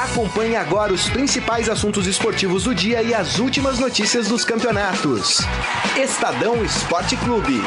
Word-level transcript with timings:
Acompanhe 0.00 0.56
agora 0.56 0.94
os 0.94 1.10
principais 1.10 1.68
assuntos 1.68 2.06
esportivos 2.06 2.64
do 2.64 2.74
dia 2.74 3.02
e 3.02 3.12
as 3.12 3.38
últimas 3.38 3.78
notícias 3.78 4.28
dos 4.28 4.46
campeonatos. 4.46 5.40
Estadão 5.94 6.64
Esporte 6.64 7.18
Clube. 7.18 7.60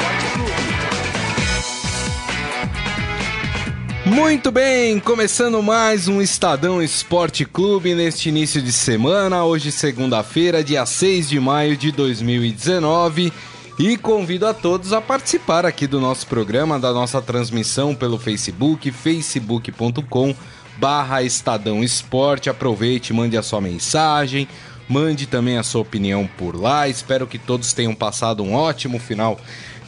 Muito 4.04 4.50
bem, 4.50 4.98
começando 4.98 5.62
mais 5.62 6.08
um 6.08 6.20
Estadão 6.20 6.82
Esporte 6.82 7.44
Clube 7.44 7.94
neste 7.94 8.30
início 8.30 8.60
de 8.60 8.72
semana, 8.72 9.44
hoje 9.44 9.70
segunda-feira, 9.70 10.64
dia 10.64 10.84
6 10.84 11.28
de 11.28 11.38
maio 11.38 11.76
de 11.76 11.92
2019. 11.92 13.32
E 13.78 13.96
convido 13.96 14.48
a 14.48 14.52
todos 14.52 14.92
a 14.92 15.00
participar 15.00 15.64
aqui 15.64 15.86
do 15.86 16.00
nosso 16.00 16.26
programa, 16.26 16.80
da 16.80 16.92
nossa 16.92 17.22
transmissão 17.22 17.94
pelo 17.94 18.18
Facebook, 18.18 18.90
facebook.com 18.90 20.34
barra 20.78 21.22
Estadão 21.22 21.82
Esporte. 21.82 22.50
Aproveite, 22.50 23.12
mande 23.12 23.36
a 23.36 23.42
sua 23.42 23.60
mensagem, 23.60 24.48
mande 24.88 25.26
também 25.26 25.58
a 25.58 25.62
sua 25.62 25.82
opinião 25.82 26.28
por 26.38 26.60
lá. 26.60 26.88
Espero 26.88 27.26
que 27.26 27.38
todos 27.38 27.72
tenham 27.72 27.94
passado 27.94 28.42
um 28.42 28.54
ótimo 28.54 28.98
final 28.98 29.38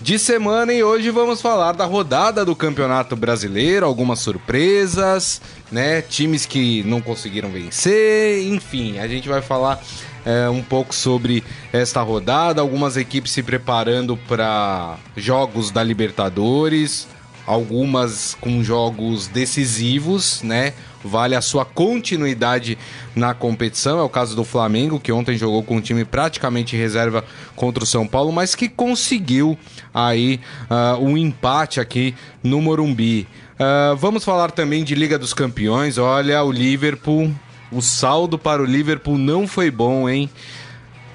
de 0.00 0.18
semana 0.18 0.72
e 0.72 0.84
hoje 0.84 1.10
vamos 1.10 1.40
falar 1.40 1.72
da 1.72 1.84
rodada 1.84 2.44
do 2.44 2.54
Campeonato 2.54 3.16
Brasileiro, 3.16 3.86
algumas 3.86 4.18
surpresas, 4.18 5.40
né? 5.72 6.02
Times 6.02 6.44
que 6.44 6.82
não 6.84 7.00
conseguiram 7.00 7.50
vencer, 7.50 8.46
enfim, 8.46 8.98
a 8.98 9.08
gente 9.08 9.28
vai 9.28 9.40
falar 9.40 9.82
é, 10.24 10.48
um 10.48 10.62
pouco 10.62 10.94
sobre 10.94 11.42
esta 11.72 12.02
rodada, 12.02 12.60
algumas 12.60 12.96
equipes 12.96 13.32
se 13.32 13.42
preparando 13.42 14.16
para 14.28 14.96
jogos 15.16 15.70
da 15.70 15.82
Libertadores, 15.82 17.08
algumas 17.46 18.36
com 18.40 18.62
jogos 18.62 19.28
decisivos, 19.28 20.42
né? 20.42 20.72
Vale 21.04 21.36
a 21.36 21.40
sua 21.40 21.64
continuidade 21.64 22.76
na 23.14 23.32
competição. 23.32 24.00
É 24.00 24.02
o 24.02 24.08
caso 24.08 24.34
do 24.34 24.42
Flamengo, 24.44 24.98
que 24.98 25.12
ontem 25.12 25.38
jogou 25.38 25.62
com 25.62 25.76
um 25.76 25.80
time 25.80 26.04
praticamente 26.04 26.76
reserva 26.76 27.24
contra 27.54 27.84
o 27.84 27.86
São 27.86 28.06
Paulo, 28.06 28.32
mas 28.32 28.54
que 28.54 28.68
conseguiu 28.68 29.56
aí 29.94 30.40
uh, 30.68 31.00
um 31.00 31.16
empate 31.16 31.78
aqui 31.78 32.14
no 32.42 32.60
Morumbi. 32.60 33.28
Uh, 33.54 33.96
vamos 33.96 34.24
falar 34.24 34.50
também 34.50 34.82
de 34.82 34.94
Liga 34.94 35.18
dos 35.18 35.32
Campeões. 35.32 35.96
Olha, 35.96 36.42
o 36.42 36.50
Liverpool 36.50 37.32
o 37.70 37.82
saldo 37.82 38.38
para 38.38 38.62
o 38.62 38.64
Liverpool 38.64 39.18
não 39.18 39.46
foi 39.46 39.70
bom, 39.70 40.08
hein? 40.08 40.30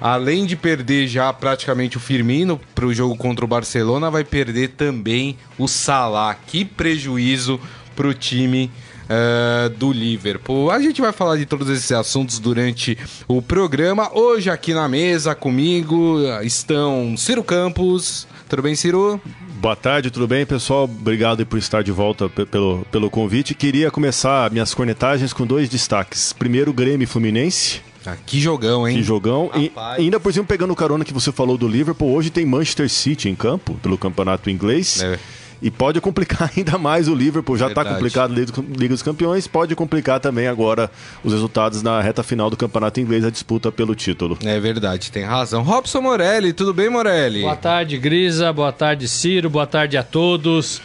Além 0.02 0.44
de 0.44 0.56
perder 0.56 1.06
já 1.06 1.32
praticamente 1.32 1.96
o 1.96 2.00
Firmino 2.00 2.60
para 2.74 2.84
o 2.84 2.92
jogo 2.92 3.16
contra 3.16 3.44
o 3.44 3.48
Barcelona, 3.48 4.10
vai 4.10 4.24
perder 4.24 4.70
também 4.70 5.36
o 5.56 5.68
Salah. 5.68 6.34
Que 6.34 6.64
prejuízo 6.64 7.60
para 7.94 8.08
o 8.08 8.12
time 8.12 8.68
uh, 9.04 9.70
do 9.70 9.92
Liverpool. 9.92 10.72
A 10.72 10.80
gente 10.80 11.00
vai 11.00 11.12
falar 11.12 11.36
de 11.36 11.46
todos 11.46 11.68
esses 11.68 11.92
assuntos 11.92 12.40
durante 12.40 12.98
o 13.28 13.40
programa. 13.40 14.10
Hoje 14.12 14.50
aqui 14.50 14.74
na 14.74 14.88
mesa 14.88 15.36
comigo 15.36 16.18
estão 16.42 17.16
Ciro 17.16 17.44
Campos. 17.44 18.26
Tudo 18.48 18.60
bem, 18.60 18.74
Ciro? 18.74 19.20
Boa 19.60 19.76
tarde, 19.76 20.10
tudo 20.10 20.26
bem, 20.26 20.44
pessoal? 20.44 20.82
Obrigado 20.82 21.46
por 21.46 21.60
estar 21.60 21.84
de 21.84 21.92
volta 21.92 22.28
pelo, 22.28 22.84
pelo 22.90 23.08
convite. 23.08 23.54
Queria 23.54 23.88
começar 23.88 24.50
minhas 24.50 24.74
cornetagens 24.74 25.32
com 25.32 25.46
dois 25.46 25.68
destaques. 25.68 26.32
Primeiro, 26.32 26.72
Grêmio 26.72 27.06
Fluminense. 27.06 27.91
Ah, 28.04 28.16
que 28.26 28.40
jogão, 28.40 28.86
hein? 28.86 28.96
Que 28.96 29.02
jogão. 29.02 29.50
E 29.54 29.72
ainda 29.98 30.18
por 30.18 30.32
cima, 30.32 30.44
pegando 30.44 30.72
o 30.72 30.76
carona 30.76 31.04
que 31.04 31.12
você 31.12 31.30
falou 31.30 31.56
do 31.56 31.68
Liverpool, 31.68 32.12
hoje 32.12 32.30
tem 32.30 32.44
Manchester 32.44 32.88
City 32.88 33.28
em 33.28 33.34
campo, 33.34 33.74
pelo 33.82 33.96
campeonato 33.96 34.50
inglês. 34.50 35.02
É. 35.02 35.18
E 35.62 35.70
pode 35.70 36.00
complicar 36.00 36.50
ainda 36.56 36.76
mais 36.76 37.06
o 37.06 37.14
Liverpool. 37.14 37.56
Já 37.56 37.68
está 37.68 37.84
complicado 37.84 38.30
na 38.30 38.40
Liga 38.76 38.88
dos 38.88 39.02
Campeões, 39.02 39.46
pode 39.46 39.76
complicar 39.76 40.18
também 40.18 40.48
agora 40.48 40.90
os 41.22 41.32
resultados 41.32 41.82
na 41.82 42.00
reta 42.00 42.24
final 42.24 42.50
do 42.50 42.56
campeonato 42.56 42.98
inglês, 42.98 43.24
a 43.24 43.30
disputa 43.30 43.70
pelo 43.70 43.94
título. 43.94 44.36
É 44.44 44.58
verdade, 44.58 45.12
tem 45.12 45.22
razão. 45.22 45.62
Robson 45.62 46.00
Morelli, 46.00 46.52
tudo 46.52 46.74
bem, 46.74 46.90
Morelli? 46.90 47.42
Boa 47.42 47.54
tarde, 47.54 47.96
Grisa. 47.96 48.52
Boa 48.52 48.72
tarde, 48.72 49.06
Ciro. 49.06 49.48
Boa 49.48 49.66
tarde 49.66 49.96
a 49.96 50.02
todos. 50.02 50.82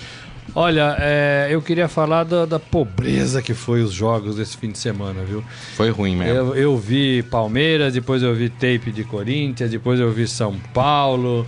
Olha, 0.59 0.97
é, 0.99 1.49
eu 1.51 1.61
queria 1.61 1.87
falar 1.87 2.23
da, 2.23 2.43
da, 2.43 2.59
pobreza 2.59 3.43
que 3.43 3.53
foi 3.53 3.83
os 3.83 3.93
jogos 3.93 4.37
desse 4.37 4.57
fim 4.57 4.71
de 4.71 4.79
semana, 4.79 5.23
viu? 5.23 5.43
Foi 5.75 5.91
ruim 5.91 6.15
mesmo. 6.15 6.33
Eu, 6.33 6.55
eu, 6.55 6.75
vi 6.75 7.21
Palmeiras, 7.21 7.93
depois 7.93 8.23
eu 8.23 8.33
vi 8.33 8.49
tape 8.49 8.91
de 8.91 9.03
Corinthians, 9.03 9.69
depois 9.69 9.99
eu 9.99 10.11
vi 10.11 10.27
São 10.27 10.57
Paulo, 10.73 11.45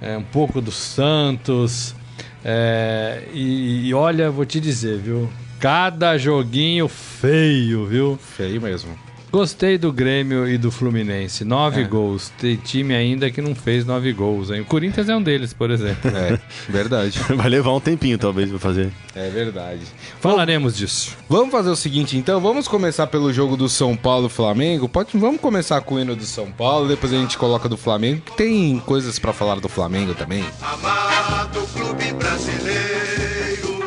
é, 0.00 0.16
um 0.16 0.22
pouco 0.22 0.62
do 0.62 0.72
Santos. 0.72 1.94
É, 2.42 3.24
e, 3.34 3.88
e, 3.88 3.92
olha, 3.92 4.30
vou 4.30 4.46
te 4.46 4.58
dizer, 4.58 5.00
viu? 5.00 5.28
Cada 5.60 6.16
joguinho 6.16 6.88
feio, 6.88 7.84
viu? 7.84 8.18
Feio 8.18 8.62
mesmo. 8.62 9.05
Gostei 9.36 9.76
do 9.76 9.92
Grêmio 9.92 10.48
e 10.48 10.56
do 10.56 10.70
Fluminense. 10.70 11.44
Nove 11.44 11.82
é. 11.82 11.84
gols. 11.84 12.32
Tem 12.38 12.56
time 12.56 12.94
ainda 12.94 13.30
que 13.30 13.42
não 13.42 13.54
fez 13.54 13.84
nove 13.84 14.10
gols. 14.10 14.50
Hein? 14.50 14.62
O 14.62 14.64
Corinthians 14.64 15.10
é 15.10 15.14
um 15.14 15.22
deles, 15.22 15.52
por 15.52 15.70
exemplo. 15.70 16.10
É, 16.10 16.40
verdade. 16.70 17.18
Vai 17.36 17.50
levar 17.50 17.74
um 17.74 17.78
tempinho, 17.78 18.16
talvez, 18.16 18.48
pra 18.48 18.58
fazer. 18.58 18.90
É 19.14 19.28
verdade. 19.28 19.82
Falaremos 20.20 20.72
Bom, 20.72 20.78
disso. 20.78 21.14
Vamos 21.28 21.50
fazer 21.50 21.68
o 21.68 21.76
seguinte, 21.76 22.16
então. 22.16 22.40
Vamos 22.40 22.66
começar 22.66 23.08
pelo 23.08 23.30
jogo 23.30 23.58
do 23.58 23.68
São 23.68 23.94
Paulo-Flamengo. 23.94 24.88
Pode, 24.88 25.10
vamos 25.18 25.38
começar 25.38 25.82
com 25.82 25.96
o 25.96 26.00
hino 26.00 26.16
do 26.16 26.24
São 26.24 26.50
Paulo, 26.50 26.88
depois 26.88 27.12
a 27.12 27.18
gente 27.18 27.36
coloca 27.36 27.68
do 27.68 27.76
Flamengo, 27.76 28.22
que 28.22 28.34
tem 28.38 28.78
coisas 28.86 29.18
para 29.18 29.34
falar 29.34 29.60
do 29.60 29.68
Flamengo 29.68 30.14
também. 30.14 30.46
Amado 30.62 31.60
clube 31.74 32.10
brasileiro. 32.14 33.84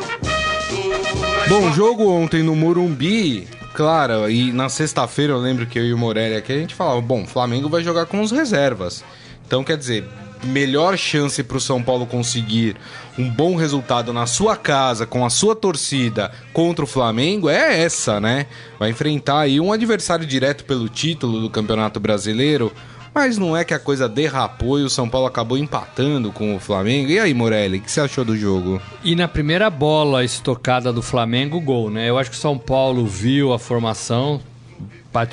Bom, 1.48 1.72
jogo 1.72 2.08
ontem 2.08 2.40
no 2.40 2.54
Morumbi 2.54 3.48
claro, 3.74 4.30
e 4.30 4.52
na 4.52 4.68
sexta-feira 4.68 5.32
eu 5.32 5.38
lembro 5.38 5.66
que 5.66 5.78
eu 5.78 5.84
e 5.84 5.92
o 5.92 5.98
Morelli 5.98 6.36
aqui 6.36 6.52
a 6.52 6.58
gente 6.58 6.74
falava: 6.74 7.00
bom, 7.00 7.26
Flamengo 7.26 7.68
vai 7.68 7.82
jogar 7.82 8.06
com 8.06 8.20
os 8.20 8.30
reservas. 8.30 9.04
Então, 9.46 9.64
quer 9.64 9.76
dizer, 9.76 10.08
melhor 10.44 10.96
chance 10.96 11.42
para 11.42 11.56
o 11.56 11.60
São 11.60 11.82
Paulo 11.82 12.06
conseguir 12.06 12.76
um 13.18 13.28
bom 13.28 13.56
resultado 13.56 14.12
na 14.12 14.26
sua 14.26 14.56
casa, 14.56 15.06
com 15.06 15.24
a 15.24 15.30
sua 15.30 15.54
torcida 15.54 16.30
contra 16.52 16.84
o 16.84 16.88
Flamengo 16.88 17.48
é 17.48 17.82
essa, 17.82 18.20
né? 18.20 18.46
Vai 18.78 18.90
enfrentar 18.90 19.40
aí 19.40 19.60
um 19.60 19.72
adversário 19.72 20.26
direto 20.26 20.64
pelo 20.64 20.88
título 20.88 21.40
do 21.40 21.50
Campeonato 21.50 22.00
Brasileiro. 22.00 22.72
Mas 23.14 23.36
não 23.36 23.56
é 23.56 23.64
que 23.64 23.74
a 23.74 23.78
coisa 23.78 24.08
derrapou 24.08 24.78
e 24.78 24.84
o 24.84 24.90
São 24.90 25.08
Paulo 25.08 25.26
acabou 25.26 25.58
empatando 25.58 26.30
com 26.30 26.54
o 26.54 26.60
Flamengo. 26.60 27.10
E 27.10 27.18
aí, 27.18 27.34
Morelli, 27.34 27.78
o 27.78 27.80
que 27.80 27.90
você 27.90 28.00
achou 28.00 28.24
do 28.24 28.36
jogo? 28.36 28.80
E 29.02 29.16
na 29.16 29.26
primeira 29.26 29.68
bola 29.68 30.24
estocada 30.24 30.92
do 30.92 31.02
Flamengo, 31.02 31.60
gol, 31.60 31.90
né? 31.90 32.08
Eu 32.08 32.18
acho 32.18 32.30
que 32.30 32.36
o 32.36 32.40
São 32.40 32.56
Paulo 32.56 33.04
viu 33.06 33.52
a 33.52 33.58
formação, 33.58 34.40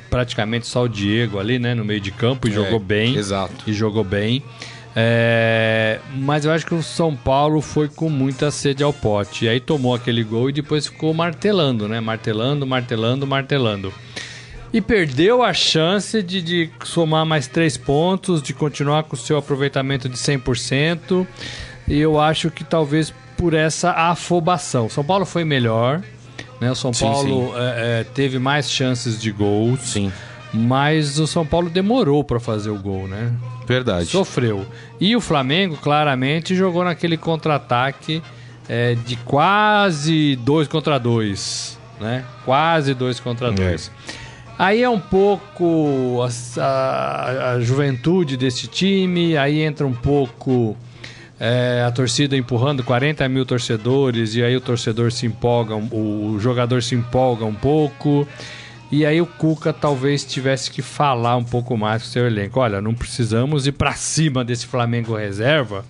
praticamente 0.09 0.65
só 0.65 0.83
o 0.83 0.89
Diego 0.89 1.39
ali, 1.39 1.59
né, 1.59 1.75
no 1.75 1.85
meio 1.85 2.01
de 2.01 2.11
campo 2.11 2.47
e 2.47 2.51
é, 2.51 2.53
jogou 2.53 2.79
bem. 2.79 3.15
Exato. 3.15 3.63
E 3.67 3.73
jogou 3.73 4.03
bem. 4.03 4.43
É, 4.95 5.99
mas 6.15 6.43
eu 6.43 6.51
acho 6.51 6.65
que 6.65 6.73
o 6.73 6.81
São 6.81 7.15
Paulo 7.15 7.61
foi 7.61 7.87
com 7.87 8.09
muita 8.09 8.49
sede 8.49 8.81
ao 8.81 8.91
pote. 8.91 9.45
E 9.45 9.49
aí 9.49 9.59
tomou 9.59 9.93
aquele 9.93 10.23
gol 10.23 10.49
e 10.49 10.53
depois 10.53 10.87
ficou 10.87 11.13
martelando, 11.13 11.87
né? 11.87 11.99
Martelando, 11.99 12.65
martelando, 12.65 13.27
martelando 13.27 13.93
e 14.73 14.81
perdeu 14.81 15.43
a 15.43 15.53
chance 15.53 16.21
de, 16.21 16.41
de 16.41 16.69
somar 16.83 17.25
mais 17.25 17.47
três 17.47 17.77
pontos, 17.77 18.41
de 18.41 18.53
continuar 18.53 19.03
com 19.03 19.15
o 19.15 19.19
seu 19.19 19.37
aproveitamento 19.37 20.09
de 20.09 20.17
100%. 20.17 21.25
E 21.87 21.97
eu 21.99 22.19
acho 22.19 22.51
que 22.51 22.63
talvez 22.63 23.13
por 23.37 23.53
essa 23.53 23.91
afobação. 23.91 24.89
São 24.89 25.03
Paulo 25.03 25.25
foi 25.25 25.45
melhor, 25.45 26.01
né? 26.59 26.71
O 26.71 26.75
São 26.75 26.91
sim, 26.91 27.05
Paulo 27.05 27.53
sim. 27.53 27.59
É, 27.59 28.01
é, 28.01 28.03
teve 28.03 28.39
mais 28.39 28.69
chances 28.69 29.21
de 29.21 29.31
gols. 29.31 29.79
Sim. 29.81 30.11
Mas 30.53 31.19
o 31.19 31.27
São 31.27 31.45
Paulo 31.45 31.69
demorou 31.69 32.23
para 32.23 32.39
fazer 32.39 32.69
o 32.69 32.79
gol, 32.79 33.07
né? 33.07 33.31
Verdade. 33.67 34.07
Sofreu. 34.07 34.65
E 34.99 35.15
o 35.15 35.21
Flamengo, 35.21 35.77
claramente, 35.77 36.55
jogou 36.55 36.83
naquele 36.83 37.17
contra-ataque 37.17 38.23
é, 38.67 38.95
de 38.95 39.15
quase 39.17 40.37
dois 40.37 40.67
contra 40.67 40.97
dois, 40.97 41.77
né? 41.99 42.23
Quase 42.45 42.93
dois 42.93 43.19
contra 43.19 43.51
dois. 43.51 43.91
Aí 44.57 44.81
é 44.81 44.89
um 44.89 44.99
pouco 44.99 46.19
a, 46.57 46.61
a, 46.63 47.51
a 47.51 47.59
juventude 47.59 48.35
desse 48.35 48.67
time, 48.67 49.37
aí 49.37 49.61
entra 49.61 49.85
um 49.85 49.93
pouco 49.93 50.75
é, 51.39 51.83
a 51.85 51.91
torcida 51.91 52.35
empurrando 52.35 52.83
40 52.83 53.27
mil 53.29 53.45
torcedores, 53.45 54.35
e 54.35 54.43
aí 54.43 54.55
o 54.55 54.61
torcedor 54.61 55.11
se 55.11 55.27
empolga, 55.27 55.75
o 55.75 56.37
jogador 56.39 56.81
se 56.81 56.95
empolga 56.95 57.45
um 57.45 57.53
pouco. 57.53 58.27
E 58.91 59.05
aí 59.05 59.21
o 59.21 59.25
Cuca 59.25 59.73
talvez 59.73 60.23
tivesse 60.23 60.71
que 60.71 60.81
falar 60.81 61.35
um 61.35 61.43
pouco 61.43 61.77
mais 61.77 62.03
com 62.03 62.07
o 62.07 62.11
seu 62.11 62.25
elenco. 62.25 62.59
Olha, 62.59 62.81
não 62.81 62.95
precisamos 62.95 63.67
ir 63.67 63.73
para 63.73 63.93
cima 63.93 64.45
desse 64.45 64.65
Flamengo 64.65 65.15
reserva 65.15 65.83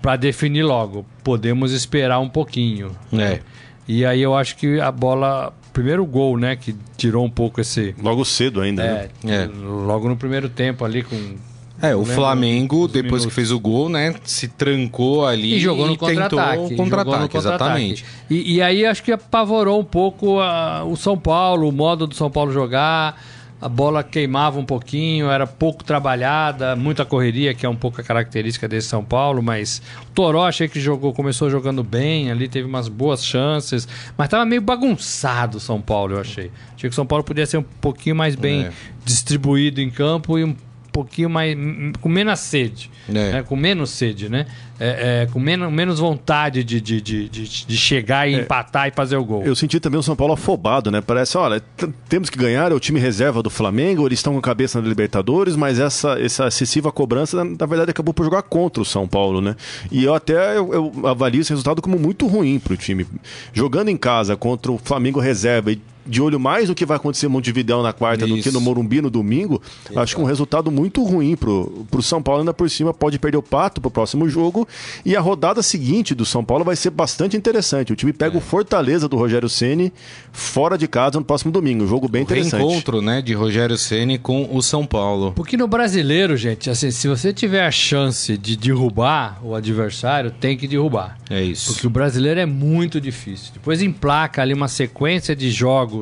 para 0.00 0.16
definir 0.16 0.62
logo. 0.62 1.04
Podemos 1.24 1.72
esperar 1.72 2.20
um 2.20 2.28
pouquinho. 2.28 2.96
É. 3.12 3.40
E 3.88 4.06
aí 4.06 4.22
eu 4.22 4.34
acho 4.34 4.56
que 4.56 4.80
a 4.80 4.92
bola 4.92 5.52
primeiro 5.74 6.06
gol, 6.06 6.38
né? 6.38 6.56
Que 6.56 6.74
tirou 6.96 7.24
um 7.24 7.30
pouco 7.30 7.60
esse. 7.60 7.94
Logo 8.02 8.24
cedo 8.24 8.62
ainda, 8.62 8.82
é, 8.82 9.10
né? 9.22 9.44
É. 9.44 9.46
Logo 9.46 10.08
no 10.08 10.16
primeiro 10.16 10.48
tempo 10.48 10.84
ali 10.84 11.02
com. 11.02 11.34
É, 11.82 11.94
o 11.94 12.04
Flamengo, 12.04 12.86
depois 12.86 13.02
minutos. 13.02 13.26
que 13.26 13.32
fez 13.32 13.50
o 13.50 13.58
gol, 13.58 13.90
né, 13.90 14.14
se 14.22 14.46
trancou 14.48 15.26
ali 15.26 15.56
e 15.56 15.60
jogou 15.60 15.86
no 15.86 15.98
contra-ataque. 15.98 16.76
Contra-ataque, 16.76 17.20
contra 17.22 17.38
exatamente. 17.38 18.04
E, 18.30 18.54
e, 18.54 18.62
aí 18.62 18.86
acho 18.86 19.02
que 19.02 19.12
apavorou 19.12 19.80
um 19.80 19.84
pouco 19.84 20.40
a, 20.40 20.84
o 20.84 20.96
São 20.96 21.18
Paulo, 21.18 21.68
o 21.68 21.72
modo 21.72 22.06
do 22.06 22.14
São 22.14 22.30
Paulo 22.30 22.52
jogar 22.52 23.20
a 23.64 23.68
bola 23.68 24.04
queimava 24.04 24.60
um 24.60 24.64
pouquinho, 24.64 25.30
era 25.30 25.46
pouco 25.46 25.82
trabalhada, 25.82 26.76
muita 26.76 27.02
correria, 27.02 27.54
que 27.54 27.64
é 27.64 27.68
um 27.68 27.74
pouco 27.74 27.98
a 27.98 28.04
característica 28.04 28.68
desse 28.68 28.88
São 28.88 29.02
Paulo, 29.02 29.42
mas 29.42 29.80
o 30.02 30.12
Toró 30.12 30.44
achei 30.44 30.68
que 30.68 30.78
jogou, 30.78 31.14
começou 31.14 31.48
jogando 31.48 31.82
bem, 31.82 32.30
ali 32.30 32.46
teve 32.46 32.68
umas 32.68 32.88
boas 32.88 33.24
chances, 33.24 33.88
mas 34.18 34.26
estava 34.26 34.44
meio 34.44 34.60
bagunçado 34.60 35.56
o 35.56 35.60
São 35.60 35.80
Paulo, 35.80 36.16
eu 36.16 36.20
achei. 36.20 36.50
Achei 36.76 36.90
que 36.90 36.92
o 36.92 36.94
São 36.94 37.06
Paulo 37.06 37.24
podia 37.24 37.46
ser 37.46 37.56
um 37.56 37.62
pouquinho 37.62 38.14
mais 38.14 38.36
bem 38.36 38.64
é. 38.64 38.72
distribuído 39.02 39.80
em 39.80 39.88
campo 39.88 40.38
e 40.38 40.44
um 40.44 40.54
pouquinho 40.92 41.30
mais. 41.30 41.56
com 42.02 42.08
menos 42.10 42.40
sede. 42.40 42.90
É. 43.08 43.12
Né? 43.12 43.42
Com 43.42 43.56
menos 43.56 43.88
sede, 43.88 44.28
né? 44.28 44.46
É, 44.86 45.22
é, 45.22 45.26
com 45.32 45.40
menos, 45.40 45.72
menos 45.72 45.98
vontade 45.98 46.62
de, 46.62 46.78
de, 46.78 47.00
de, 47.00 47.28
de 47.30 47.76
chegar 47.76 48.28
e 48.28 48.34
é. 48.34 48.40
empatar 48.40 48.86
e 48.86 48.90
fazer 48.90 49.16
o 49.16 49.24
gol. 49.24 49.42
Eu 49.42 49.56
senti 49.56 49.80
também 49.80 49.98
o 49.98 50.02
São 50.02 50.14
Paulo 50.14 50.34
afobado, 50.34 50.90
né? 50.90 51.00
Parece, 51.00 51.38
olha, 51.38 51.62
temos 52.06 52.28
que 52.28 52.36
ganhar, 52.36 52.70
é 52.70 52.74
o 52.74 52.78
time 52.78 53.00
reserva 53.00 53.42
do 53.42 53.48
Flamengo, 53.48 54.06
eles 54.06 54.18
estão 54.18 54.34
com 54.34 54.40
a 54.40 54.42
cabeça 54.42 54.82
na 54.82 54.86
Libertadores, 54.86 55.56
mas 55.56 55.78
essa, 55.78 56.20
essa 56.20 56.48
excessiva 56.48 56.92
cobrança, 56.92 57.42
na 57.42 57.64
verdade, 57.64 57.92
acabou 57.92 58.12
por 58.12 58.24
jogar 58.24 58.42
contra 58.42 58.82
o 58.82 58.84
São 58.84 59.08
Paulo, 59.08 59.40
né? 59.40 59.56
E 59.90 60.04
eu 60.04 60.14
até 60.14 60.58
eu, 60.58 60.74
eu 60.74 61.06
avalio 61.06 61.40
esse 61.40 61.50
resultado 61.50 61.80
como 61.80 61.98
muito 61.98 62.26
ruim 62.26 62.58
para 62.58 62.74
o 62.74 62.76
time. 62.76 63.06
Jogando 63.54 63.88
em 63.88 63.96
casa 63.96 64.36
contra 64.36 64.70
o 64.70 64.76
Flamengo 64.76 65.18
reserva 65.18 65.72
e 65.72 65.80
de 66.06 66.20
olho 66.20 66.38
mais 66.38 66.68
no 66.68 66.74
que 66.74 66.84
vai 66.84 66.96
acontecer 66.96 67.26
em 67.26 67.28
Montevidéu 67.28 67.82
na 67.82 67.92
quarta 67.92 68.24
Isso. 68.24 68.36
do 68.36 68.42
que 68.42 68.50
no 68.50 68.60
Morumbi 68.60 69.00
no 69.00 69.10
domingo, 69.10 69.60
Exato. 69.84 70.00
acho 70.00 70.16
que 70.16 70.20
um 70.20 70.24
resultado 70.24 70.70
muito 70.70 71.02
ruim 71.02 71.36
pro, 71.36 71.86
pro 71.90 72.02
São 72.02 72.22
Paulo, 72.22 72.40
ainda 72.40 72.54
por 72.54 72.68
cima 72.68 72.92
pode 72.92 73.18
perder 73.18 73.38
o 73.38 73.42
pato 73.42 73.80
pro 73.80 73.90
próximo 73.90 74.28
jogo. 74.28 74.66
E 75.04 75.16
a 75.16 75.20
rodada 75.20 75.62
seguinte 75.62 76.14
do 76.14 76.24
São 76.24 76.44
Paulo 76.44 76.64
vai 76.64 76.76
ser 76.76 76.90
bastante 76.90 77.36
interessante. 77.36 77.92
O 77.92 77.96
time 77.96 78.12
pega 78.12 78.34
é. 78.34 78.38
o 78.38 78.40
Fortaleza 78.40 79.08
do 79.08 79.16
Rogério 79.16 79.48
Ceni 79.48 79.92
fora 80.32 80.76
de 80.76 80.86
casa 80.86 81.18
no 81.18 81.24
próximo 81.24 81.50
domingo. 81.50 81.84
Um 81.84 81.88
jogo 81.88 82.08
bem 82.08 82.22
o 82.22 82.24
interessante. 82.24 82.62
encontro, 82.62 83.00
né, 83.00 83.22
de 83.22 83.32
Rogério 83.34 83.76
Ceni 83.76 84.18
com 84.18 84.48
o 84.52 84.62
São 84.62 84.86
Paulo. 84.86 85.32
Porque 85.32 85.56
no 85.56 85.66
brasileiro, 85.66 86.36
gente, 86.36 86.70
assim, 86.70 86.90
se 86.90 87.08
você 87.08 87.32
tiver 87.32 87.64
a 87.64 87.70
chance 87.70 88.36
de 88.36 88.56
derrubar 88.56 89.40
o 89.42 89.54
adversário, 89.54 90.30
tem 90.30 90.56
que 90.56 90.66
derrubar. 90.66 91.18
É 91.30 91.42
isso. 91.42 91.72
Porque 91.72 91.86
o 91.86 91.90
brasileiro 91.90 92.40
é 92.40 92.46
muito 92.46 93.00
difícil. 93.00 93.52
Depois 93.54 93.80
emplaca 93.80 94.42
ali 94.42 94.52
uma 94.52 94.68
sequência 94.68 95.34
de 95.34 95.50
jogos 95.50 95.93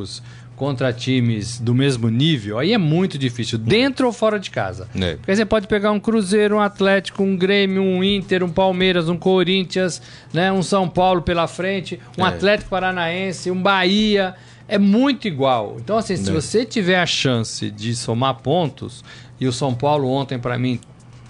contra 0.55 0.93
times 0.93 1.59
do 1.59 1.75
mesmo 1.75 2.09
nível, 2.09 2.59
aí 2.59 2.73
é 2.73 2.79
muito 2.79 3.19
difícil, 3.19 3.59
dentro 3.59 4.07
ou 4.07 4.13
fora 4.13 4.39
de 4.39 4.51
casa. 4.51 4.87
É. 4.95 5.17
Porque 5.17 5.35
você 5.35 5.45
pode 5.45 5.67
pegar 5.67 5.91
um 5.91 5.99
Cruzeiro, 5.99 6.57
um 6.57 6.61
Atlético, 6.61 7.23
um 7.23 7.37
Grêmio, 7.37 7.83
um 7.83 8.05
Inter, 8.05 8.45
um 8.45 8.51
Palmeiras, 8.51 9.09
um 9.09 9.17
Corinthians, 9.17 10.01
né, 10.33 10.53
um 10.53 10.63
São 10.63 10.89
Paulo 10.89 11.23
pela 11.23 11.49
frente, 11.49 11.99
um 12.17 12.25
é. 12.25 12.29
Atlético 12.29 12.71
Paranaense, 12.71 13.51
um 13.51 13.61
Bahia. 13.61 14.35
É 14.69 14.79
muito 14.79 15.27
igual. 15.27 15.77
Então, 15.81 15.99
assim, 15.99 16.17
se 16.17 16.31
é. 16.31 16.33
você 16.33 16.65
tiver 16.65 17.01
a 17.01 17.07
chance 17.07 17.71
de 17.71 17.95
somar 17.97 18.37
pontos, 18.37 19.03
e 19.43 19.47
o 19.49 19.53
São 19.53 19.75
Paulo 19.75 20.09
ontem, 20.09 20.39
para 20.39 20.57
mim, 20.57 20.79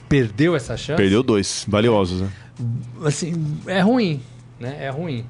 perdeu 0.06 0.54
essa 0.54 0.76
chance. 0.76 0.98
Perdeu 0.98 1.22
dois, 1.22 1.64
valiosos, 1.66 2.20
né? 2.20 2.30
Assim, 3.02 3.32
é 3.66 3.80
ruim, 3.80 4.20
né? 4.60 4.76
É 4.78 4.90
ruim. 4.90 5.24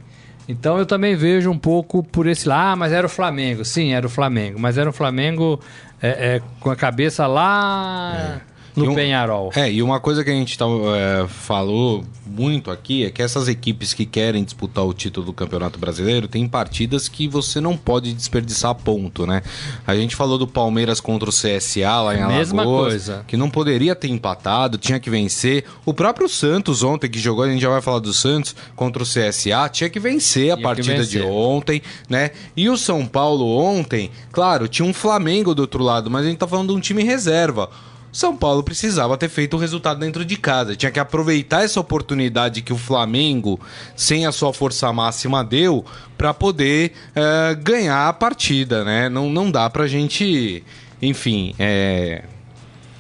Então 0.53 0.79
eu 0.79 0.87
também 0.87 1.17
vejo 1.17 1.51
um 1.51 1.59
pouco 1.59 2.03
por 2.03 2.27
esse 2.27 2.49
lá, 2.49 2.73
ah, 2.73 2.77
mas 2.77 2.93
era 2.93 3.07
o 3.07 3.11
Flamengo. 3.11 3.65
Sim, 3.65 3.93
era 3.93 4.07
o 4.07 4.11
Flamengo, 4.11 4.59
mas 4.61 4.79
era 4.79 4.89
o 4.89 4.93
Flamengo 4.93 5.59
é, 6.01 6.37
é, 6.37 6.43
com 6.61 6.71
a 6.71 6.77
cabeça 6.77 7.27
lá. 7.27 8.39
É 8.49 8.52
no 8.75 8.91
um, 8.91 8.95
Penharol. 8.95 9.51
É, 9.55 9.71
e 9.71 9.83
uma 9.83 10.01
coisa 10.01 10.25
que 10.25 10.31
a 10.31 10.35
gente 10.35 10.57
tá, 10.57 10.65
é, 10.97 11.27
falou 11.29 12.05
muito 12.27 12.71
aqui 12.71 13.05
é 13.05 13.11
que 13.11 13.23
essas 13.23 13.49
equipes 13.49 13.93
que 13.93 14.07
querem 14.07 14.43
disputar 14.43 14.85
o 14.85 14.95
título 14.95 15.27
do 15.27 15.33
Campeonato 15.33 15.79
Brasileiro 15.79 16.27
tem 16.27 16.49
partidas 16.49 17.09
que 17.09 17.29
você 17.29 17.61
não 17.61 17.77
pode 17.77 18.13
desperdiçar 18.13 18.75
ponto, 18.75 19.27
né? 19.27 19.43
A 19.87 19.95
gente 19.95 20.17
falou 20.17 20.39
do 20.39 20.47
Palmeiras 20.47 21.01
contra 21.01 21.29
o 21.29 21.33
CSA 21.33 22.01
lá 22.01 22.15
em 22.15 22.23
Alagoas. 22.23 22.39
Mesma 22.39 22.65
coisa. 22.65 23.25
Que 23.27 23.37
não 23.37 23.51
poderia 23.51 23.95
ter 23.95 24.09
empatado, 24.09 24.79
tinha 24.79 24.99
que 24.99 25.11
vencer. 25.11 25.65
O 25.85 25.93
próprio 25.93 26.29
Santos 26.29 26.83
ontem 26.83 27.11
que 27.11 27.19
jogou, 27.19 27.45
a 27.45 27.51
gente 27.51 27.61
já 27.61 27.69
vai 27.69 27.83
falar 27.83 27.99
do 27.99 28.13
Santos 28.13 28.57
contra 28.75 29.03
o 29.03 29.07
CSA, 29.07 29.69
tinha 29.71 29.91
que 29.91 30.01
vencer 30.01 30.51
a 30.51 30.57
tinha 30.57 30.67
partida 30.67 30.97
vencer. 30.97 31.23
de 31.23 31.27
ontem, 31.27 31.83
né? 32.09 32.31
E 32.57 32.69
o 32.71 32.77
São 32.77 33.07
Paulo 33.07 33.47
ontem, 33.57 34.11
claro, 34.31 34.69
tinha 34.69 34.87
um 34.87 34.95
Flamengo 34.95 35.55
do 35.55 35.61
outro 35.61 35.83
lado, 35.83 36.11
mas 36.11 36.25
a 36.25 36.29
gente 36.29 36.39
tá 36.39 36.47
falando 36.47 36.69
de 36.69 36.75
um 36.75 36.81
time 36.81 37.03
reserva. 37.03 37.69
São 38.13 38.37
Paulo 38.37 38.63
precisava 38.63 39.17
ter 39.17 39.31
feito 39.31 39.57
o 39.57 39.59
resultado 39.59 39.99
dentro 39.99 40.23
de 40.25 40.37
casa. 40.37 40.77
Tinha 40.77 40.93
que 40.93 41.01
aproveitar 41.01 41.65
essa 41.65 41.81
oportunidade 41.81 42.61
que 42.61 42.73
o 42.73 42.77
Flamengo, 42.77 43.59
sem 43.97 44.27
a 44.27 44.33
sua 44.33 44.53
força 44.53 44.93
máxima, 44.93 45.43
deu 45.43 45.83
para 46.19 46.35
poder 46.35 46.93
uh, 47.17 47.57
ganhar 47.63 48.09
a 48.09 48.13
partida, 48.13 48.85
né? 48.85 49.09
Não, 49.09 49.31
não 49.31 49.51
dá 49.51 49.69
pra 49.71 49.87
gente, 49.87 50.63
enfim, 51.01 51.55
é, 51.59 52.23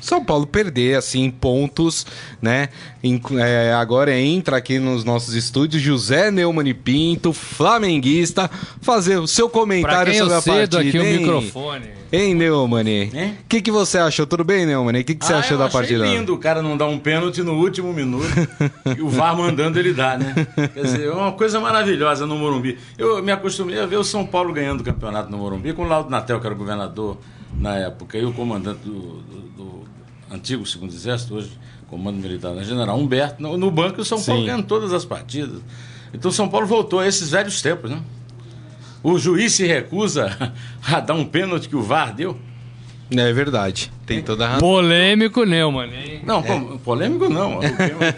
são 0.03 0.25
Paulo 0.25 0.47
perder, 0.47 0.97
assim, 0.97 1.31
pontos, 1.31 2.05
né? 2.43 2.69
É, 3.41 3.73
agora 3.73 4.19
entra 4.19 4.57
aqui 4.57 4.79
nos 4.81 5.05
nossos 5.05 5.35
estúdios 5.35 5.81
José 5.81 6.31
Neumann 6.31 6.75
Pinto, 6.75 7.33
flamenguista, 7.33 8.51
fazer 8.81 9.19
o 9.19 9.29
seu 9.29 9.49
comentário 9.49 10.13
sobre 10.13 10.35
a 10.35 10.43
partida. 10.43 10.81
aqui 10.81 10.99
hein? 10.99 11.17
o 11.17 11.21
microfone. 11.21 12.03
Hein, 12.13 12.35
Neumann? 12.35 13.09
O 13.09 13.49
que, 13.49 13.63
que 13.63 13.71
você 13.71 13.97
achou? 13.97 14.27
Tudo 14.27 14.43
bem, 14.43 14.67
Neumann? 14.67 15.01
O 15.01 15.05
que, 15.05 15.15
que 15.15 15.25
você 15.25 15.35
ah, 15.35 15.39
achou 15.39 15.57
da 15.57 15.69
partida? 15.69 16.05
lindo 16.05 16.35
o 16.35 16.39
cara 16.39 16.61
não 16.61 16.77
dar 16.77 16.87
um 16.87 16.99
pênalti 16.99 17.41
no 17.43 17.55
último 17.55 17.93
minuto 17.93 18.27
e 18.99 19.01
o 19.01 19.09
VAR 19.09 19.37
mandando 19.37 19.79
ele 19.79 19.95
dar, 19.95 20.19
né? 20.19 20.35
Quer 20.75 20.83
dizer, 20.83 21.07
é 21.07 21.13
uma 21.13 21.33
coisa 21.33 21.61
maravilhosa 21.61 22.27
no 22.27 22.37
Morumbi. 22.37 22.77
Eu 22.99 23.23
me 23.23 23.31
acostumei 23.31 23.81
a 23.81 23.87
ver 23.87 23.97
o 23.97 24.05
São 24.05 24.27
Paulo 24.27 24.53
ganhando 24.53 24.81
o 24.81 24.85
campeonato 24.85 25.31
no 25.31 25.39
Morumbi 25.39 25.73
com 25.73 25.83
o 25.83 25.89
Laudo 25.89 26.11
Natel, 26.11 26.41
que 26.41 26.47
era 26.47 26.55
o 26.55 26.59
governador 26.59 27.19
na 27.59 27.77
época, 27.77 28.19
e 28.19 28.25
o 28.25 28.33
comandante 28.33 28.81
do, 28.85 28.93
do, 28.93 29.41
do 29.52 29.52
antigo 30.33 30.65
segundo 30.67 30.93
exército, 30.93 31.35
hoje 31.35 31.51
comando 31.89 32.17
militar, 32.19 32.53
né? 32.55 32.65
general 32.65 32.99
Humberto, 32.99 33.43
no, 33.43 33.57
no 33.59 33.71
banco 33.71 34.01
o 34.01 34.05
São 34.05 34.19
Sim. 34.19 34.27
Paulo 34.27 34.47
ganhando 34.47 34.65
todas 34.65 34.93
as 34.93 35.05
partidas. 35.05 35.61
Então 36.13 36.31
o 36.31 36.35
São 36.35 36.49
Paulo 36.49 36.67
voltou 36.67 37.01
a 37.01 37.07
esses 37.07 37.31
velhos 37.31 37.61
tempos, 37.61 37.91
né? 37.91 38.01
O 39.03 39.19
juiz 39.19 39.53
se 39.53 39.67
recusa 39.67 40.55
a 40.87 41.01
dar 41.01 41.15
um 41.15 41.25
pênalti 41.25 41.69
que 41.69 41.77
o 41.77 41.83
VAR 41.83 42.15
deu. 42.15 42.39
É 43.11 43.33
verdade. 43.33 43.93
Tem 44.07 44.23
toda 44.23 44.45
a 44.45 44.49
razão. 44.49 44.61
Polêmico, 44.61 45.45
Neumann. 45.45 45.91
Não, 46.25 46.39
é. 46.41 46.79
polêmico 46.83 47.29
não. 47.29 47.59
O 47.59 47.61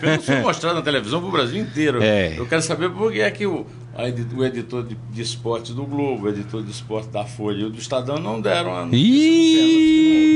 pênalti 0.01 0.25
foi 0.25 0.39
mostrado 0.43 0.77
na 0.77 0.83
televisão 0.83 1.19
para 1.21 1.29
o 1.29 1.33
Brasil 1.33 1.61
inteiro. 1.61 2.01
É. 2.01 2.39
Eu 2.39 2.47
quero 2.47 2.63
saber 2.63 2.91
por 2.91 3.13
que 3.13 3.21
é 3.21 3.31
que 3.31 3.45
o, 3.45 3.67
o 4.37 4.45
editor 4.45 4.85
de, 4.85 4.97
de 5.11 5.23
esportes 5.23 5.75
do 5.75 5.85
Globo, 5.85 6.27
o 6.27 6.29
editor 6.29 6.63
de 6.63 6.71
esportes 6.71 7.11
da 7.11 7.25
Folha 7.25 7.63
e 7.63 7.65
o 7.65 7.71
do 7.71 7.79
Estadão 7.79 8.19
não 8.19 8.41
deram 8.41 8.73
a. 8.73 8.87
Ih! 8.93 10.34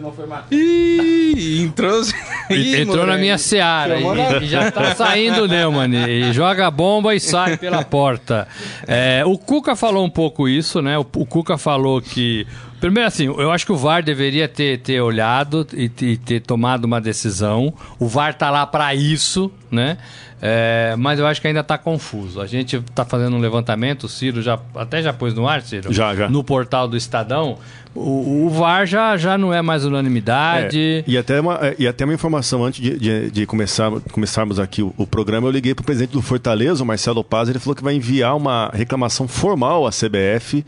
Que 0.00 0.02
não 0.02 0.12
foi 0.12 0.26
marcado. 0.26 0.54
Ih, 0.54 1.62
entrou, 1.62 2.00
Ih, 2.50 2.80
entrou 2.80 3.06
na 3.06 3.16
minha 3.16 3.36
seara. 3.36 4.00
E, 4.00 4.44
e, 4.44 4.48
já 4.48 4.70
tá 4.70 4.94
saindo, 4.94 5.46
Neumann. 5.46 5.94
E 6.08 6.32
joga 6.32 6.66
a 6.66 6.70
bomba 6.70 7.14
e 7.14 7.20
sai 7.20 7.56
pela 7.58 7.84
porta. 7.84 8.48
É, 8.86 9.22
o 9.24 9.36
Cuca 9.36 9.76
falou 9.76 10.04
um 10.04 10.10
pouco 10.10 10.48
isso, 10.48 10.80
né? 10.80 10.98
O, 10.98 11.02
o 11.02 11.26
Cuca 11.26 11.58
falou 11.58 12.00
que 12.00 12.46
Primeiro, 12.80 13.06
assim, 13.06 13.26
eu 13.26 13.50
acho 13.50 13.66
que 13.66 13.72
o 13.72 13.76
VAR 13.76 14.02
deveria 14.02 14.48
ter, 14.48 14.78
ter 14.78 15.00
olhado 15.00 15.66
e, 15.74 15.90
e 16.00 16.16
ter 16.16 16.40
tomado 16.40 16.86
uma 16.86 17.00
decisão. 17.00 17.74
O 17.98 18.08
VAR 18.08 18.34
tá 18.34 18.50
lá 18.50 18.66
para 18.66 18.94
isso, 18.94 19.52
né? 19.70 19.98
É, 20.42 20.94
mas 20.96 21.18
eu 21.18 21.26
acho 21.26 21.40
que 21.40 21.46
ainda 21.46 21.60
está 21.60 21.76
confuso. 21.76 22.40
A 22.40 22.46
gente 22.46 22.76
está 22.76 23.04
fazendo 23.04 23.36
um 23.36 23.38
levantamento, 23.38 24.04
o 24.04 24.08
Ciro 24.08 24.40
já 24.40 24.58
até 24.74 25.02
já 25.02 25.12
pôs 25.12 25.34
no 25.34 25.46
ar, 25.46 25.60
Ciro? 25.60 25.92
Já, 25.92 26.14
já. 26.14 26.30
No 26.30 26.42
portal 26.42 26.88
do 26.88 26.96
Estadão. 26.96 27.58
O, 27.94 28.46
o 28.46 28.50
VAR 28.50 28.86
já, 28.86 29.16
já 29.18 29.36
não 29.36 29.52
é 29.52 29.60
mais 29.60 29.84
unanimidade. 29.84 31.04
É, 31.06 31.10
e, 31.10 31.18
até 31.18 31.38
uma, 31.40 31.58
é, 31.60 31.76
e 31.78 31.86
até 31.86 32.04
uma 32.04 32.14
informação, 32.14 32.64
antes 32.64 32.80
de, 32.80 32.98
de, 32.98 33.30
de 33.30 33.46
começar, 33.46 33.90
começarmos 34.12 34.58
aqui 34.58 34.80
o, 34.82 34.94
o, 34.96 35.06
programa, 35.06 35.48
eu 35.48 35.50
liguei 35.50 35.74
para 35.74 35.82
o 35.82 35.84
presidente 35.84 36.12
do 36.12 36.22
Fortaleza, 36.22 36.82
o 36.82 36.86
Marcelo 36.86 37.22
Paz, 37.22 37.50
ele 37.50 37.58
falou 37.58 37.74
que 37.74 37.82
vai 37.82 37.94
enviar 37.94 38.34
uma 38.34 38.70
reclamação 38.72 39.28
formal 39.28 39.86
à 39.86 39.90
CBF 39.90 40.64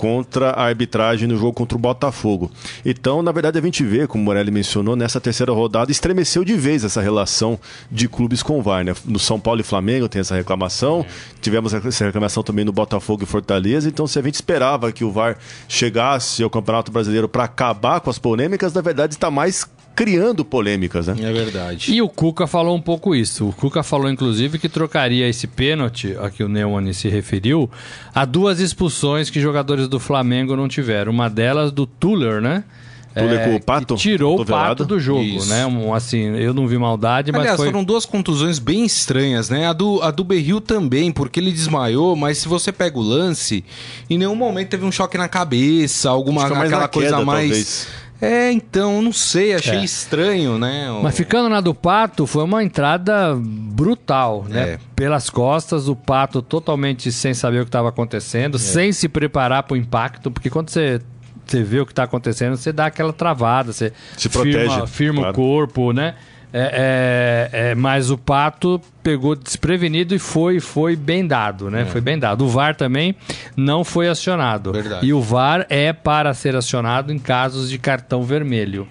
contra 0.00 0.52
a 0.52 0.64
arbitragem 0.64 1.28
no 1.28 1.36
jogo 1.36 1.52
contra 1.52 1.76
o 1.76 1.78
Botafogo. 1.78 2.50
Então, 2.82 3.20
na 3.20 3.30
verdade, 3.32 3.58
a 3.58 3.60
gente 3.60 3.84
vê, 3.84 4.06
como 4.06 4.22
o 4.22 4.24
Morelli 4.24 4.50
mencionou, 4.50 4.96
nessa 4.96 5.20
terceira 5.20 5.52
rodada 5.52 5.92
estremeceu 5.92 6.42
de 6.42 6.54
vez 6.54 6.84
essa 6.84 7.02
relação 7.02 7.60
de 7.90 8.08
clubes 8.08 8.42
com 8.42 8.58
o 8.58 8.62
VAR. 8.62 8.82
Né? 8.82 8.94
No 9.04 9.18
São 9.18 9.38
Paulo 9.38 9.60
e 9.60 9.62
Flamengo 9.62 10.08
tem 10.08 10.20
essa 10.20 10.34
reclamação, 10.34 11.04
tivemos 11.42 11.74
essa 11.74 12.06
reclamação 12.06 12.42
também 12.42 12.64
no 12.64 12.72
Botafogo 12.72 13.24
e 13.24 13.26
Fortaleza. 13.26 13.90
Então, 13.90 14.06
se 14.06 14.18
a 14.18 14.22
gente 14.22 14.36
esperava 14.36 14.90
que 14.90 15.04
o 15.04 15.12
VAR 15.12 15.36
chegasse 15.68 16.42
ao 16.42 16.48
Campeonato 16.48 16.90
Brasileiro 16.90 17.28
para 17.28 17.44
acabar 17.44 18.00
com 18.00 18.08
as 18.08 18.18
polêmicas, 18.18 18.72
na 18.72 18.80
verdade 18.80 19.12
está 19.12 19.30
mais 19.30 19.66
criando 19.94 20.44
polêmicas, 20.44 21.06
né? 21.06 21.16
É 21.20 21.32
verdade. 21.32 21.92
E 21.92 22.00
o 22.00 22.08
Cuca 22.08 22.46
falou 22.46 22.76
um 22.76 22.80
pouco 22.80 23.14
isso. 23.14 23.48
O 23.48 23.52
Cuca 23.52 23.82
falou, 23.82 24.10
inclusive, 24.10 24.58
que 24.58 24.68
trocaria 24.68 25.28
esse 25.28 25.46
pênalti, 25.46 26.16
a 26.20 26.30
que 26.30 26.42
o 26.42 26.48
Neumann 26.48 26.92
se 26.92 27.08
referiu, 27.08 27.70
a 28.14 28.24
duas 28.24 28.60
expulsões 28.60 29.30
que 29.30 29.40
jogadores 29.40 29.88
do 29.88 30.00
Flamengo 30.00 30.56
não 30.56 30.68
tiveram. 30.68 31.12
Uma 31.12 31.28
delas 31.28 31.70
do 31.70 31.86
Tuller, 31.86 32.40
né? 32.40 32.64
É, 33.12 33.56
o 33.56 33.60
pato, 33.60 33.96
tirou 33.96 34.40
o 34.40 34.46
pato 34.46 34.84
do 34.84 35.00
jogo, 35.00 35.20
Isso. 35.20 35.48
né? 35.48 35.66
Um, 35.66 35.92
assim, 35.92 36.36
eu 36.36 36.54
não 36.54 36.68
vi 36.68 36.78
maldade, 36.78 37.32
mas 37.32 37.40
Aliás, 37.40 37.56
foi... 37.56 37.66
foram 37.66 37.82
duas 37.82 38.06
contusões 38.06 38.60
bem 38.60 38.84
estranhas, 38.84 39.50
né? 39.50 39.66
A 39.66 39.72
do, 39.72 40.00
a 40.00 40.12
do 40.12 40.22
Berril 40.22 40.60
também, 40.60 41.10
porque 41.10 41.40
ele 41.40 41.50
desmaiou, 41.50 42.14
mas 42.14 42.38
se 42.38 42.46
você 42.46 42.70
pega 42.70 42.96
o 42.96 43.02
lance, 43.02 43.64
em 44.08 44.16
nenhum 44.16 44.36
momento 44.36 44.68
teve 44.68 44.84
um 44.84 44.92
choque 44.92 45.18
na 45.18 45.28
cabeça, 45.28 46.08
alguma 46.08 46.46
aquela 46.46 46.86
coisa 46.86 47.10
queda, 47.10 47.24
mais. 47.24 47.48
Talvez. 47.48 47.88
É, 48.20 48.52
então, 48.52 49.00
não 49.00 49.12
sei, 49.12 49.54
achei 49.54 49.78
é. 49.78 49.84
estranho, 49.84 50.58
né? 50.58 50.88
Mas 51.02 51.16
ficando 51.16 51.48
na 51.48 51.60
do 51.60 51.74
Pato, 51.74 52.26
foi 52.26 52.44
uma 52.44 52.62
entrada 52.62 53.34
brutal, 53.40 54.44
né? 54.48 54.72
É. 54.74 54.78
Pelas 54.94 55.30
costas, 55.30 55.88
o 55.88 55.96
Pato 55.96 56.42
totalmente 56.42 57.10
sem 57.10 57.32
saber 57.32 57.60
o 57.60 57.64
que 57.64 57.68
estava 57.68 57.88
acontecendo, 57.88 58.56
é. 58.56 58.60
sem 58.60 58.92
se 58.92 59.08
preparar 59.08 59.62
para 59.62 59.74
o 59.74 59.76
impacto, 59.76 60.30
porque 60.30 60.50
quando 60.50 60.68
você 60.68 61.00
você 61.46 61.64
vê 61.64 61.80
o 61.80 61.86
que 61.86 61.90
está 61.90 62.04
acontecendo, 62.04 62.56
você 62.56 62.72
dá 62.72 62.86
aquela 62.86 63.12
travada, 63.12 63.72
você 63.72 63.92
se 64.16 64.28
protege, 64.28 64.68
firma, 64.68 64.86
firma 64.86 65.20
claro. 65.22 65.32
o 65.32 65.34
corpo, 65.34 65.92
né? 65.92 66.14
É, 66.52 67.48
é, 67.52 67.70
é, 67.70 67.74
mas 67.74 68.10
o 68.10 68.18
Pato 68.18 68.80
pegou 69.02 69.36
desprevenido 69.36 70.14
e 70.14 70.18
foi, 70.18 70.58
foi 70.58 70.96
bem 70.96 71.26
dado, 71.26 71.70
né? 71.70 71.82
É. 71.82 71.84
Foi 71.84 72.00
bem 72.00 72.18
dado. 72.18 72.44
O 72.44 72.48
VAR 72.48 72.74
também 72.74 73.14
não 73.56 73.84
foi 73.84 74.08
acionado. 74.08 74.72
Verdade. 74.72 75.06
E 75.06 75.12
o 75.12 75.20
VAR 75.20 75.64
é 75.68 75.92
para 75.92 76.34
ser 76.34 76.56
acionado 76.56 77.12
em 77.12 77.18
casos 77.18 77.70
de 77.70 77.78
cartão 77.78 78.22
vermelho. 78.22 78.86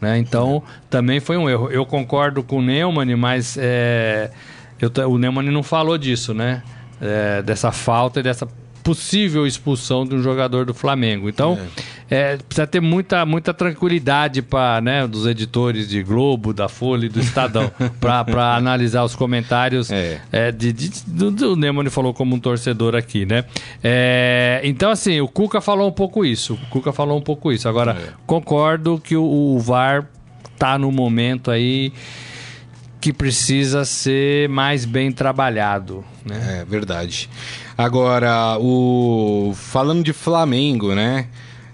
Né? 0.00 0.18
Então, 0.18 0.62
também 0.90 1.20
foi 1.20 1.36
um 1.36 1.48
erro. 1.48 1.70
Eu 1.70 1.86
concordo 1.86 2.42
com 2.42 2.58
o 2.58 2.62
Neumann, 2.62 3.14
mas 3.14 3.56
é, 3.60 4.30
eu, 4.80 4.90
o 5.08 5.18
Neumann 5.18 5.50
não 5.50 5.62
falou 5.62 5.96
disso, 5.96 6.34
né? 6.34 6.62
É, 7.00 7.42
dessa 7.42 7.70
falta 7.70 8.20
e 8.20 8.22
dessa 8.22 8.48
possível 8.82 9.46
expulsão 9.46 10.04
de 10.04 10.14
um 10.14 10.22
jogador 10.22 10.64
do 10.64 10.74
Flamengo. 10.74 11.28
Então, 11.28 11.58
é. 12.08 12.34
É, 12.34 12.36
precisa 12.36 12.66
ter 12.66 12.80
muita, 12.80 13.24
muita 13.24 13.54
tranquilidade 13.54 14.42
para 14.42 14.80
né, 14.82 15.06
dos 15.06 15.26
editores 15.26 15.88
de 15.88 16.02
Globo, 16.02 16.52
da 16.52 16.68
Folha 16.68 17.06
e 17.06 17.08
do 17.08 17.20
Estadão 17.20 17.70
para 17.98 18.54
analisar 18.54 19.02
os 19.02 19.16
comentários 19.16 19.90
é. 19.90 20.20
é. 20.30 20.52
de, 20.52 20.72
de, 20.72 20.90
do, 21.06 21.30
do 21.30 21.56
Neumann 21.56 21.88
falou 21.88 22.12
como 22.12 22.36
um 22.36 22.40
torcedor 22.40 22.94
aqui, 22.94 23.24
né? 23.24 23.44
É, 23.82 24.60
então, 24.64 24.90
assim, 24.90 25.20
o 25.20 25.28
Cuca 25.28 25.60
falou 25.60 25.88
um 25.88 25.92
pouco 25.92 26.24
isso. 26.24 26.54
O 26.54 26.66
Cuca 26.68 26.92
falou 26.92 27.16
um 27.16 27.22
pouco 27.22 27.50
isso. 27.50 27.68
Agora, 27.68 27.92
é. 27.92 28.12
concordo 28.26 29.00
que 29.02 29.16
o, 29.16 29.24
o 29.24 29.58
VAR 29.58 30.06
tá 30.58 30.76
no 30.76 30.92
momento 30.92 31.50
aí 31.50 31.92
que 33.02 33.12
precisa 33.12 33.84
ser 33.84 34.48
mais 34.48 34.84
bem 34.84 35.10
trabalhado. 35.10 36.04
Né? 36.24 36.60
É 36.60 36.64
verdade. 36.64 37.28
Agora, 37.82 38.58
o 38.60 39.52
falando 39.56 40.04
de 40.04 40.12
Flamengo, 40.12 40.94
né? 40.94 41.26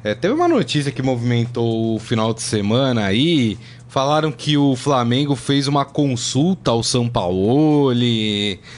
É, 0.03 0.15
teve 0.15 0.33
uma 0.33 0.49
notícia 0.49 0.91
que 0.91 1.03
movimentou 1.03 1.97
o 1.97 1.99
final 1.99 2.33
de 2.33 2.41
semana 2.41 3.05
aí 3.05 3.59
Falaram 3.99 4.31
que 4.31 4.57
o 4.57 4.77
Flamengo 4.77 5.35
fez 5.35 5.67
uma 5.67 5.85
consulta 5.85 6.71
ao 6.71 6.85
São 6.85 7.09
Paulo, 7.09 7.93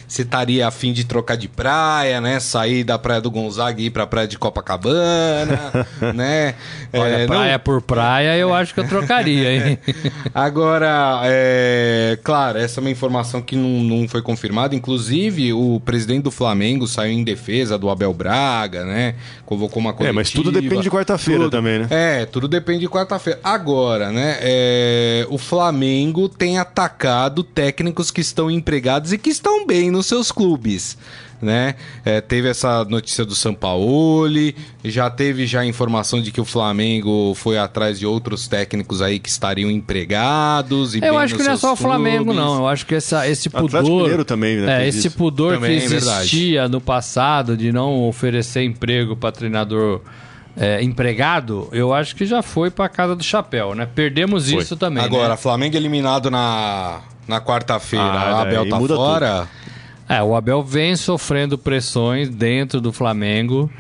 se 0.09 0.23
estaria 0.23 0.67
a 0.67 0.71
fim 0.71 0.95
de 0.95 1.05
trocar 1.05 1.37
de 1.37 1.47
praia, 1.47 2.23
né? 2.23 2.41
Sair 2.41 2.85
da 2.85 2.99
praia 2.99 3.21
do 3.21 3.31
Gonzaga 3.31 3.83
e 3.83 3.85
ir 3.85 3.91
pra 3.91 4.07
praia 4.07 4.27
de 4.27 4.39
Copacabana, 4.39 5.61
né? 6.15 6.55
Olha, 6.91 7.11
é, 7.11 7.27
praia 7.27 7.53
não... 7.53 7.59
por 7.59 7.83
praia 7.83 8.35
eu 8.39 8.55
acho 8.55 8.73
que 8.73 8.81
eu 8.81 8.89
trocaria, 8.89 9.69
hein? 9.69 9.79
Agora, 10.35 11.21
é... 11.25 12.19
claro, 12.25 12.57
essa 12.57 12.81
é 12.81 12.83
uma 12.83 12.91
informação 12.91 13.43
que 13.43 13.55
não, 13.55 13.69
não 13.69 14.09
foi 14.09 14.23
confirmada. 14.23 14.75
Inclusive, 14.75 15.53
o 15.53 15.79
presidente 15.85 16.23
do 16.23 16.31
Flamengo 16.31 16.87
saiu 16.87 17.13
em 17.13 17.23
defesa 17.23 17.77
do 17.77 17.91
Abel 17.91 18.15
Braga, 18.15 18.87
né? 18.87 19.17
Convocou 19.45 19.81
uma 19.81 19.93
coletiva. 19.93 20.19
É, 20.19 20.19
mas 20.19 20.31
tudo 20.31 20.51
depende 20.51 20.81
de 20.81 20.91
quarta-feira 20.91 21.51
também, 21.51 21.81
né? 21.81 21.89
É, 21.91 22.25
tudo 22.25 22.49
depende 22.49 22.81
de 22.81 22.89
quarta-feira. 22.89 23.39
Agora, 23.45 24.11
né? 24.11 24.39
É 24.41 25.10
é, 25.11 25.27
o 25.29 25.37
Flamengo 25.37 26.29
tem 26.29 26.59
atacado 26.59 27.43
técnicos 27.43 28.13
que 28.13 28.21
estão 28.21 28.49
empregados 28.49 29.13
e 29.13 29.19
que 29.19 29.31
estão 29.31 29.67
bem 29.67 29.91
nos 29.91 30.07
seus 30.07 30.31
clubes. 30.31 30.97
Né? 31.43 31.75
É, 32.05 32.21
teve 32.21 32.49
essa 32.49 32.85
notícia 32.85 33.25
do 33.25 33.35
Sampaoli, 33.35 34.55
já 34.85 35.09
teve 35.09 35.47
já 35.47 35.65
informação 35.65 36.21
de 36.21 36.31
que 36.31 36.41
o 36.41 36.45
Flamengo 36.45 37.33
foi 37.35 37.57
atrás 37.57 37.99
de 37.99 38.05
outros 38.05 38.47
técnicos 38.47 39.01
aí 39.01 39.19
que 39.19 39.29
estariam 39.29 39.71
empregados. 39.71 40.95
eu 40.95 41.17
acho 41.17 41.35
que 41.35 41.43
não 41.43 41.53
é 41.53 41.57
só 41.57 41.73
o 41.73 41.77
Flamengo, 41.77 42.35
não. 42.35 42.59
Eu 42.59 42.69
acho 42.69 42.85
que 42.85 42.95
essa, 42.95 43.27
esse 43.27 43.49
pudor. 43.49 44.23
também, 44.25 44.59
né, 44.59 44.85
é, 44.85 44.89
esse 44.89 45.09
pudor 45.09 45.55
também 45.55 45.79
que 45.79 45.95
é 45.95 45.97
existia 45.97 46.69
no 46.69 46.81
passado 46.81 47.57
de 47.57 47.73
não 47.73 48.07
oferecer 48.07 48.63
emprego 48.63 49.17
para 49.17 49.33
treinador 49.33 50.03
é, 50.57 50.83
empregado, 50.83 51.69
eu 51.73 51.93
acho 51.95 52.15
que 52.17 52.27
já 52.27 52.43
foi 52.43 52.71
para 52.71 52.89
casa 52.89 53.15
do 53.15 53.23
chapéu, 53.23 53.75
né? 53.75 53.87
Perdemos 53.95 54.51
foi. 54.51 54.63
isso 54.63 54.77
também. 54.77 55.03
Agora, 55.03 55.31
né? 55.31 55.37
Flamengo 55.37 55.77
eliminado 55.77 56.31
na, 56.31 57.01
na 57.27 57.41
quarta-feira, 57.41 58.05
ah, 58.05 58.43
Abel 58.43 58.69
tá 58.69 58.79
fora. 58.79 59.39
Tudo. 59.41 59.49
É, 60.09 60.23
o 60.23 60.35
Abel 60.35 60.63
vem 60.63 60.97
sofrendo 60.97 61.57
pressões 61.57 62.29
dentro 62.29 62.81
do 62.81 62.93
Flamengo. 62.93 63.71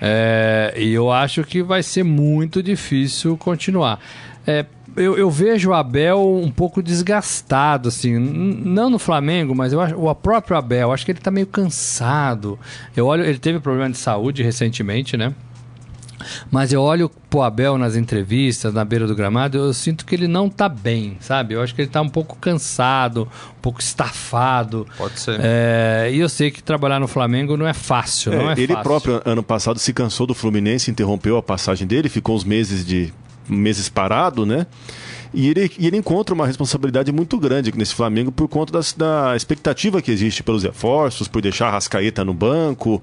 É, 0.00 0.74
e 0.76 0.92
eu 0.92 1.10
acho 1.10 1.44
que 1.44 1.62
vai 1.62 1.82
ser 1.82 2.02
muito 2.02 2.62
difícil 2.62 3.36
continuar. 3.36 4.00
É, 4.46 4.66
eu, 4.96 5.16
eu, 5.16 5.30
vejo 5.30 5.70
o 5.70 5.74
Abel 5.74 6.40
um 6.42 6.50
pouco 6.50 6.82
desgastado, 6.82 7.88
assim, 7.88 8.18
não 8.18 8.88
no 8.90 8.98
Flamengo, 8.98 9.54
mas 9.54 9.72
eu 9.72 9.80
acho 9.80 9.94
o 9.94 10.14
próprio 10.14 10.56
Abel, 10.56 10.92
acho 10.92 11.04
que 11.04 11.12
ele 11.12 11.18
está 11.18 11.30
meio 11.30 11.46
cansado. 11.46 12.58
Eu 12.96 13.06
olho, 13.06 13.24
ele 13.24 13.38
teve 13.38 13.60
problema 13.60 13.90
de 13.90 13.98
saúde 13.98 14.42
recentemente, 14.42 15.16
né? 15.16 15.34
Mas 16.50 16.72
eu 16.72 16.82
olho 16.82 17.10
pro 17.30 17.42
Abel 17.42 17.76
nas 17.78 17.96
entrevistas, 17.96 18.72
na 18.72 18.84
beira 18.84 19.06
do 19.06 19.14
gramado, 19.14 19.58
eu 19.58 19.72
sinto 19.72 20.04
que 20.06 20.14
ele 20.14 20.28
não 20.28 20.48
tá 20.48 20.68
bem, 20.68 21.16
sabe? 21.20 21.54
Eu 21.54 21.62
acho 21.62 21.74
que 21.74 21.82
ele 21.82 21.90
tá 21.90 22.00
um 22.00 22.08
pouco 22.08 22.36
cansado, 22.36 23.28
um 23.58 23.60
pouco 23.60 23.80
estafado. 23.80 24.86
Pode 24.96 25.18
ser. 25.20 25.38
É, 25.42 26.10
e 26.12 26.18
eu 26.18 26.28
sei 26.28 26.50
que 26.50 26.62
trabalhar 26.62 27.00
no 27.00 27.08
Flamengo 27.08 27.56
não 27.56 27.66
é 27.66 27.74
fácil, 27.74 28.32
é, 28.32 28.36
não 28.36 28.50
é 28.50 28.54
Ele 28.54 28.68
fácil. 28.68 28.82
próprio, 28.82 29.22
ano 29.24 29.42
passado, 29.42 29.78
se 29.78 29.92
cansou 29.92 30.26
do 30.26 30.34
Fluminense, 30.34 30.90
interrompeu 30.90 31.36
a 31.36 31.42
passagem 31.42 31.86
dele, 31.86 32.08
ficou 32.08 32.36
uns 32.36 32.44
meses 32.44 32.84
de 32.84 33.12
meses 33.48 33.88
parado, 33.88 34.44
né? 34.44 34.66
E 35.32 35.48
ele, 35.48 35.70
e 35.78 35.86
ele 35.86 35.96
encontra 35.96 36.34
uma 36.34 36.46
responsabilidade 36.46 37.10
muito 37.12 37.38
grande 37.38 37.72
nesse 37.76 37.94
Flamengo 37.94 38.30
por 38.32 38.48
conta 38.48 38.72
das, 38.72 38.92
da 38.92 39.34
expectativa 39.36 40.00
que 40.00 40.10
existe 40.10 40.42
pelos 40.42 40.62
reforços, 40.62 41.28
por 41.28 41.42
deixar 41.42 41.68
a 41.68 41.70
Rascaeta 41.72 42.24
no 42.24 42.34
banco. 42.34 43.02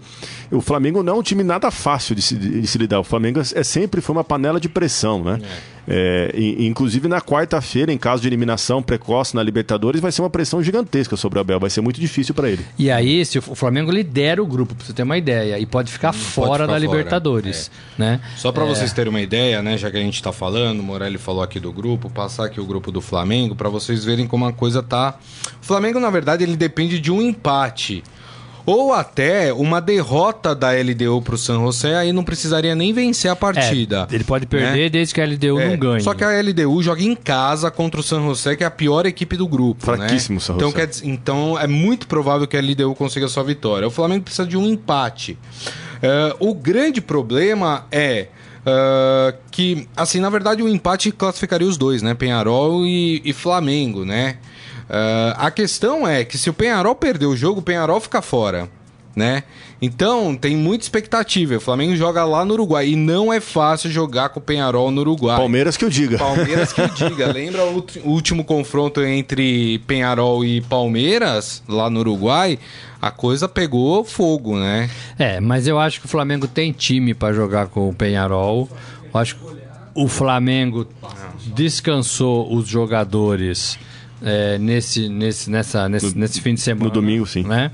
O 0.51 0.61
Flamengo 0.61 1.03
não 1.03 1.13
é 1.13 1.19
um 1.19 1.23
time 1.23 1.43
nada 1.43 1.69
fácil 1.71 2.15
de 2.15 2.21
se, 2.21 2.35
de 2.35 2.65
se 2.67 2.77
lidar. 2.77 2.99
O 2.99 3.03
Flamengo 3.03 3.39
é, 3.39 3.59
é 3.59 3.63
sempre 3.63 4.01
foi 4.01 4.15
uma 4.15 4.23
panela 4.23 4.59
de 4.59 4.69
pressão, 4.69 5.23
né? 5.23 5.39
É. 5.41 5.72
É, 5.87 6.33
inclusive 6.59 7.07
na 7.07 7.21
quarta-feira, 7.21 7.91
em 7.91 7.97
caso 7.97 8.21
de 8.21 8.27
eliminação 8.27 8.81
precoce 8.81 9.35
na 9.35 9.43
Libertadores, 9.43 9.99
vai 9.99 10.11
ser 10.11 10.21
uma 10.21 10.29
pressão 10.29 10.63
gigantesca 10.63 11.15
sobre 11.17 11.39
o 11.39 11.41
Abel. 11.41 11.59
Vai 11.59 11.69
ser 11.69 11.81
muito 11.81 11.99
difícil 11.99 12.33
para 12.33 12.49
ele. 12.49 12.65
E 12.77 12.89
aí, 12.89 13.25
se 13.25 13.37
o 13.37 13.41
Flamengo 13.41 13.91
lidera 13.91 14.41
o 14.41 14.47
grupo, 14.47 14.75
para 14.75 14.85
você 14.85 14.93
ter 14.93 15.03
uma 15.03 15.17
ideia, 15.17 15.59
e 15.59 15.65
pode 15.65 15.91
ficar 15.91 16.09
hum, 16.09 16.13
fora 16.13 16.47
pode 16.47 16.53
ficar 16.53 16.67
da 16.67 16.73
fora. 16.73 16.79
Libertadores. 16.79 17.71
É. 17.97 18.01
Né? 18.01 18.21
Só 18.37 18.51
para 18.51 18.63
é... 18.63 18.67
vocês 18.67 18.93
terem 18.93 19.09
uma 19.09 19.21
ideia, 19.21 19.61
né, 19.61 19.77
já 19.77 19.91
que 19.91 19.97
a 19.97 20.01
gente 20.01 20.15
está 20.15 20.31
falando, 20.31 20.79
o 20.79 20.83
Morelli 20.83 21.17
falou 21.17 21.43
aqui 21.43 21.59
do 21.59 21.71
grupo, 21.71 22.09
passar 22.09 22.45
aqui 22.45 22.59
o 22.59 22.65
grupo 22.65 22.91
do 22.91 23.01
Flamengo, 23.01 23.55
para 23.55 23.69
vocês 23.69 24.05
verem 24.05 24.27
como 24.27 24.45
a 24.45 24.53
coisa 24.53 24.81
tá. 24.81 25.17
O 25.61 25.65
Flamengo, 25.65 25.99
na 25.99 26.09
verdade, 26.09 26.43
ele 26.43 26.55
depende 26.55 26.99
de 26.99 27.11
um 27.11 27.21
empate 27.21 28.03
ou 28.65 28.93
até 28.93 29.51
uma 29.53 29.81
derrota 29.81 30.55
da 30.55 30.71
LDU 30.71 31.21
pro 31.21 31.37
San 31.37 31.59
José, 31.59 31.95
aí 31.97 32.13
não 32.13 32.23
precisaria 32.23 32.75
nem 32.75 32.93
vencer 32.93 33.29
a 33.29 33.35
partida. 33.35 34.07
É, 34.09 34.15
ele 34.15 34.23
pode 34.23 34.45
perder 34.45 34.83
né? 34.83 34.89
desde 34.89 35.13
que 35.13 35.21
a 35.21 35.25
LDU 35.25 35.59
é, 35.59 35.69
não 35.69 35.77
ganhe. 35.77 36.01
Só 36.01 36.13
que 36.13 36.23
a 36.23 36.41
LDU 36.41 36.81
joga 36.81 37.03
em 37.03 37.15
casa 37.15 37.69
contra 37.69 37.99
o 37.99 38.03
San 38.03 38.21
José, 38.21 38.55
que 38.55 38.63
é 38.63 38.67
a 38.67 38.71
pior 38.71 39.05
equipe 39.05 39.35
do 39.35 39.47
grupo. 39.47 39.91
Né? 39.91 39.97
Fraquíssimo, 39.97 40.35
né? 40.35 40.41
San 40.41 40.53
José. 40.53 40.65
Então, 40.65 40.71
quer 40.71 40.87
dizer, 40.87 41.07
então 41.07 41.59
é 41.59 41.67
muito 41.67 42.07
provável 42.07 42.47
que 42.47 42.55
a 42.55 42.61
LDU 42.61 42.95
consiga 42.95 43.27
sua 43.27 43.43
vitória. 43.43 43.87
O 43.87 43.91
Flamengo 43.91 44.23
precisa 44.23 44.47
de 44.47 44.57
um 44.57 44.65
empate. 44.65 45.37
Uh, 46.03 46.49
o 46.49 46.53
grande 46.53 47.01
problema 47.01 47.85
é. 47.91 48.27
Uh, 48.65 49.37
que, 49.51 49.89
assim, 49.93 50.21
na 50.21 50.29
verdade, 50.29 50.63
o 50.63 50.69
empate 50.69 51.11
classificaria 51.11 51.67
os 51.67 51.75
dois, 51.75 52.01
né? 52.01 52.13
Penharol 52.13 52.85
e, 52.85 53.21
e 53.25 53.33
Flamengo, 53.33 54.05
né? 54.05 54.37
Uh, 54.93 55.33
a 55.37 55.49
questão 55.49 56.07
é 56.07 56.23
que 56.23 56.37
se 56.37 56.51
o 56.51 56.53
Penharol 56.53 56.93
perder 56.93 57.25
o 57.25 57.35
jogo, 57.35 57.61
o 57.61 57.63
Penharol 57.63 57.99
fica 57.99 58.21
fora. 58.21 58.69
Né? 59.15 59.43
Então, 59.81 60.35
tem 60.35 60.55
muita 60.55 60.85
expectativa. 60.85 61.55
O 61.55 61.59
Flamengo 61.59 61.95
joga 61.95 62.23
lá 62.25 62.45
no 62.45 62.53
Uruguai 62.53 62.89
e 62.89 62.95
não 62.95 63.33
é 63.33 63.39
fácil 63.39 63.89
jogar 63.89 64.29
com 64.29 64.39
o 64.39 64.41
Penharol 64.41 64.89
no 64.91 65.01
Uruguai. 65.01 65.37
Palmeiras 65.37 65.77
que 65.77 65.85
eu 65.85 65.89
diga. 65.89 66.17
Palmeiras 66.17 66.73
que 66.73 66.81
eu 66.81 66.87
diga. 66.93 67.31
Lembra 67.31 67.63
o 67.65 67.85
último 68.05 68.43
confronto 68.43 69.01
entre 69.03 69.79
Penharol 69.79 70.45
e 70.45 70.61
Palmeiras 70.61 71.63
lá 71.67 71.89
no 71.89 71.99
Uruguai? 71.99 72.57
A 72.99 73.11
coisa 73.11 73.47
pegou 73.47 74.03
fogo, 74.03 74.57
né? 74.57 74.89
É, 75.17 75.39
mas 75.39 75.67
eu 75.67 75.79
acho 75.79 75.99
que 75.99 76.05
o 76.05 76.09
Flamengo 76.09 76.47
tem 76.47 76.71
time 76.71 77.13
para 77.13 77.33
jogar 77.33 77.67
com 77.67 77.89
o 77.89 77.93
Penharol. 77.93 78.69
Eu 79.13 79.19
acho 79.19 79.35
que 79.35 79.41
o 79.93 80.07
Flamengo 80.07 80.87
descansou 81.53 82.51
os 82.51 82.67
jogadores 82.67 83.77
é, 84.23 84.57
nesse, 84.57 85.09
nesse, 85.09 85.49
nessa, 85.49 85.89
nesse, 85.89 86.13
no, 86.13 86.21
nesse 86.21 86.41
fim 86.41 86.53
de 86.53 86.61
semana. 86.61 86.85
No 86.85 86.91
domingo, 86.91 87.25
sim. 87.25 87.43
Né? 87.43 87.71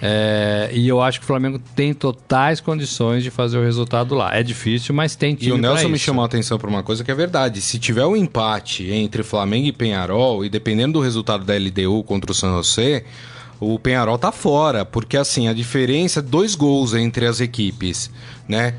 É, 0.00 0.70
e 0.72 0.86
eu 0.86 1.02
acho 1.02 1.18
que 1.18 1.24
o 1.24 1.26
Flamengo 1.26 1.58
tem 1.74 1.92
totais 1.92 2.60
condições 2.60 3.24
de 3.24 3.30
fazer 3.30 3.58
o 3.58 3.62
resultado 3.62 4.14
lá. 4.14 4.34
É 4.34 4.42
difícil, 4.42 4.94
mas 4.94 5.16
tem 5.16 5.34
time 5.34 5.50
E 5.50 5.52
o 5.52 5.58
Nelson 5.58 5.88
me 5.88 5.98
chamou 5.98 6.22
a 6.22 6.26
atenção 6.26 6.56
para 6.56 6.70
uma 6.70 6.84
coisa 6.84 7.02
que 7.02 7.10
é 7.10 7.14
verdade. 7.14 7.60
Se 7.60 7.78
tiver 7.78 8.06
um 8.06 8.16
empate 8.16 8.90
entre 8.92 9.24
Flamengo 9.24 9.66
e 9.66 9.72
Penharol, 9.72 10.44
e 10.44 10.48
dependendo 10.48 10.94
do 10.94 11.00
resultado 11.00 11.44
da 11.44 11.54
LDU 11.54 12.04
contra 12.04 12.30
o 12.30 12.34
San 12.34 12.52
José, 12.52 13.04
o 13.58 13.76
Penharol 13.76 14.16
tá 14.16 14.30
fora, 14.30 14.84
porque 14.84 15.16
assim, 15.16 15.48
a 15.48 15.52
diferença 15.52 16.20
é 16.20 16.22
dois 16.22 16.54
gols 16.54 16.94
entre 16.94 17.26
as 17.26 17.40
equipes, 17.40 18.08
né? 18.46 18.74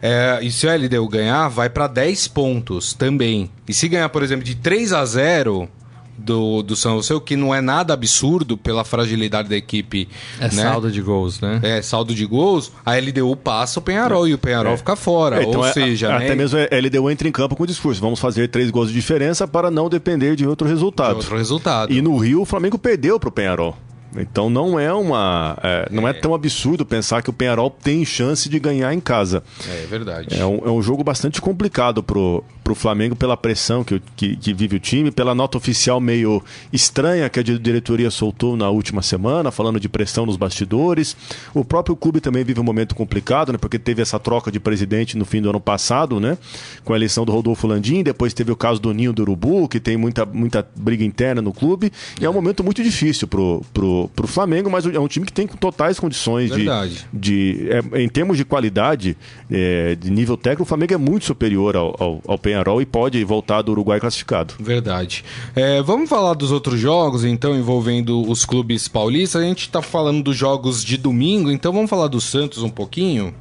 É, 0.00 0.38
e 0.42 0.50
se 0.50 0.66
o 0.66 0.74
LDU 0.74 1.08
ganhar, 1.08 1.48
vai 1.48 1.70
para 1.70 1.86
10 1.86 2.28
pontos 2.28 2.92
também. 2.92 3.50
E 3.66 3.72
se 3.72 3.88
ganhar, 3.88 4.08
por 4.10 4.22
exemplo, 4.22 4.44
de 4.44 4.54
3 4.54 4.92
a 4.92 5.04
0, 5.04 5.68
do, 6.16 6.62
do 6.62 6.76
São 6.76 6.96
José, 6.96 7.14
o 7.14 7.20
que 7.20 7.36
não 7.36 7.54
é 7.54 7.60
nada 7.60 7.94
absurdo 7.94 8.56
pela 8.56 8.84
fragilidade 8.84 9.48
da 9.48 9.56
equipe. 9.56 10.08
É 10.38 10.44
né? 10.44 10.62
saldo 10.62 10.90
de 10.90 11.00
gols, 11.00 11.40
né? 11.40 11.60
É, 11.62 11.82
saldo 11.82 12.14
de 12.14 12.24
gols, 12.26 12.72
a 12.84 12.96
LDU 12.96 13.36
passa 13.36 13.78
o 13.78 13.82
Penharol 13.82 14.26
é. 14.26 14.30
e 14.30 14.34
o 14.34 14.38
Penharol 14.38 14.74
é. 14.74 14.76
fica 14.76 14.96
fora. 14.96 15.40
É, 15.40 15.44
então 15.44 15.60
ou 15.60 15.66
é, 15.66 15.72
seja, 15.72 16.14
a, 16.14 16.18
né? 16.18 16.26
até 16.26 16.34
mesmo 16.34 16.58
a 16.58 16.76
LDU 16.76 17.10
entra 17.10 17.28
em 17.28 17.32
campo 17.32 17.56
com 17.56 17.62
o 17.64 17.66
discurso: 17.66 18.00
vamos 18.00 18.20
fazer 18.20 18.48
três 18.48 18.70
gols 18.70 18.88
de 18.88 18.94
diferença 18.94 19.46
para 19.46 19.70
não 19.70 19.88
depender 19.88 20.36
de 20.36 20.46
outro 20.46 20.66
resultado. 20.66 21.10
De 21.10 21.16
outro 21.16 21.36
resultado. 21.36 21.92
E 21.92 22.00
no 22.00 22.16
Rio, 22.16 22.42
o 22.42 22.44
Flamengo 22.44 22.78
perdeu 22.78 23.18
para 23.18 23.28
o 23.28 23.32
Penharol. 23.32 23.76
Então 24.16 24.48
não 24.48 24.78
é 24.78 24.92
uma. 24.92 25.58
É, 25.62 25.88
não 25.90 26.06
é. 26.06 26.10
é. 26.10 26.14
tão 26.14 26.34
absurdo 26.34 26.84
pensar 26.84 27.22
que 27.22 27.30
o 27.30 27.32
Penharol 27.32 27.70
tem 27.70 28.04
chance 28.04 28.48
de 28.48 28.58
ganhar 28.58 28.92
em 28.92 29.00
casa. 29.00 29.42
É, 29.68 29.84
é 29.84 29.86
verdade. 29.86 30.38
É 30.38 30.44
um, 30.44 30.58
é 30.64 30.70
um 30.70 30.80
jogo 30.80 31.02
bastante 31.02 31.40
complicado 31.40 32.02
pro, 32.02 32.44
pro 32.62 32.74
Flamengo 32.74 33.16
pela 33.16 33.36
pressão 33.36 33.82
que, 33.84 34.00
que, 34.16 34.36
que, 34.36 34.54
vive 34.54 34.76
o 34.76 34.80
time, 34.80 35.10
pela 35.10 35.34
nota 35.34 35.58
oficial 35.58 36.00
meio 36.00 36.42
estranha 36.72 37.28
que 37.28 37.40
a 37.40 37.42
diretoria 37.42 38.10
soltou 38.10 38.56
na 38.56 38.70
última 38.70 39.02
semana, 39.02 39.50
falando 39.50 39.80
de 39.80 39.88
pressão 39.88 40.24
nos 40.24 40.36
bastidores. 40.36 41.16
O 41.52 41.64
próprio 41.64 41.96
clube 41.96 42.20
também 42.20 42.44
vive 42.44 42.60
um 42.60 42.64
momento 42.64 42.94
complicado, 42.94 43.52
né? 43.52 43.58
Porque 43.58 43.78
teve 43.78 44.00
essa 44.02 44.18
troca 44.18 44.50
de 44.50 44.60
presidente 44.60 45.16
no 45.16 45.24
fim 45.24 45.42
do 45.42 45.50
ano 45.50 45.60
passado, 45.60 46.20
né? 46.20 46.38
Com 46.84 46.92
a 46.92 46.96
eleição 46.96 47.24
do 47.24 47.32
Rodolfo 47.32 47.66
Landim, 47.66 48.02
depois 48.02 48.32
teve 48.32 48.52
o 48.52 48.56
caso 48.56 48.80
do 48.80 48.92
Ninho 48.92 49.12
do 49.12 49.22
Urubu, 49.22 49.68
que 49.68 49.80
tem 49.80 49.96
muita, 49.96 50.24
muita 50.24 50.66
briga 50.76 51.04
interna 51.04 51.42
no 51.42 51.52
clube. 51.52 51.92
E 52.20 52.24
é 52.24 52.30
um 52.30 52.32
momento 52.32 52.62
muito 52.62 52.82
difícil 52.82 53.26
pro, 53.26 53.62
pro 53.72 54.03
pro, 54.08 54.26
Flamengo, 54.26 54.70
mas 54.70 54.86
é 54.86 54.98
um 54.98 55.08
time 55.08 55.26
que 55.26 55.32
tem 55.32 55.46
totais 55.46 55.98
condições 55.98 56.50
Verdade. 56.50 57.06
de. 57.12 57.54
de 57.54 57.68
é, 57.70 58.02
em 58.02 58.08
termos 58.08 58.36
de 58.36 58.44
qualidade, 58.44 59.16
é, 59.50 59.94
de 59.94 60.10
nível 60.10 60.36
técnico, 60.36 60.62
o 60.62 60.66
Flamengo 60.66 60.94
é 60.94 60.96
muito 60.96 61.24
superior 61.24 61.76
ao, 61.76 61.94
ao, 61.98 62.20
ao 62.26 62.38
Penharol 62.38 62.80
e 62.80 62.86
pode 62.86 63.22
voltar 63.24 63.62
do 63.62 63.72
Uruguai 63.72 64.00
classificado. 64.00 64.54
Verdade. 64.58 65.24
É, 65.54 65.82
vamos 65.82 66.08
falar 66.08 66.34
dos 66.34 66.50
outros 66.50 66.78
jogos, 66.78 67.24
então, 67.24 67.56
envolvendo 67.56 68.28
os 68.28 68.44
clubes 68.44 68.88
paulistas. 68.88 69.42
A 69.42 69.44
gente 69.44 69.62
está 69.62 69.82
falando 69.82 70.22
dos 70.22 70.36
jogos 70.36 70.84
de 70.84 70.96
domingo, 70.96 71.50
então 71.50 71.72
vamos 71.72 71.90
falar 71.90 72.08
do 72.08 72.20
Santos 72.20 72.62
um 72.62 72.70
pouquinho. 72.70 73.34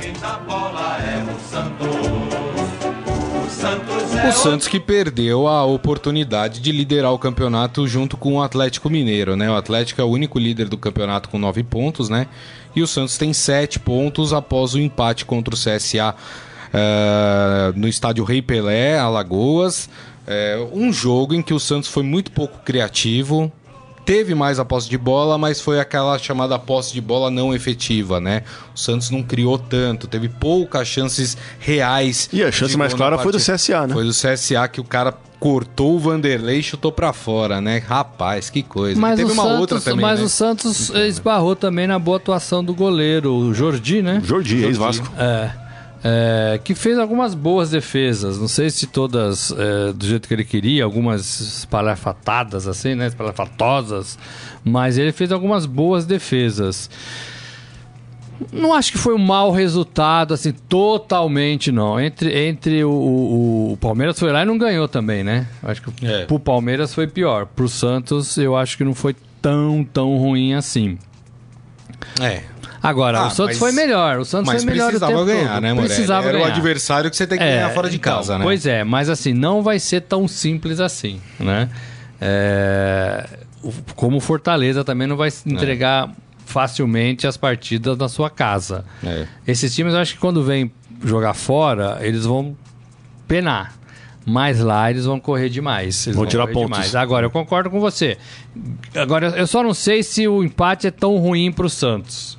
Quem 0.00 0.12
dá 0.20 0.38
bola 0.38 0.98
é 0.98 1.22
o 1.22 1.50
Santos. 1.50 2.09
O 4.28 4.32
Santos 4.32 4.68
que 4.68 4.78
perdeu 4.78 5.48
a 5.48 5.64
oportunidade 5.64 6.60
de 6.60 6.70
liderar 6.70 7.12
o 7.12 7.18
campeonato 7.18 7.88
junto 7.88 8.16
com 8.16 8.34
o 8.34 8.42
Atlético 8.42 8.90
Mineiro, 8.90 9.34
né? 9.34 9.50
O 9.50 9.56
Atlético 9.56 10.00
é 10.00 10.04
o 10.04 10.08
único 10.08 10.38
líder 10.38 10.68
do 10.68 10.76
campeonato 10.76 11.28
com 11.28 11.38
nove 11.38 11.62
pontos, 11.62 12.08
né? 12.08 12.26
E 12.76 12.82
o 12.82 12.86
Santos 12.86 13.16
tem 13.16 13.32
sete 13.32 13.78
pontos 13.78 14.32
após 14.32 14.74
o 14.74 14.78
empate 14.78 15.24
contra 15.24 15.54
o 15.54 15.58
CSA 15.58 16.14
uh, 16.14 16.16
eh, 16.72 17.72
no 17.74 17.88
estádio 17.88 18.22
Rei 18.22 18.40
Pelé, 18.42 18.98
Alagoas. 18.98 19.88
É, 20.26 20.64
um 20.72 20.92
jogo 20.92 21.34
em 21.34 21.42
que 21.42 21.52
o 21.52 21.58
Santos 21.58 21.88
foi 21.88 22.04
muito 22.04 22.30
pouco 22.30 22.60
criativo, 22.64 23.50
teve 24.04 24.34
mais 24.34 24.58
a 24.58 24.64
posse 24.64 24.88
de 24.88 24.98
bola, 24.98 25.38
mas 25.38 25.60
foi 25.60 25.80
aquela 25.80 26.18
chamada 26.18 26.58
posse 26.58 26.92
de 26.92 27.00
bola 27.00 27.30
não 27.30 27.54
efetiva, 27.54 28.20
né? 28.20 28.42
O 28.74 28.78
Santos 28.78 29.10
não 29.10 29.22
criou 29.22 29.58
tanto, 29.58 30.06
teve 30.06 30.28
poucas 30.28 30.88
chances 30.88 31.36
reais. 31.58 32.28
E 32.32 32.42
a 32.42 32.50
chance 32.50 32.76
mais 32.76 32.94
clara 32.94 33.18
foi 33.18 33.32
do 33.32 33.38
CSA, 33.38 33.86
né? 33.86 33.94
Foi 33.94 34.04
do 34.04 34.12
CSA 34.12 34.68
que 34.68 34.80
o 34.80 34.84
cara 34.84 35.14
cortou 35.38 35.96
o 35.96 35.98
Vanderlei 35.98 36.58
e 36.58 36.62
chutou 36.62 36.92
para 36.92 37.12
fora, 37.14 37.60
né? 37.60 37.78
Rapaz, 37.78 38.50
que 38.50 38.62
coisa. 38.62 39.00
Mas 39.00 39.16
teve 39.16 39.32
uma 39.32 39.42
Santos, 39.42 39.60
outra 39.60 39.80
também. 39.80 40.04
Mas 40.04 40.20
né? 40.20 40.26
o 40.26 40.28
Santos 40.28 40.90
esbarrou 40.90 41.56
também 41.56 41.86
na 41.86 41.98
boa 41.98 42.18
atuação 42.18 42.62
do 42.62 42.74
goleiro, 42.74 43.34
o 43.34 43.54
Jordi, 43.54 44.02
né? 44.02 44.20
Jordi, 44.22 44.62
ex-Vasco. 44.64 45.10
É. 45.18 45.50
É, 46.02 46.58
que 46.64 46.74
fez 46.74 46.98
algumas 46.98 47.34
boas 47.34 47.70
defesas, 47.70 48.38
não 48.38 48.48
sei 48.48 48.70
se 48.70 48.86
todas 48.86 49.52
é, 49.52 49.92
do 49.92 50.06
jeito 50.06 50.26
que 50.26 50.32
ele 50.32 50.44
queria, 50.44 50.82
algumas 50.82 51.40
espalhafatadas 51.40 52.66
assim, 52.66 52.94
né, 52.94 53.08
espalhafatosas, 53.08 54.18
mas 54.64 54.96
ele 54.96 55.12
fez 55.12 55.30
algumas 55.30 55.66
boas 55.66 56.06
defesas. 56.06 56.88
Não 58.50 58.72
acho 58.72 58.92
que 58.92 58.98
foi 58.98 59.14
um 59.14 59.18
mau 59.18 59.50
resultado, 59.50 60.32
assim, 60.32 60.52
totalmente 60.52 61.70
não. 61.70 62.00
Entre, 62.00 62.34
entre 62.46 62.82
o, 62.82 62.90
o, 62.90 63.72
o 63.72 63.76
Palmeiras 63.76 64.18
foi 64.18 64.32
lá 64.32 64.42
e 64.42 64.46
não 64.46 64.56
ganhou 64.56 64.88
também, 64.88 65.22
né? 65.22 65.46
Acho 65.62 65.82
que 65.82 66.06
é. 66.06 66.24
pro 66.24 66.40
Palmeiras 66.40 66.94
foi 66.94 67.06
pior. 67.06 67.44
Pro 67.44 67.68
Santos 67.68 68.38
eu 68.38 68.56
acho 68.56 68.78
que 68.78 68.84
não 68.84 68.94
foi 68.94 69.14
tão, 69.42 69.84
tão 69.84 70.16
ruim 70.16 70.54
assim. 70.54 70.98
É. 72.18 72.42
Agora, 72.82 73.18
ah, 73.18 73.26
o 73.26 73.30
Santos 73.30 73.58
mas, 73.58 73.58
foi 73.58 73.72
melhor. 73.72 74.18
O 74.18 74.24
Santos 74.24 74.50
foi 74.50 74.64
melhor 74.64 74.86
precisava 74.86 75.12
o 75.12 75.26
tempo 75.26 75.26
ganhar, 75.26 75.54
todo. 75.54 75.62
né, 75.62 75.72
Morelli? 75.72 75.88
Precisava 75.88 76.28
Era 76.28 76.38
ganhar. 76.38 76.48
o 76.48 76.52
adversário 76.52 77.10
que 77.10 77.16
você 77.16 77.26
tem 77.26 77.38
que 77.38 77.44
é, 77.44 77.56
ganhar 77.56 77.70
fora 77.70 77.90
de 77.90 77.96
então, 77.96 78.16
casa, 78.16 78.38
né? 78.38 78.44
Pois 78.44 78.64
é, 78.64 78.84
mas 78.84 79.08
assim, 79.08 79.34
não 79.34 79.62
vai 79.62 79.78
ser 79.78 80.02
tão 80.02 80.26
simples 80.26 80.80
assim, 80.80 81.20
né? 81.38 81.68
É, 82.20 83.26
como 83.94 84.16
o 84.16 84.20
Fortaleza 84.20 84.82
também 84.82 85.06
não 85.06 85.16
vai 85.16 85.30
entregar 85.46 86.08
é. 86.08 86.12
facilmente 86.46 87.26
as 87.26 87.36
partidas 87.36 87.98
na 87.98 88.08
sua 88.08 88.30
casa. 88.30 88.84
É. 89.04 89.26
Esses 89.46 89.74
times, 89.74 89.92
eu 89.92 90.00
acho 90.00 90.14
que 90.14 90.20
quando 90.20 90.42
vêm 90.42 90.72
jogar 91.04 91.34
fora, 91.34 91.98
eles 92.00 92.24
vão 92.24 92.56
penar. 93.28 93.74
Mas 94.24 94.60
lá 94.60 94.90
eles 94.90 95.06
vão 95.06 95.18
correr 95.18 95.48
demais. 95.48 96.06
Eles 96.06 96.16
vão, 96.16 96.24
vão 96.24 96.30
tirar 96.30 96.46
pontos. 96.46 96.76
Demais. 96.76 96.94
Agora, 96.94 97.26
eu 97.26 97.30
concordo 97.30 97.70
com 97.70 97.80
você. 97.80 98.18
Agora, 98.94 99.28
eu 99.28 99.46
só 99.46 99.62
não 99.62 99.72
sei 99.72 100.02
se 100.02 100.28
o 100.28 100.44
empate 100.44 100.86
é 100.86 100.90
tão 100.90 101.16
ruim 101.16 101.50
para 101.50 101.66
o 101.66 101.70
Santos. 101.70 102.38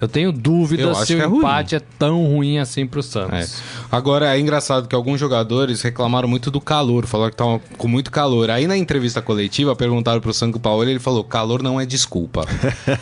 Eu 0.00 0.08
tenho 0.08 0.32
dúvidas 0.32 1.06
se 1.06 1.14
o 1.14 1.22
é 1.22 1.26
empate 1.26 1.76
ruim. 1.76 1.82
é 1.82 1.86
tão 1.98 2.24
ruim 2.24 2.58
assim 2.58 2.86
pro 2.86 3.02
Santos. 3.02 3.62
Agora 3.90 4.36
é 4.36 4.38
engraçado 4.38 4.86
que 4.86 4.94
alguns 4.94 5.18
jogadores 5.18 5.82
reclamaram 5.82 6.28
muito 6.28 6.50
do 6.50 6.60
calor, 6.60 7.06
falaram 7.06 7.30
que 7.30 7.34
estavam 7.34 7.60
com 7.76 7.88
muito 7.88 8.10
calor. 8.10 8.48
Aí 8.48 8.66
na 8.66 8.76
entrevista 8.76 9.20
coletiva 9.20 9.74
perguntaram 9.74 10.20
pro 10.20 10.32
Sanco 10.32 10.60
Paulo 10.60 10.84
ele 10.84 11.00
falou: 11.00 11.24
calor 11.24 11.60
não 11.60 11.80
é 11.80 11.84
desculpa. 11.84 12.46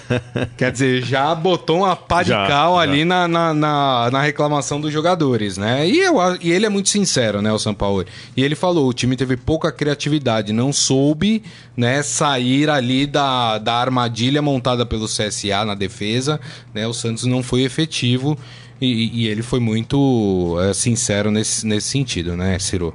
Quer 0.57 0.73
dizer, 0.73 1.05
já 1.05 1.35
botou 1.35 1.79
uma 1.79 1.95
pá 1.95 2.23
de 2.23 2.31
já, 2.31 2.47
cal 2.47 2.77
já. 2.77 2.81
ali 2.81 3.05
na, 3.05 3.29
na, 3.29 3.53
na, 3.53 4.11
na, 4.11 4.23
reclamação 4.23 4.81
dos 4.81 4.93
jogadores, 4.93 5.59
né? 5.59 5.87
E, 5.87 5.99
eu, 5.99 6.17
e 6.41 6.51
ele 6.51 6.65
é 6.65 6.69
muito 6.71 6.89
sincero, 6.89 7.43
né, 7.43 7.53
o 7.53 7.59
São 7.59 7.75
Paulo. 7.75 8.05
E 8.35 8.43
ele 8.43 8.55
falou: 8.55 8.89
o 8.89 8.93
time 8.95 9.15
teve 9.15 9.37
pouca 9.37 9.71
criatividade, 9.71 10.53
não 10.53 10.73
soube 10.73 11.43
né, 11.77 12.03
sair 12.03 12.71
ali 12.71 13.07
da, 13.07 13.59
da 13.59 13.75
armadilha 13.75 14.41
montada 14.41 14.87
pelo 14.87 15.07
CSA 15.07 15.65
na 15.67 15.75
defesa, 15.75 16.41
né? 16.73 16.87
O 16.87 16.95
Santos 16.95 17.25
não 17.25 17.43
foi 17.43 17.63
efetivo 17.63 18.39
e, 18.81 19.23
e 19.23 19.27
ele 19.27 19.43
foi 19.43 19.61
muito 19.61 20.57
é, 20.61 20.73
sincero 20.73 21.31
nesse, 21.31 21.67
nesse 21.67 21.89
sentido, 21.89 22.37
né, 22.37 22.59
Ciro? 22.59 22.95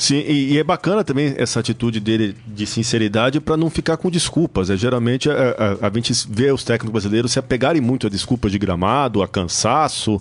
Sim, 0.00 0.24
e, 0.26 0.54
e, 0.54 0.58
é 0.58 0.64
bacana 0.64 1.04
também 1.04 1.34
essa 1.36 1.60
atitude 1.60 2.00
dele 2.00 2.34
de 2.46 2.66
sinceridade 2.66 3.38
para 3.38 3.54
não 3.54 3.68
ficar 3.68 3.98
com 3.98 4.10
desculpas. 4.10 4.70
É, 4.70 4.76
geralmente 4.76 5.28
a, 5.28 5.34
a, 5.82 5.88
a, 5.88 5.90
gente 5.92 6.26
vê 6.26 6.50
os 6.50 6.64
técnicos 6.64 6.90
brasileiros 6.90 7.32
se 7.32 7.38
apegarem 7.38 7.82
muito 7.82 8.06
a 8.06 8.10
desculpas 8.10 8.50
de 8.50 8.58
gramado, 8.58 9.22
a 9.22 9.28
cansaço, 9.28 10.18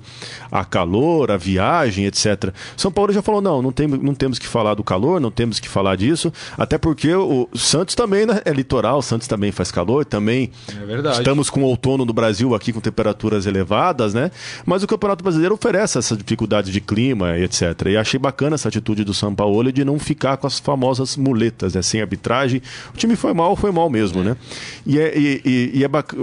a 0.51 0.65
calor, 0.65 1.31
a 1.31 1.37
viagem, 1.37 2.05
etc. 2.05 2.53
São 2.75 2.91
Paulo 2.91 3.13
já 3.13 3.21
falou: 3.21 3.39
não, 3.39 3.61
não, 3.61 3.71
tem, 3.71 3.87
não 3.87 4.13
temos 4.13 4.37
que 4.37 4.45
falar 4.45 4.73
do 4.73 4.83
calor, 4.83 5.21
não 5.21 5.31
temos 5.31 5.61
que 5.61 5.69
falar 5.69 5.95
disso, 5.95 6.31
até 6.57 6.77
porque 6.77 7.15
o 7.15 7.47
Santos 7.55 7.95
também 7.95 8.25
né, 8.25 8.41
é 8.43 8.51
litoral, 8.51 9.01
Santos 9.01 9.29
também 9.29 9.49
faz 9.49 9.71
calor, 9.71 10.03
também 10.03 10.51
é 10.67 11.11
estamos 11.11 11.49
com 11.49 11.61
o 11.61 11.65
outono 11.65 12.03
do 12.03 12.11
Brasil 12.11 12.53
aqui 12.53 12.73
com 12.73 12.81
temperaturas 12.81 13.45
elevadas, 13.45 14.13
né? 14.13 14.29
Mas 14.65 14.83
o 14.83 14.87
Campeonato 14.87 15.23
Brasileiro 15.23 15.55
oferece 15.55 15.97
essas 15.97 16.17
dificuldades 16.17 16.69
de 16.69 16.81
clima, 16.81 17.37
etc. 17.37 17.63
E 17.87 17.95
achei 17.95 18.19
bacana 18.19 18.55
essa 18.55 18.67
atitude 18.67 19.05
do 19.05 19.13
São 19.13 19.33
Paulo 19.33 19.68
de 19.71 19.85
não 19.85 19.99
ficar 19.99 20.37
com 20.37 20.47
as 20.47 20.59
famosas 20.59 21.15
muletas, 21.17 21.73
né? 21.73 21.81
Sem 21.81 22.01
arbitragem. 22.01 22.61
O 22.93 22.97
time 22.97 23.15
foi 23.15 23.33
mal, 23.33 23.55
foi 23.55 23.71
mal 23.71 23.89
mesmo, 23.89 24.21
é. 24.21 24.23
né? 24.23 24.37
E, 24.85 24.99
é, 24.99 25.17
e, 25.17 25.71
e, 25.75 25.83
é 25.83 25.87
bac... 25.87 26.13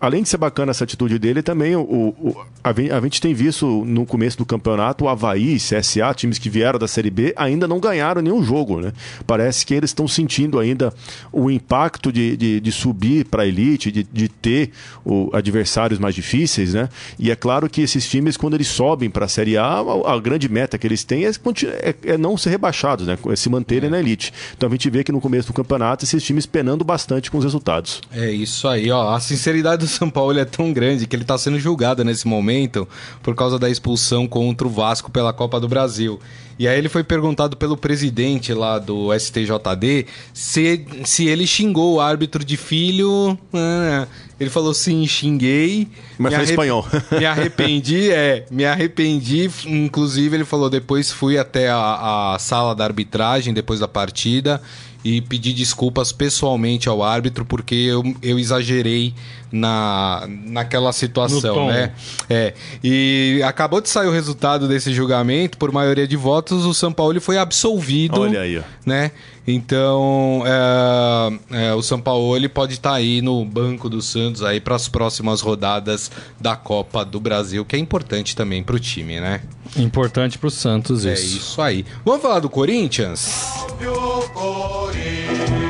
além 0.00 0.22
de 0.22 0.28
ser 0.28 0.36
bacana 0.36 0.70
essa 0.70 0.84
atitude 0.84 1.18
dele, 1.18 1.42
também 1.42 1.76
o, 1.76 1.82
o, 1.82 2.36
a 2.64 3.00
gente 3.00 3.20
tem 3.20 3.32
visto 3.32 3.84
no 3.84 4.04
começo 4.04 4.38
do 4.38 4.44
campeonato 4.44 5.04
o 5.04 5.08
Havaí, 5.08 5.56
CSA, 5.56 6.12
times 6.14 6.38
que 6.38 6.50
vieram 6.50 6.78
da 6.78 6.88
Série 6.88 7.10
B, 7.10 7.32
ainda 7.36 7.68
não 7.68 7.78
ganharam 7.78 8.20
nenhum 8.20 8.42
jogo, 8.42 8.80
né? 8.80 8.92
Parece 9.26 9.64
que 9.64 9.72
eles 9.72 9.90
estão 9.90 10.08
sentindo 10.08 10.58
ainda 10.58 10.92
o 11.32 11.50
impacto 11.50 12.10
de, 12.10 12.36
de, 12.36 12.60
de 12.60 12.72
subir 12.72 13.24
para 13.26 13.44
a 13.44 13.46
elite, 13.46 13.92
de, 13.92 14.02
de 14.02 14.28
ter 14.28 14.70
o, 15.04 15.30
adversários 15.32 15.98
mais 15.98 16.14
difíceis, 16.14 16.74
né? 16.74 16.88
E 17.18 17.30
é 17.30 17.36
claro 17.36 17.68
que 17.70 17.80
esses 17.82 18.08
times, 18.08 18.36
quando 18.36 18.54
eles 18.54 18.68
sobem 18.68 19.08
para 19.08 19.26
a 19.26 19.28
Série 19.28 19.56
A, 19.56 19.64
a, 19.64 20.14
a, 20.14 20.20
grande 20.20 20.48
meta 20.48 20.76
que 20.76 20.86
eles 20.86 21.04
têm 21.04 21.24
é, 21.24 21.30
é, 21.30 21.94
é 22.04 22.18
não 22.18 22.36
ser 22.36 22.50
rebaixado 22.50 22.95
resultados, 22.96 23.06
né? 23.06 23.36
Se 23.36 23.48
manterem 23.48 23.88
é. 23.88 23.90
na 23.90 23.98
elite. 23.98 24.32
Então 24.56 24.68
a 24.68 24.72
gente 24.72 24.88
vê 24.90 25.04
que 25.04 25.12
no 25.12 25.20
começo 25.20 25.48
do 25.48 25.52
campeonato 25.52 26.04
esses 26.04 26.22
times 26.22 26.46
penando 26.46 26.84
bastante 26.84 27.30
com 27.30 27.38
os 27.38 27.44
resultados. 27.44 28.00
É 28.12 28.30
isso 28.30 28.66
aí, 28.66 28.90
ó. 28.90 29.14
A 29.14 29.20
sinceridade 29.20 29.84
do 29.84 29.88
São 29.88 30.08
Paulo 30.08 30.38
é 30.38 30.44
tão 30.44 30.72
grande 30.72 31.06
que 31.06 31.14
ele 31.14 31.22
está 31.22 31.36
sendo 31.36 31.58
julgado 31.58 32.04
nesse 32.04 32.26
momento 32.26 32.88
por 33.22 33.34
causa 33.34 33.58
da 33.58 33.68
expulsão 33.68 34.26
contra 34.26 34.66
o 34.66 34.70
Vasco 34.70 35.10
pela 35.10 35.32
Copa 35.32 35.60
do 35.60 35.68
Brasil. 35.68 36.18
E 36.58 36.66
aí 36.66 36.78
ele 36.78 36.88
foi 36.88 37.04
perguntado 37.04 37.56
pelo 37.56 37.76
presidente 37.76 38.52
lá 38.54 38.78
do 38.78 39.12
STJD 39.12 40.06
se, 40.32 40.86
se 41.04 41.26
ele 41.26 41.46
xingou 41.46 41.94
o 41.94 42.00
árbitro 42.00 42.42
de 42.42 42.56
filho. 42.56 43.38
Ah, 43.52 44.06
ele 44.40 44.48
falou 44.48 44.72
sim, 44.72 45.06
xinguei. 45.06 45.88
Mas 46.18 46.34
foi 46.34 46.44
espanhol. 46.44 46.86
Me 47.18 47.26
arrependi, 47.26 48.08
é. 48.12 48.46
Me 48.50 48.64
arrependi. 48.64 49.50
Inclusive, 49.66 50.36
ele 50.36 50.44
falou: 50.44 50.70
depois 50.70 51.10
fui 51.10 51.38
até 51.38 51.68
a, 51.68 52.34
a 52.34 52.38
sala 52.38 52.74
da 52.74 52.84
arbitragem, 52.84 53.52
depois 53.52 53.80
da 53.80 53.88
partida, 53.88 54.60
e 55.04 55.20
pedi 55.20 55.52
desculpas 55.52 56.10
pessoalmente 56.10 56.88
ao 56.88 57.02
árbitro 57.02 57.44
porque 57.44 57.74
eu, 57.74 58.02
eu 58.22 58.38
exagerei 58.38 59.14
na, 59.56 60.26
naquela 60.28 60.92
situação, 60.92 61.66
né? 61.68 61.92
É. 62.28 62.54
E 62.82 63.40
acabou 63.44 63.80
de 63.80 63.88
sair 63.88 64.08
o 64.08 64.12
resultado 64.12 64.68
desse 64.68 64.92
julgamento, 64.92 65.58
por 65.58 65.72
maioria 65.72 66.06
de 66.06 66.16
votos, 66.16 66.64
o 66.64 66.74
São 66.74 66.92
Paulo 66.92 67.20
foi 67.20 67.38
absolvido. 67.38 68.20
Olha 68.20 68.40
aí, 68.40 68.58
ó. 68.58 68.62
Né? 68.84 69.10
Então, 69.46 70.42
é, 70.44 71.68
é, 71.68 71.74
o 71.74 71.82
São 71.82 72.00
Paulo 72.00 72.36
pode 72.50 72.74
estar 72.74 72.90
tá 72.90 72.96
aí 72.96 73.22
no 73.22 73.44
banco 73.44 73.88
do 73.88 74.02
Santos 74.02 74.42
aí 74.42 74.60
para 74.60 74.74
as 74.74 74.88
próximas 74.88 75.40
rodadas 75.40 76.10
da 76.40 76.56
Copa 76.56 77.04
do 77.04 77.20
Brasil, 77.20 77.64
que 77.64 77.76
é 77.76 77.78
importante 77.78 78.34
também 78.34 78.62
para 78.62 78.74
o 78.74 78.80
time, 78.80 79.20
né? 79.20 79.42
Importante 79.76 80.36
para 80.36 80.48
o 80.48 80.50
Santos 80.50 81.04
isso. 81.04 81.08
É 81.08 81.14
isso 81.14 81.62
aí. 81.62 81.86
Vamos 82.04 82.22
falar 82.22 82.40
do 82.40 82.50
Corinthians? 82.50 83.54
É, 83.80 85.65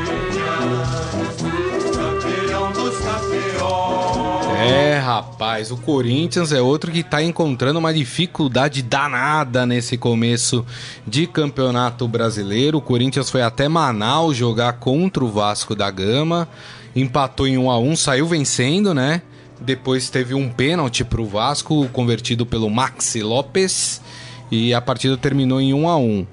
rapaz, 5.17 5.71
o 5.71 5.79
Corinthians 5.79 6.53
é 6.53 6.61
outro 6.61 6.93
que 6.93 6.99
está 7.01 7.23
encontrando 7.23 7.79
uma 7.79 7.93
dificuldade 7.93 8.83
danada 8.83 9.65
nesse 9.65 9.97
começo 9.97 10.65
de 11.07 11.27
campeonato 11.27 12.07
brasileiro. 12.07 12.79
O 12.79 12.83
Corinthians 12.83 13.31
foi 13.31 13.41
até 13.41 13.67
Manaus 13.67 14.37
jogar 14.37 14.75
contra 14.75 15.25
o 15.25 15.31
Vasco 15.31 15.75
da 15.75 15.91
Gama, 15.91 16.47
empatou 16.95 17.47
em 17.47 17.57
1 17.57 17.71
a 17.71 17.79
1, 17.79 17.97
saiu 17.97 18.27
vencendo, 18.27 18.93
né? 18.93 19.23
Depois 19.59 20.11
teve 20.11 20.35
um 20.35 20.51
pênalti 20.51 21.03
para 21.03 21.23
o 21.23 21.27
Vasco, 21.27 21.89
convertido 21.95 22.45
pelo 22.45 22.69
Maxi 22.69 23.23
Lopes, 23.23 24.03
e 24.51 24.75
a 24.75 24.83
partida 24.83 25.17
terminou 25.17 25.63
em 25.63 25.73
1 25.73 25.89
a 25.89 25.97
1. 25.97 26.27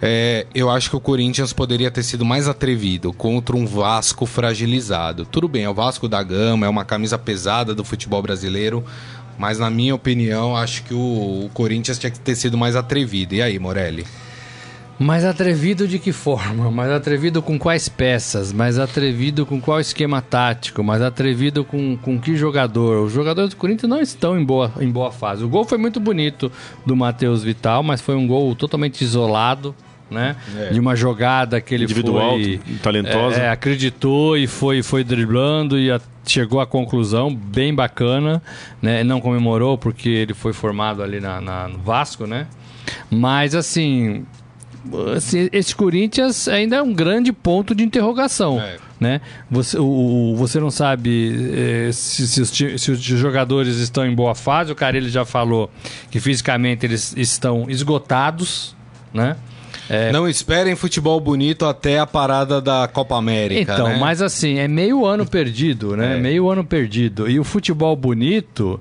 É, 0.00 0.46
eu 0.54 0.70
acho 0.70 0.90
que 0.90 0.96
o 0.96 1.00
Corinthians 1.00 1.52
poderia 1.52 1.90
ter 1.90 2.04
sido 2.04 2.24
mais 2.24 2.46
atrevido 2.46 3.12
contra 3.12 3.56
um 3.56 3.66
Vasco 3.66 4.26
fragilizado. 4.26 5.26
Tudo 5.26 5.48
bem, 5.48 5.64
é 5.64 5.70
o 5.70 5.74
Vasco 5.74 6.08
da 6.08 6.22
Gama, 6.22 6.66
é 6.66 6.68
uma 6.68 6.84
camisa 6.84 7.18
pesada 7.18 7.74
do 7.74 7.84
futebol 7.84 8.22
brasileiro, 8.22 8.84
mas 9.36 9.58
na 9.58 9.68
minha 9.70 9.94
opinião, 9.94 10.56
acho 10.56 10.84
que 10.84 10.94
o, 10.94 11.46
o 11.46 11.50
Corinthians 11.52 11.98
tinha 11.98 12.10
que 12.10 12.20
ter 12.20 12.36
sido 12.36 12.56
mais 12.56 12.76
atrevido. 12.76 13.34
E 13.34 13.42
aí, 13.42 13.58
Morelli? 13.58 14.06
Mais 15.00 15.24
atrevido 15.24 15.86
de 15.86 15.98
que 15.98 16.10
forma? 16.12 16.72
Mais 16.72 16.90
atrevido 16.90 17.40
com 17.40 17.56
quais 17.56 17.88
peças? 17.88 18.52
Mais 18.52 18.80
atrevido 18.80 19.46
com 19.46 19.60
qual 19.60 19.78
esquema 19.78 20.20
tático? 20.20 20.82
Mais 20.82 21.00
atrevido 21.02 21.64
com, 21.64 21.96
com 21.96 22.20
que 22.20 22.36
jogador? 22.36 23.04
Os 23.04 23.12
jogadores 23.12 23.50
do 23.50 23.56
Corinthians 23.56 23.88
não 23.88 24.00
estão 24.00 24.38
em 24.38 24.44
boa, 24.44 24.72
em 24.80 24.90
boa 24.90 25.12
fase. 25.12 25.44
O 25.44 25.48
gol 25.48 25.64
foi 25.64 25.78
muito 25.78 26.00
bonito 26.00 26.50
do 26.84 26.96
Matheus 26.96 27.44
Vital, 27.44 27.80
mas 27.84 28.00
foi 28.00 28.16
um 28.16 28.26
gol 28.26 28.56
totalmente 28.56 29.02
isolado 29.02 29.72
né? 30.10 30.36
É. 30.56 30.70
De 30.70 30.80
uma 30.80 30.96
jogada 30.96 31.60
que 31.60 31.74
ele 31.74 31.84
Individual, 31.84 32.30
foi, 32.30 32.60
talentosa. 32.82 33.40
É, 33.40 33.44
é, 33.46 33.50
acreditou 33.50 34.36
e 34.36 34.46
foi, 34.46 34.82
foi 34.82 35.04
driblando 35.04 35.78
e 35.78 35.90
a, 35.90 36.00
chegou 36.26 36.60
à 36.60 36.66
conclusão 36.66 37.34
bem 37.34 37.74
bacana, 37.74 38.42
né? 38.80 39.04
Não 39.04 39.20
comemorou 39.20 39.76
porque 39.76 40.08
ele 40.08 40.34
foi 40.34 40.52
formado 40.52 41.02
ali 41.02 41.20
na, 41.20 41.40
na 41.40 41.68
no 41.68 41.78
Vasco, 41.78 42.26
né? 42.26 42.46
Mas 43.10 43.54
assim, 43.54 44.24
assim, 45.16 45.48
esse 45.52 45.74
Corinthians 45.74 46.48
ainda 46.48 46.76
é 46.76 46.82
um 46.82 46.92
grande 46.92 47.32
ponto 47.32 47.74
de 47.74 47.84
interrogação. 47.84 48.60
É. 48.60 48.76
Né? 48.98 49.20
Você, 49.48 49.78
o, 49.78 50.34
você 50.36 50.58
não 50.58 50.70
sabe 50.70 51.52
eh, 51.54 51.90
se, 51.92 52.26
se, 52.26 52.40
os, 52.40 52.50
se, 52.50 52.90
os, 52.90 53.00
jogadores 53.00 53.76
estão 53.76 54.04
em 54.04 54.12
boa 54.12 54.34
fase. 54.34 54.72
O 54.72 54.74
cara 54.74 54.96
ele 54.96 55.08
já 55.08 55.24
falou 55.24 55.70
que 56.10 56.18
fisicamente 56.18 56.84
eles 56.84 57.16
estão 57.16 57.66
esgotados. 57.68 58.76
Né? 59.14 59.36
É... 59.88 60.12
Não 60.12 60.28
esperem 60.28 60.76
futebol 60.76 61.18
bonito 61.18 61.64
até 61.64 61.98
a 61.98 62.06
parada 62.06 62.60
da 62.60 62.86
Copa 62.88 63.16
América. 63.16 63.74
Então, 63.74 63.88
né? 63.88 63.96
mas 63.98 64.20
assim, 64.20 64.58
é 64.58 64.68
meio 64.68 65.06
ano 65.06 65.24
perdido, 65.26 65.96
né? 65.96 66.08
É. 66.18 66.20
Meio 66.20 66.48
ano 66.48 66.64
perdido. 66.64 67.28
E 67.28 67.38
o 67.38 67.44
futebol 67.44 67.94
bonito. 67.94 68.80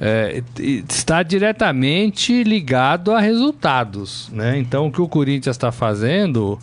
É, 0.00 0.44
está 0.88 1.24
diretamente 1.24 2.44
ligado 2.44 3.10
a 3.10 3.18
resultados, 3.18 4.30
né? 4.32 4.56
Então 4.56 4.86
o 4.86 4.92
que 4.92 5.02
o 5.02 5.08
Corinthians 5.08 5.56
está 5.56 5.72
fazendo 5.72 6.56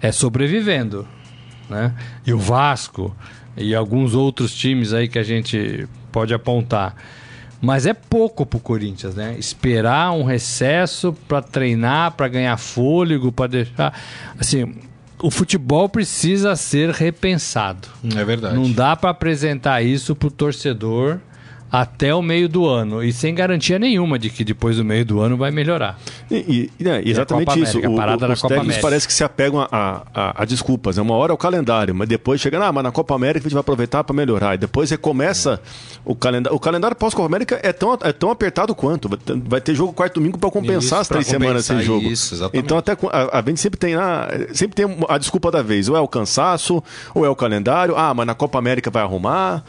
é 0.00 0.10
sobrevivendo, 0.10 1.06
né? 1.68 1.92
E 2.26 2.32
o 2.32 2.38
Vasco 2.38 3.14
e 3.54 3.74
alguns 3.74 4.14
outros 4.14 4.54
times 4.54 4.94
aí 4.94 5.08
que 5.08 5.18
a 5.18 5.22
gente 5.22 5.86
pode 6.10 6.32
apontar 6.32 6.96
mas 7.60 7.86
é 7.86 7.92
pouco 7.92 8.46
pro 8.46 8.58
Corinthians, 8.58 9.14
né? 9.14 9.36
Esperar 9.38 10.12
um 10.12 10.24
recesso 10.24 11.12
para 11.28 11.42
treinar, 11.42 12.12
para 12.12 12.28
ganhar 12.28 12.56
fôlego, 12.56 13.30
para 13.30 13.46
deixar. 13.48 13.92
Assim, 14.38 14.74
o 15.22 15.30
futebol 15.30 15.88
precisa 15.88 16.56
ser 16.56 16.90
repensado. 16.90 17.88
É 18.16 18.24
verdade. 18.24 18.54
Não 18.54 18.70
dá 18.70 18.96
para 18.96 19.10
apresentar 19.10 19.82
isso 19.82 20.16
pro 20.16 20.30
torcedor 20.30 21.20
até 21.70 22.12
o 22.14 22.20
meio 22.20 22.48
do 22.48 22.66
ano 22.66 23.02
e 23.02 23.12
sem 23.12 23.34
garantia 23.34 23.78
nenhuma 23.78 24.18
de 24.18 24.28
que 24.28 24.42
depois 24.44 24.76
do 24.76 24.84
meio 24.84 25.04
do 25.04 25.20
ano 25.20 25.36
vai 25.36 25.50
melhorar. 25.50 25.98
E, 26.30 26.70
e, 26.78 26.84
né, 26.84 27.00
exatamente 27.04 27.58
e 27.58 27.62
isso. 27.62 27.78
América, 27.78 27.90
o, 27.90 27.96
parada 27.96 28.28
o, 28.28 28.32
os 28.32 28.40
Copa 28.40 28.54
técnicos 28.54 28.78
parece 28.80 29.06
que 29.06 29.12
se 29.12 29.22
apegam 29.22 29.60
a, 29.60 30.02
a, 30.12 30.42
a, 30.42 30.44
desculpas. 30.44 30.98
É 30.98 31.02
uma 31.02 31.14
hora 31.14 31.32
é 31.32 31.34
o 31.34 31.38
calendário, 31.38 31.94
mas 31.94 32.08
depois 32.08 32.40
chega, 32.40 32.64
ah, 32.64 32.72
mas 32.72 32.82
na 32.82 32.90
Copa 32.90 33.14
América 33.14 33.40
a 33.40 33.48
gente 33.48 33.52
vai 33.52 33.60
aproveitar 33.60 34.02
para 34.02 34.14
melhorar. 34.14 34.54
E 34.54 34.58
depois 34.58 34.90
recomeça 34.90 35.60
é. 35.62 36.00
o 36.04 36.14
calendário. 36.14 36.56
O 36.56 36.60
calendário 36.60 36.96
pós-Copa 36.96 37.26
América 37.26 37.60
é 37.62 37.72
tão, 37.72 37.96
é 38.02 38.12
tão 38.12 38.30
apertado 38.30 38.74
quanto. 38.74 39.08
Vai 39.46 39.60
ter 39.60 39.74
jogo 39.74 39.92
quarto 39.92 40.14
domingo 40.14 40.38
para 40.38 40.50
compensar 40.50 40.82
isso, 40.82 40.94
as 40.96 41.08
três 41.08 41.26
semanas 41.26 41.64
sem 41.64 41.80
jogo. 41.82 42.06
Isso, 42.06 42.34
exatamente. 42.34 42.64
Então 42.64 42.78
até 42.78 42.92
a, 42.92 43.38
a 43.38 43.42
gente 43.42 43.60
sempre 43.60 43.78
tem, 43.78 43.94
ah, 43.94 44.28
sempre 44.52 44.74
tem 44.74 44.86
a 45.08 45.18
desculpa 45.18 45.50
da 45.50 45.62
vez. 45.62 45.88
Ou 45.88 45.96
é 45.96 46.00
o 46.00 46.08
cansaço, 46.08 46.82
ou 47.14 47.24
é 47.24 47.28
o 47.28 47.36
calendário. 47.36 47.94
Ah, 47.96 48.12
mas 48.12 48.26
na 48.26 48.34
Copa 48.34 48.58
América 48.58 48.90
vai 48.90 49.02
arrumar. 49.02 49.62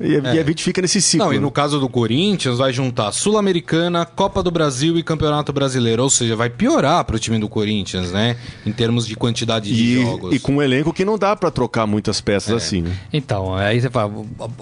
E, 0.00 0.16
é. 0.16 0.34
e 0.34 0.38
a 0.38 0.42
gente 0.44 0.62
fica 0.62 0.82
nesse 0.82 1.00
ciclo. 1.00 1.26
Não, 1.26 1.34
e 1.34 1.38
no 1.38 1.50
caso 1.50 1.80
do 1.80 1.88
Corinthians, 1.88 2.58
vai 2.58 2.72
juntar 2.72 3.12
Sul-Americana, 3.12 4.04
Copa 4.04 4.42
do 4.42 4.50
Brasil 4.50 4.98
e 4.98 5.02
Campeonato 5.02 5.52
Brasileiro. 5.52 6.02
Ou 6.02 6.10
seja, 6.10 6.36
vai 6.36 6.50
piorar 6.50 7.04
para 7.04 7.16
o 7.16 7.18
time 7.18 7.38
do 7.38 7.48
Corinthians, 7.48 8.12
né? 8.12 8.36
Em 8.64 8.72
termos 8.72 9.06
de 9.06 9.16
quantidade 9.16 9.74
de 9.74 9.98
e, 9.98 10.02
jogos. 10.02 10.34
E 10.34 10.38
com 10.38 10.56
um 10.56 10.62
elenco 10.62 10.92
que 10.92 11.04
não 11.04 11.18
dá 11.18 11.34
para 11.34 11.50
trocar 11.50 11.86
muitas 11.86 12.20
peças 12.20 12.52
é. 12.52 12.56
assim, 12.56 12.82
né? 12.82 12.96
Então, 13.12 13.54
aí 13.54 13.80
você 13.80 13.88
fala, 13.88 14.12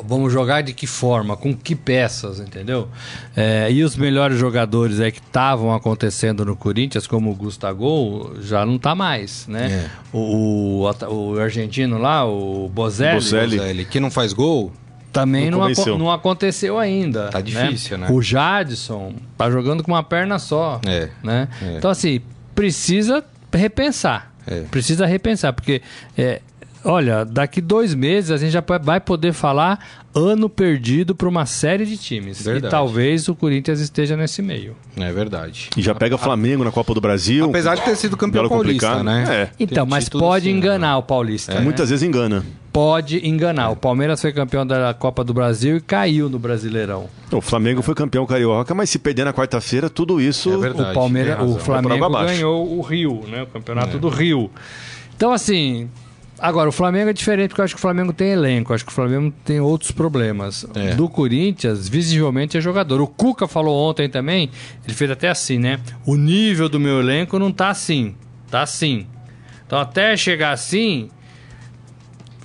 vamos 0.07 0.33
jogar 0.33 0.63
de 0.63 0.73
que 0.73 0.87
forma? 0.87 1.37
Com 1.37 1.55
que 1.55 1.75
peças, 1.75 2.39
entendeu? 2.39 2.89
É, 3.37 3.71
e 3.71 3.83
os 3.83 3.97
melhores 3.97 4.39
jogadores 4.39 5.01
aí 5.01 5.11
que 5.11 5.21
estavam 5.21 5.75
acontecendo 5.75 6.45
no 6.45 6.55
Corinthians, 6.55 7.07
como 7.07 7.31
o 7.31 7.35
Gustavo, 7.35 8.35
já 8.41 8.65
não 8.65 8.79
tá 8.79 8.95
mais, 8.95 9.47
né? 9.49 9.87
É. 9.87 9.91
O, 10.13 10.85
o, 10.85 11.33
o, 11.33 11.39
argentino 11.39 11.99
lá, 11.99 12.25
o 12.25 12.69
Bozelli, 12.69 13.15
Bozelli. 13.15 13.57
Bozelli 13.57 13.85
que 13.85 13.99
não 13.99 14.11
faz 14.11 14.33
gol 14.33 14.73
também 15.15 15.49
não, 15.49 15.61
não, 15.61 15.99
não, 15.99 16.11
aconteceu 16.11 16.77
ainda. 16.77 17.29
Tá 17.29 17.39
né? 17.39 17.45
difícil, 17.45 17.97
né? 17.97 18.09
né? 18.09 18.13
O 18.13 18.21
Jadson 18.21 19.15
tá 19.39 19.49
jogando 19.49 19.85
com 19.85 19.93
uma 19.93 20.03
perna 20.03 20.41
só. 20.41 20.81
É. 20.85 21.09
Né? 21.23 21.49
É. 21.63 21.77
Então, 21.77 21.89
assim, 21.89 22.21
precisa 22.53 23.25
repensar. 23.53 24.33
É. 24.45 24.63
Precisa 24.63 25.07
repensar, 25.07 25.53
porque, 25.53 25.81
é, 26.19 26.43
olha, 26.85 27.25
daqui 27.25 27.61
dois 27.61 27.95
meses 27.95 28.33
a 28.33 28.37
gente 28.37 28.51
já 28.51 28.63
vai 28.83 29.01
poder 29.01 29.33
falar 29.33 29.79
ano 30.13 30.49
perdido 30.49 31.15
para 31.15 31.29
uma 31.29 31.47
série 31.47 31.87
de 31.87 31.97
times. 31.97 32.43
Verdade. 32.43 32.67
E 32.67 32.71
talvez 32.71 33.29
o 33.29 33.37
Corinthians 33.37 33.79
esteja 33.79 34.17
nesse 34.17 34.43
meio. 34.43 34.77
É 34.97 35.13
verdade. 35.13 35.71
E 35.77 35.81
já 35.81 35.95
pega 35.95 36.17
o 36.17 36.19
Flamengo 36.19 36.65
na 36.65 36.73
Copa 36.73 36.93
do 36.93 37.01
Brasil. 37.01 37.47
Apesar 37.47 37.77
de 37.77 37.83
ter 37.83 37.97
sido 37.97 38.17
campeão 38.17 38.49
paulista, 38.49 39.03
né? 39.03 39.25
É. 39.31 39.51
Então, 39.61 39.87
mas 39.87 40.09
pode 40.09 40.49
assim, 40.49 40.59
enganar 40.59 40.95
né? 40.95 40.97
o 40.97 41.03
paulista. 41.03 41.53
É. 41.53 41.55
Né? 41.57 41.61
Muitas 41.61 41.91
vezes 41.91 42.03
engana 42.03 42.45
pode 42.75 43.25
enganar. 43.25 43.71
O 43.71 43.77
Palmeiras 43.77 44.21
foi 44.21 44.33
campeão 44.33 44.67
da 44.67 44.93
Copa 44.93 45.23
do 45.23 45.33
Brasil 45.33 45.77
e 45.77 45.81
caiu 45.81 46.29
no 46.29 46.41
Brasileirão. 46.41 47.09
O 47.31 47.41
Flamengo 47.41 47.81
foi 47.83 47.95
campeão 47.95 48.27
carioca, 48.27 48.75
mas 48.75 48.91
se 48.91 48.99
perder 48.99 49.25
na 49.25 49.33
quarta-feira, 49.33 49.89
tudo 49.89 50.21
isso. 50.21 50.53
É 50.53 50.57
verdade, 50.57 50.91
o 50.91 50.93
Palmeiras, 50.93 51.39
o 51.41 51.59
Flamengo 51.61 52.11
ganhou 52.11 52.77
o 52.77 52.83
Rio, 52.83 53.23
né? 53.29 53.45
O 53.45 53.47
campeonato 53.47 53.97
é. 53.97 54.01
do 54.01 54.09
Rio. 54.09 54.51
Então, 55.17 55.33
assim, 55.33 55.89
Agora, 56.37 56.69
o 56.69 56.73
Flamengo 56.73 57.09
é 57.09 57.13
diferente 57.13 57.51
porque 57.51 57.61
eu 57.61 57.65
acho 57.65 57.75
que 57.75 57.79
o 57.79 57.81
Flamengo 57.81 58.13
tem 58.13 58.33
elenco, 58.33 58.73
eu 58.73 58.75
acho 58.75 58.85
que 58.85 58.91
o 58.91 58.95
Flamengo 58.95 59.33
tem 59.45 59.61
outros 59.61 59.93
problemas. 59.93 60.67
É. 60.75 60.93
Do 60.93 61.09
Corinthians, 61.09 61.89
visivelmente 61.89 62.59
é 62.59 62.61
jogador. 62.61 63.01
O 63.01 63.07
Cuca 63.07 63.47
falou 63.47 63.89
ontem 63.89 64.09
também, 64.09 64.51
ele 64.85 64.95
fez 64.95 65.13
até 65.13 65.29
assim, 65.29 65.61
né? 65.61 65.79
O 66.05 66.17
nível 66.17 66.69
do 66.69 66.81
meu 66.81 66.99
elenco 66.99 67.39
não 67.39 67.53
tá 67.53 67.69
assim 67.69 68.17
Tá 68.51 68.63
assim. 68.63 69.07
Então 69.65 69.79
até 69.79 70.17
chegar 70.17 70.51
assim, 70.51 71.09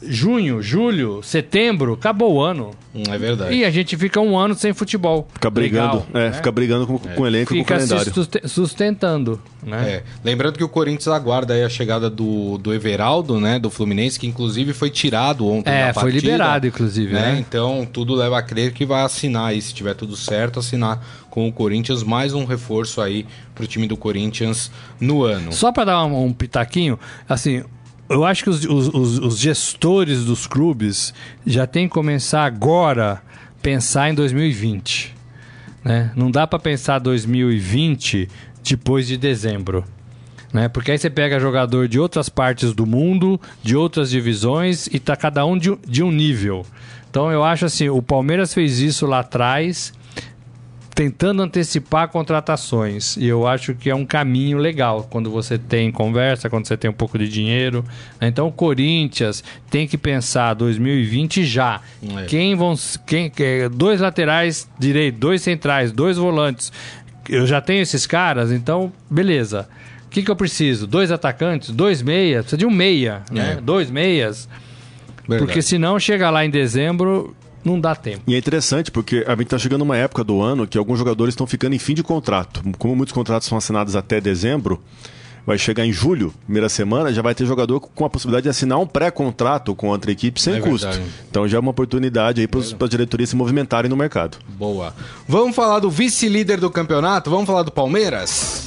junho, 0.02 0.62
julho, 0.62 1.22
setembro, 1.24 1.94
acabou 1.94 2.36
o 2.36 2.42
ano. 2.42 2.72
É 3.10 3.18
verdade. 3.18 3.54
E 3.56 3.64
a 3.64 3.70
gente 3.70 3.96
fica 3.96 4.20
um 4.20 4.38
ano 4.38 4.56
sem 4.56 4.74
futebol. 4.74 5.28
Fica 5.34 5.50
brigando, 5.50 5.98
Legal, 5.98 6.08
é, 6.14 6.30
né? 6.30 6.34
fica 6.34 6.52
brigando 6.52 6.88
com, 6.88 6.98
com 6.98 7.22
o 7.22 7.28
elenco 7.28 7.54
e 7.54 7.58
com 7.58 7.62
o 7.62 7.66
Fica 7.66 7.80
se 7.80 7.88
calendário. 7.90 8.14
suste- 8.14 8.42
sustentando, 8.48 9.40
né? 9.64 9.90
É, 9.90 10.04
lembrando 10.24 10.58
que 10.58 10.64
o 10.64 10.70
Corinthians 10.70 11.08
aguarda 11.10 11.54
aí 11.54 11.64
a 11.64 11.70
chegada 11.70 12.10
do, 12.10 12.58
do 12.58 12.74
Everaldo, 12.74 13.40
né, 13.40 13.60
do 13.60 13.70
Fluminense, 13.70 14.20
que 14.20 14.26
inclusive 14.26 14.74
foi 14.74 14.90
tirado 14.90 15.48
ontem 15.48 15.70
É, 15.70 15.88
da 15.88 15.94
foi 15.94 16.04
partida, 16.04 16.22
liberado, 16.32 16.68
inclusive, 16.68 17.14
né? 17.14 17.38
Então, 17.40 17.88
tudo 17.92 18.16
leva 18.16 18.40
a 18.40 18.42
crer 18.42 18.74
que 18.74 18.86
vai 18.86 19.04
assinar 19.04 19.50
aí, 19.50 19.62
se 19.62 19.74
tiver 19.74 19.94
tudo 19.94 20.16
certo, 20.16 20.60
assinar 20.60 21.04
com 21.30 21.48
o 21.48 21.52
Corinthians, 21.54 22.02
mais 22.02 22.34
um 22.34 22.44
reforço 22.46 23.02
aí 23.02 23.26
pro 23.54 23.68
time 23.68 23.88
do 23.88 23.96
Corinthians 23.96 24.72
no 25.00 25.24
ano. 25.24 25.52
Só 25.54 25.72
para 25.72 25.86
dar 25.86 26.06
um, 26.06 26.26
um 26.26 26.34
pitaquinho, 26.34 26.98
assim, 27.28 27.64
eu 28.10 28.26
acho 28.26 28.44
que 28.44 28.50
os, 28.50 28.66
os- 28.66 29.20
os- 29.20 29.38
gestores 29.40 30.26
dos 30.26 30.48
clubes 30.48 31.14
já 31.46 31.66
têm 31.68 31.88
que 31.88 31.94
começar 31.94 32.44
agora 32.46 33.22
pensar 33.62 34.10
em 34.10 34.14
2020. 34.16 35.16
Né? 35.84 36.12
Não 36.16 36.30
dá 36.32 36.46
para 36.48 36.60
pensar 36.60 37.00
2020 37.00 38.28
depois 38.64 39.08
de 39.08 39.18
dezembro. 39.18 39.84
Né? 40.52 40.68
Porque 40.68 40.92
aí 40.92 40.98
você 40.98 41.10
pega 41.10 41.40
jogador 41.40 41.88
de 41.88 42.00
outras 42.00 42.28
partes 42.30 42.74
do 42.74 42.86
mundo, 42.86 43.40
de 43.64 43.76
outras 43.76 44.10
divisões, 44.10 44.88
e 44.88 45.00
tá 45.00 45.16
cada 45.16 45.46
um 45.46 45.58
de, 45.58 45.78
de 45.88 46.02
um 46.04 46.12
nível. 46.12 46.66
Então 47.10 47.32
eu 47.32 47.44
acho 47.44 47.66
assim, 47.66 47.90
o 47.90 48.02
Palmeiras 48.02 48.54
fez 48.54 48.80
isso 48.80 49.06
lá 49.06 49.20
atrás, 49.20 49.94
tentando 50.94 51.42
antecipar 51.42 52.10
contratações. 52.10 53.16
E 53.18 53.26
eu 53.28 53.48
acho 53.48 53.74
que 53.74 53.90
é 53.90 53.96
um 53.96 54.06
caminho 54.06 54.58
legal 54.58 55.08
quando 55.10 55.30
você 55.32 55.58
tem 55.58 55.92
conversa, 55.92 56.50
quando 56.50 56.68
você 56.68 56.76
tem 56.76 56.90
um 56.90 56.94
pouco 56.94 57.18
de 57.18 57.28
dinheiro. 57.30 57.86
né? 58.20 58.28
Então 58.28 58.48
o 58.48 58.52
Corinthians 58.52 59.44
tem 59.70 59.88
que 59.88 59.98
pensar 59.98 60.54
2020 60.56 61.46
já. 61.46 61.80
É. 62.18 62.26
Quem 62.26 62.56
vão 62.56 62.76
quem 63.06 63.30
que- 63.30 63.70
dois 63.70 64.02
laterais 64.02 64.68
direito, 64.78 65.18
dois 65.18 65.42
centrais, 65.42 65.92
dois 65.92 66.18
volantes. 66.18 66.72
Eu 67.30 67.46
já 67.46 67.62
tenho 67.62 67.82
esses 67.82 68.06
caras, 68.08 68.52
então 68.52 68.92
beleza. 69.10 69.70
O 70.08 70.10
que, 70.10 70.24
que 70.24 70.32
eu 70.32 70.36
preciso? 70.36 70.88
Dois 70.88 71.12
atacantes, 71.12 71.70
dois 71.70 72.02
meias, 72.02 72.42
precisa 72.42 72.58
de 72.58 72.66
um 72.66 72.72
meia, 72.72 73.22
né? 73.32 73.58
É. 73.58 73.62
Dois 73.62 73.92
meias. 73.92 74.50
Verdade. 75.28 75.46
Porque 75.46 75.62
senão 75.62 76.00
chega 76.00 76.32
lá 76.32 76.44
em 76.44 76.50
dezembro, 76.50 77.36
não 77.64 77.80
dá 77.80 77.96
tempo. 77.96 78.22
E 78.28 78.36
é 78.36 78.38
interessante 78.38 78.92
porque 78.92 79.24
a 79.28 79.32
gente 79.32 79.44
está 79.44 79.58
chegando 79.58 79.80
numa 79.80 79.98
época 79.98 80.24
do 80.24 80.42
ano 80.42 80.68
que 80.68 80.78
alguns 80.78 80.98
jogadores 81.00 81.34
estão 81.34 81.46
ficando 81.48 81.76
em 81.76 81.80
fim 81.80 81.94
de 81.94 82.04
contrato. 82.04 82.62
Como 82.78 82.96
muitos 82.96 83.14
contratos 83.14 83.48
são 83.48 83.58
assinados 83.58 83.96
até 83.96 84.20
dezembro, 84.22 84.82
vai 85.46 85.58
chegar 85.58 85.86
em 85.86 85.92
julho, 85.92 86.34
primeira 86.46 86.70
semana, 86.70 87.12
já 87.12 87.22
vai 87.22 87.34
ter 87.34 87.46
jogador 87.46 87.80
com 87.80 88.06
a 88.06 88.10
possibilidade 88.10 88.44
de 88.44 88.50
assinar 88.50 88.78
um 88.80 88.86
pré-contrato 88.86 89.74
com 89.74 89.88
outra 89.88 90.12
equipe 90.12 90.40
sem 90.40 90.56
É 90.56 90.60
custo. 90.62 90.88
verdade. 90.88 91.10
Então 91.30 91.48
já 91.48 91.58
é 91.58 91.60
uma 91.60 91.72
oportunidade 91.72 92.42
aí 92.42 92.48
para 92.48 92.60
as 92.60 92.90
diretorias 92.90 93.30
se 93.32 93.36
movimentarem 93.36 93.90
no 93.90 93.96
mercado. 93.98 94.38
Boa. 94.50 94.94
Vamos 95.28 95.56
falar 95.56 95.80
do 95.80 95.90
vice-líder 95.90 96.60
do 96.60 96.70
campeonato? 96.70 97.30
Vamos 97.30 97.48
falar 97.48 97.64
do 97.64 97.72
Palmeiras? 97.72 98.66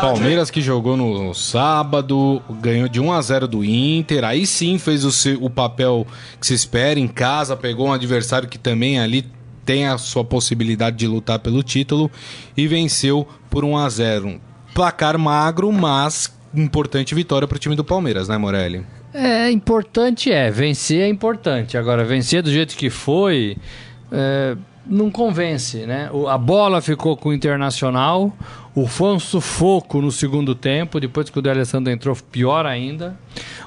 Palmeiras 0.00 0.50
que 0.50 0.60
jogou 0.60 0.96
no 0.96 1.34
sábado, 1.34 2.40
ganhou 2.60 2.88
de 2.88 3.00
1 3.00 3.12
a 3.12 3.20
0 3.20 3.48
do 3.48 3.64
Inter, 3.64 4.24
aí 4.24 4.46
sim 4.46 4.78
fez 4.78 5.04
o, 5.04 5.10
seu- 5.12 5.42
o 5.42 5.50
papel 5.50 6.06
que 6.40 6.46
se 6.46 6.54
espera 6.54 6.98
em 7.00 7.08
casa, 7.08 7.56
pegou 7.56 7.88
um 7.88 7.92
adversário 7.92 8.48
que 8.48 8.58
também 8.58 8.98
ali 9.00 9.24
tem 9.64 9.86
a 9.86 9.98
sua 9.98 10.24
possibilidade 10.24 10.96
de 10.96 11.06
lutar 11.06 11.38
pelo 11.40 11.62
título 11.62 12.10
e 12.56 12.66
venceu 12.66 13.26
por 13.50 13.64
1 13.64 13.76
a 13.76 13.88
0. 13.88 14.40
Placar 14.74 15.18
magro, 15.18 15.70
mas 15.72 16.32
importante 16.54 17.14
vitória 17.14 17.46
para 17.46 17.56
o 17.56 17.58
time 17.58 17.76
do 17.76 17.84
Palmeiras, 17.84 18.28
né, 18.28 18.38
Morelli? 18.38 18.84
É 19.12 19.50
importante, 19.50 20.30
é. 20.30 20.50
Vencer 20.50 21.00
é 21.02 21.08
importante. 21.08 21.76
Agora, 21.76 22.04
vencer 22.04 22.42
do 22.42 22.50
jeito 22.50 22.76
que 22.76 22.88
foi, 22.88 23.56
é, 24.12 24.56
não 24.88 25.10
convence, 25.10 25.86
né? 25.86 26.08
O- 26.12 26.26
a 26.28 26.38
bola 26.38 26.80
ficou 26.80 27.16
com 27.16 27.28
o 27.28 27.32
Internacional, 27.34 28.32
o 28.74 28.86
foi 28.86 29.10
um 29.14 29.18
sufoco 29.20 30.00
no 30.00 30.10
segundo 30.10 30.54
tempo, 30.54 30.98
depois 30.98 31.28
que 31.30 31.38
o 31.38 31.42
D'Alessandro 31.42 31.92
entrou, 31.92 32.16
pior 32.32 32.64
ainda. 32.66 33.16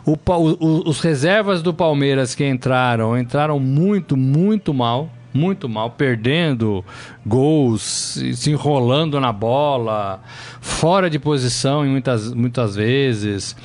O 0.05 0.13
o- 0.13 0.89
os 0.89 0.99
reservas 0.99 1.61
do 1.61 1.73
Palmeiras 1.73 2.33
que 2.33 2.47
entraram, 2.47 3.17
entraram 3.17 3.59
muito, 3.59 4.17
muito 4.17 4.73
mal. 4.73 5.09
Muito 5.33 5.69
mal, 5.69 5.91
perdendo 5.91 6.83
gols, 7.25 7.81
se 7.81 8.35
se 8.35 8.51
enrolando 8.51 9.17
na 9.17 9.31
bola, 9.31 10.19
fora 10.59 11.09
de 11.09 11.17
posição 11.17 11.85
em 11.85 11.89
muitas, 11.89 12.33
muitas 12.33 12.75
vezes. 12.75 13.55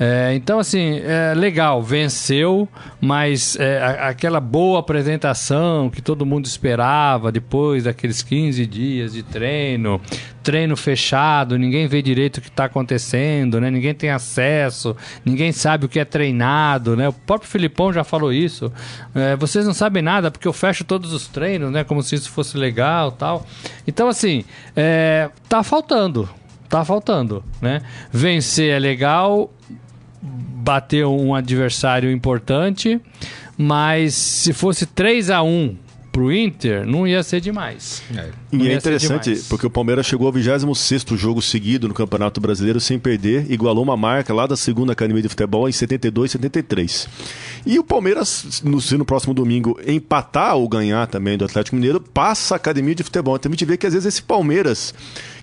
É, 0.00 0.32
então, 0.34 0.60
assim, 0.60 1.00
é 1.04 1.34
legal, 1.34 1.82
venceu, 1.82 2.68
mas 3.00 3.56
é, 3.58 3.82
a- 3.82 4.08
aquela 4.10 4.38
boa 4.40 4.78
apresentação 4.78 5.90
que 5.90 6.00
todo 6.00 6.24
mundo 6.24 6.46
esperava 6.46 7.32
depois 7.32 7.84
daqueles 7.84 8.22
15 8.22 8.64
dias 8.64 9.12
de 9.12 9.24
treino, 9.24 10.00
treino 10.42 10.76
fechado, 10.76 11.58
ninguém 11.58 11.88
vê 11.88 12.00
direito 12.00 12.38
o 12.38 12.40
que 12.40 12.48
está 12.48 12.66
acontecendo, 12.66 13.60
né? 13.60 13.70
ninguém 13.70 13.92
tem 13.92 14.10
acesso, 14.10 14.96
ninguém 15.24 15.50
sabe 15.50 15.86
o 15.86 15.88
que 15.88 15.98
é 15.98 16.04
treinado. 16.04 16.96
Né? 16.96 17.08
O 17.08 17.12
próprio 17.12 17.50
Filipão 17.50 17.92
já 17.92 18.04
falou 18.04 18.32
isso. 18.32 18.72
É, 19.14 19.34
vocês 19.36 19.66
não 19.66 19.74
sabem 19.74 20.02
nada 20.02 20.30
porque 20.30 20.46
eu 20.46 20.52
fecho 20.52 20.84
todos 20.84 21.12
os 21.12 21.26
treinos, 21.26 21.72
né? 21.72 21.82
como 21.84 22.02
se 22.02 22.14
isso 22.14 22.30
fosse 22.30 22.56
legal 22.56 23.10
tal. 23.12 23.44
Então, 23.86 24.08
assim, 24.08 24.44
é, 24.76 25.28
tá 25.48 25.62
faltando. 25.62 26.28
Tá 26.68 26.84
faltando, 26.84 27.42
né? 27.62 27.80
Vencer 28.12 28.74
é 28.74 28.78
legal, 28.78 29.50
bater 30.22 31.06
um 31.06 31.34
adversário 31.34 32.10
importante, 32.10 33.00
mas 33.56 34.14
se 34.14 34.52
fosse 34.52 34.86
3 34.86 35.30
a 35.30 35.42
1 35.42 35.76
pro 36.18 36.32
Inter, 36.32 36.84
não 36.84 37.06
ia 37.06 37.22
ser 37.22 37.40
demais. 37.40 38.02
Não 38.10 38.60
E 38.60 38.68
é 38.68 38.74
interessante, 38.74 39.40
porque 39.48 39.66
o 39.66 39.70
Palmeiras 39.70 40.04
chegou 40.04 40.26
ao 40.26 40.32
26º 40.32 41.16
jogo 41.16 41.40
seguido 41.40 41.86
no 41.86 41.94
Campeonato 41.94 42.40
Brasileiro 42.40 42.80
sem 42.80 42.98
perder, 42.98 43.50
igualou 43.50 43.84
uma 43.84 43.96
marca 43.96 44.34
lá 44.34 44.44
da 44.44 44.56
segunda 44.56 44.92
Academia 44.92 45.22
de 45.22 45.28
Futebol 45.28 45.68
em 45.68 45.72
72 45.72 46.32
73. 46.32 47.08
E 47.64 47.78
o 47.78 47.84
Palmeiras, 47.84 48.60
no, 48.64 48.80
se 48.80 48.96
no 48.96 49.04
próximo 49.04 49.32
domingo 49.32 49.78
empatar 49.86 50.56
ou 50.56 50.68
ganhar 50.68 51.06
também 51.06 51.38
do 51.38 51.44
Atlético 51.44 51.76
Mineiro, 51.76 52.00
passa 52.00 52.54
a 52.54 52.56
Academia 52.56 52.96
de 52.96 53.04
Futebol. 53.04 53.36
Então 53.36 53.50
a 53.50 53.52
gente 53.52 53.64
vê 53.64 53.76
que 53.76 53.86
às 53.86 53.92
vezes 53.92 54.06
esse 54.06 54.22
Palmeiras, 54.22 54.92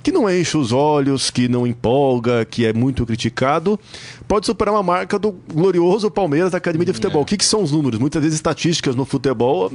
que 0.06 0.12
não 0.12 0.30
enche 0.30 0.56
os 0.56 0.72
olhos, 0.72 1.32
que 1.32 1.48
não 1.48 1.66
empolga, 1.66 2.46
que 2.46 2.64
é 2.64 2.72
muito 2.72 3.04
criticado, 3.08 3.80
pode 4.28 4.46
superar 4.46 4.72
uma 4.76 4.84
marca 4.84 5.18
do 5.18 5.32
glorioso 5.52 6.12
Palmeiras 6.12 6.52
da 6.52 6.60
Academia 6.60 6.86
de 6.86 6.94
Futebol. 6.94 7.24
O 7.24 7.26
que, 7.26 7.36
que 7.36 7.44
são 7.44 7.64
os 7.64 7.72
números? 7.72 8.00
Muitas 8.00 8.22
vezes 8.22 8.36
estatísticas 8.36 8.96
no 8.96 9.04
futebol, 9.04 9.72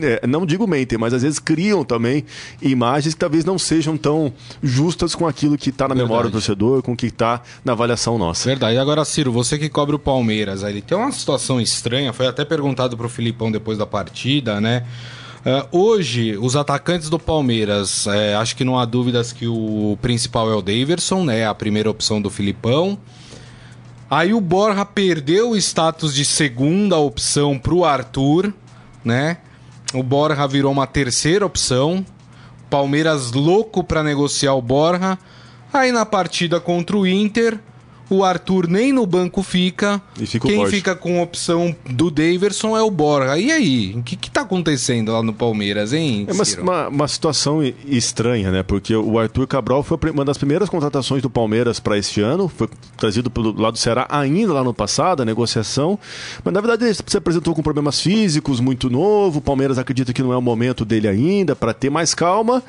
é, 0.00 0.26
não 0.26 0.46
digo 0.46 0.66
mentem, 0.66 0.96
mas 0.96 1.12
às 1.12 1.20
vezes 1.20 1.38
criam 1.38 1.84
também 1.84 2.24
imagens 2.62 3.12
que 3.12 3.20
talvez 3.20 3.44
não 3.44 3.58
sejam 3.58 3.94
tão 3.94 4.32
justas 4.62 5.14
com 5.14 5.26
aquilo 5.26 5.58
que 5.58 5.68
está 5.68 5.86
na 5.86 5.94
memória 5.94 6.30
do 6.30 6.32
torcedor, 6.32 6.82
com 6.82 6.92
o 6.92 6.96
que 6.96 7.08
está 7.08 7.42
na 7.62 7.72
avaliação 7.72 8.16
nossa. 8.16 8.48
Verdade. 8.48 8.76
E 8.76 8.78
agora, 8.78 9.04
Ciro, 9.04 9.30
você 9.32 9.58
que 9.58 9.68
cobre 9.68 9.94
o 9.94 9.98
Palmeiras, 9.98 10.62
ele 10.62 10.80
tem 10.80 10.96
uma 10.96 11.12
situação 11.12 11.60
estranha, 11.60 12.10
foi 12.14 12.26
até 12.26 12.42
perguntado 12.42 12.96
pro 12.96 13.10
Filipão 13.10 13.52
depois 13.52 13.76
da 13.76 13.84
partida, 13.84 14.62
né? 14.62 14.86
Ah, 15.46 15.66
hoje, 15.70 16.38
os 16.38 16.56
atacantes 16.56 17.10
do 17.10 17.18
Palmeiras, 17.18 18.06
é, 18.06 18.34
acho 18.34 18.56
que 18.56 18.64
não 18.64 18.78
há 18.78 18.86
dúvidas 18.86 19.30
que 19.30 19.46
o 19.46 19.98
principal 20.00 20.50
é 20.50 20.54
o 20.54 20.62
Daverson, 20.62 21.22
né? 21.22 21.46
A 21.46 21.54
primeira 21.54 21.90
opção 21.90 22.22
do 22.22 22.30
Filipão. 22.30 22.96
Aí 24.10 24.32
o 24.32 24.40
Borja 24.40 24.86
perdeu 24.86 25.50
o 25.50 25.56
status 25.56 26.14
de 26.14 26.24
segunda 26.24 26.96
opção 26.96 27.58
pro 27.58 27.84
Arthur, 27.84 28.54
né? 29.04 29.36
O 29.92 30.02
Borja 30.02 30.46
virou 30.46 30.72
uma 30.72 30.86
terceira 30.86 31.44
opção. 31.44 32.06
Palmeiras 32.70 33.32
louco 33.32 33.84
pra 33.84 34.02
negociar 34.02 34.54
o 34.54 34.62
Borja. 34.62 35.18
Aí 35.70 35.92
na 35.92 36.06
partida 36.06 36.58
contra 36.58 36.96
o 36.96 37.06
Inter, 37.06 37.60
o 38.14 38.24
Arthur 38.24 38.68
nem 38.68 38.92
no 38.92 39.06
banco 39.06 39.42
fica. 39.42 40.00
Fica 40.14 40.46
Quem 40.46 40.66
fica 40.66 40.94
com 40.94 41.18
a 41.18 41.22
opção 41.22 41.74
do 41.90 42.10
Daverson 42.10 42.76
é 42.76 42.82
o 42.82 42.90
Borja. 42.90 43.38
E 43.38 43.50
aí? 43.50 43.94
O 43.96 44.02
que, 44.02 44.16
que 44.16 44.30
tá 44.30 44.42
acontecendo 44.42 45.12
lá 45.12 45.22
no 45.22 45.32
Palmeiras, 45.32 45.92
hein? 45.92 46.26
É 46.28 46.32
uma, 46.32 46.44
uma, 46.62 46.88
uma 46.88 47.08
situação 47.08 47.60
estranha, 47.86 48.50
né? 48.50 48.62
Porque 48.62 48.94
o 48.94 49.18
Arthur 49.18 49.46
Cabral 49.46 49.82
foi 49.82 49.98
uma 50.10 50.24
das 50.24 50.38
primeiras 50.38 50.68
contratações 50.68 51.22
do 51.22 51.30
Palmeiras 51.30 51.80
para 51.80 51.98
este 51.98 52.20
ano, 52.20 52.48
foi 52.48 52.68
trazido 52.96 53.30
pelo 53.30 53.52
lado 53.60 53.74
do 53.74 53.78
Ceará 53.78 54.06
ainda 54.08 54.52
lá 54.52 54.64
no 54.64 54.74
passado, 54.74 55.22
a 55.22 55.24
negociação. 55.24 55.98
Mas 56.44 56.54
na 56.54 56.60
verdade 56.60 56.84
ele 56.84 56.94
se 56.94 57.16
apresentou 57.16 57.54
com 57.54 57.62
problemas 57.62 58.00
físicos, 58.00 58.60
muito 58.60 58.88
novo. 58.90 59.38
O 59.38 59.42
Palmeiras 59.42 59.78
acredita 59.78 60.12
que 60.12 60.22
não 60.22 60.32
é 60.32 60.36
o 60.36 60.42
momento 60.42 60.84
dele 60.84 61.08
ainda, 61.08 61.54
para 61.56 61.74
ter 61.74 61.90
mais 61.90 62.14
calma. 62.14 62.62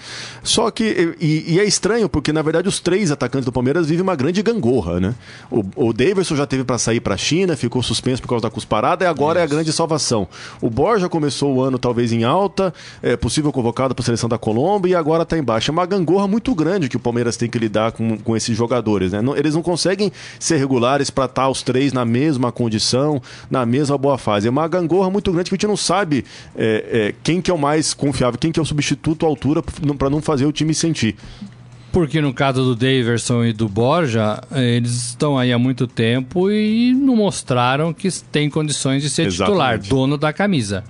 Só 0.44 0.72
que, 0.72 1.16
e, 1.20 1.54
e 1.54 1.60
é 1.60 1.66
estranho, 1.66 2.10
porque 2.10 2.32
na 2.34 2.42
verdade 2.42 2.68
os 2.68 2.80
três 2.80 3.12
atacantes 3.12 3.46
do 3.46 3.52
Palmeiras 3.52 3.88
vivem 3.88 4.04
uma 4.04 4.16
grande 4.16 4.42
gangorra, 4.42 5.00
né? 5.00 5.16
O, 5.50 5.64
o 5.88 5.94
Davidson 5.94 6.36
já 6.36 6.46
teve 6.46 6.64
para 6.64 6.78
sair 6.78 7.00
para 7.00 7.16
a 7.16 7.18
China, 7.18 7.56
ficou 7.56 7.82
suspenso 7.84 8.22
por 8.22 8.28
causa 8.30 8.44
da 8.44 8.50
cusparada 8.50 9.06
e 9.06 9.08
agora 9.08 9.40
Isso. 9.40 9.42
é 9.42 9.44
a 9.44 9.48
grande 9.48 9.74
salvação. 9.74 10.28
O 10.62 10.70
Borja 10.70 11.10
começou 11.10 11.56
o 11.56 11.62
ano 11.62 11.78
talvez 11.78 12.12
em 12.12 12.24
alta, 12.24 12.74
é 13.02 13.16
possível 13.16 13.52
convocado 13.52 13.94
para 13.94 14.04
a 14.04 14.06
seleção 14.06 14.30
da 14.30 14.38
Colômbia 14.38 14.92
e 14.92 14.96
agora 14.96 15.24
está 15.24 15.38
embaixo. 15.38 15.70
É 15.70 15.74
uma 15.74 15.86
gangorra 15.86 16.28
muito 16.28 16.54
grande 16.56 16.90
que 16.90 16.98
o 16.98 17.00
Palmeiras 17.00 17.38
tem 17.38 17.50
que 17.50 17.58
lidar 17.58 17.92
com, 17.92 18.18
com 18.18 18.36
esses 18.36 18.56
jogadores. 18.56 19.12
Né? 19.12 19.22
Não, 19.22 19.36
eles 19.36 19.56
não 19.56 19.62
conseguem 19.62 20.12
ser 20.40 20.58
regulares 20.58 21.10
para 21.10 21.26
estar 21.26 21.44
tá 21.44 21.50
os 21.50 21.62
três 21.62 21.94
na 21.94 22.06
mesma 22.06 22.52
condição, 22.52 23.22
na 23.50 23.66
mesma 23.66 23.98
boa 23.98 24.18
fase. 24.18 24.48
É 24.48 24.50
uma 24.50 24.68
gangorra 24.68 25.10
muito 25.10 25.32
grande 25.32 25.50
que 25.50 25.56
a 25.56 25.58
gente 25.58 25.68
não 25.68 25.78
sabe 25.78 26.26
é, 26.56 26.86
é, 26.92 27.16
quem 27.24 27.42
que 27.42 27.52
é 27.52 27.54
o 27.54 27.58
mais 27.58 27.94
confiável, 27.94 28.40
quem 28.40 28.52
que 28.52 28.60
é 28.60 28.64
o 28.64 28.66
substituto 28.66 29.26
à 29.26 29.30
altura 29.30 29.62
para 29.98 30.10
não 30.10 30.22
fazer 30.22 30.46
o 30.46 30.52
time 30.52 30.74
sentir. 30.74 31.16
Porque 31.96 32.20
no 32.20 32.34
caso 32.34 32.62
do 32.62 32.76
Daverson 32.76 33.46
e 33.46 33.54
do 33.54 33.70
Borja, 33.70 34.42
eles 34.52 34.92
estão 35.08 35.38
aí 35.38 35.54
há 35.54 35.58
muito 35.58 35.88
tempo 35.88 36.52
e 36.52 36.94
não 36.94 37.16
mostraram 37.16 37.94
que 37.94 38.12
têm 38.34 38.50
condições 38.50 39.02
de 39.02 39.10
ser 39.10 39.28
Exatamente. 39.28 39.54
titular, 39.54 39.80
dono 39.80 40.18
da 40.18 40.34
camisa. 40.34 40.84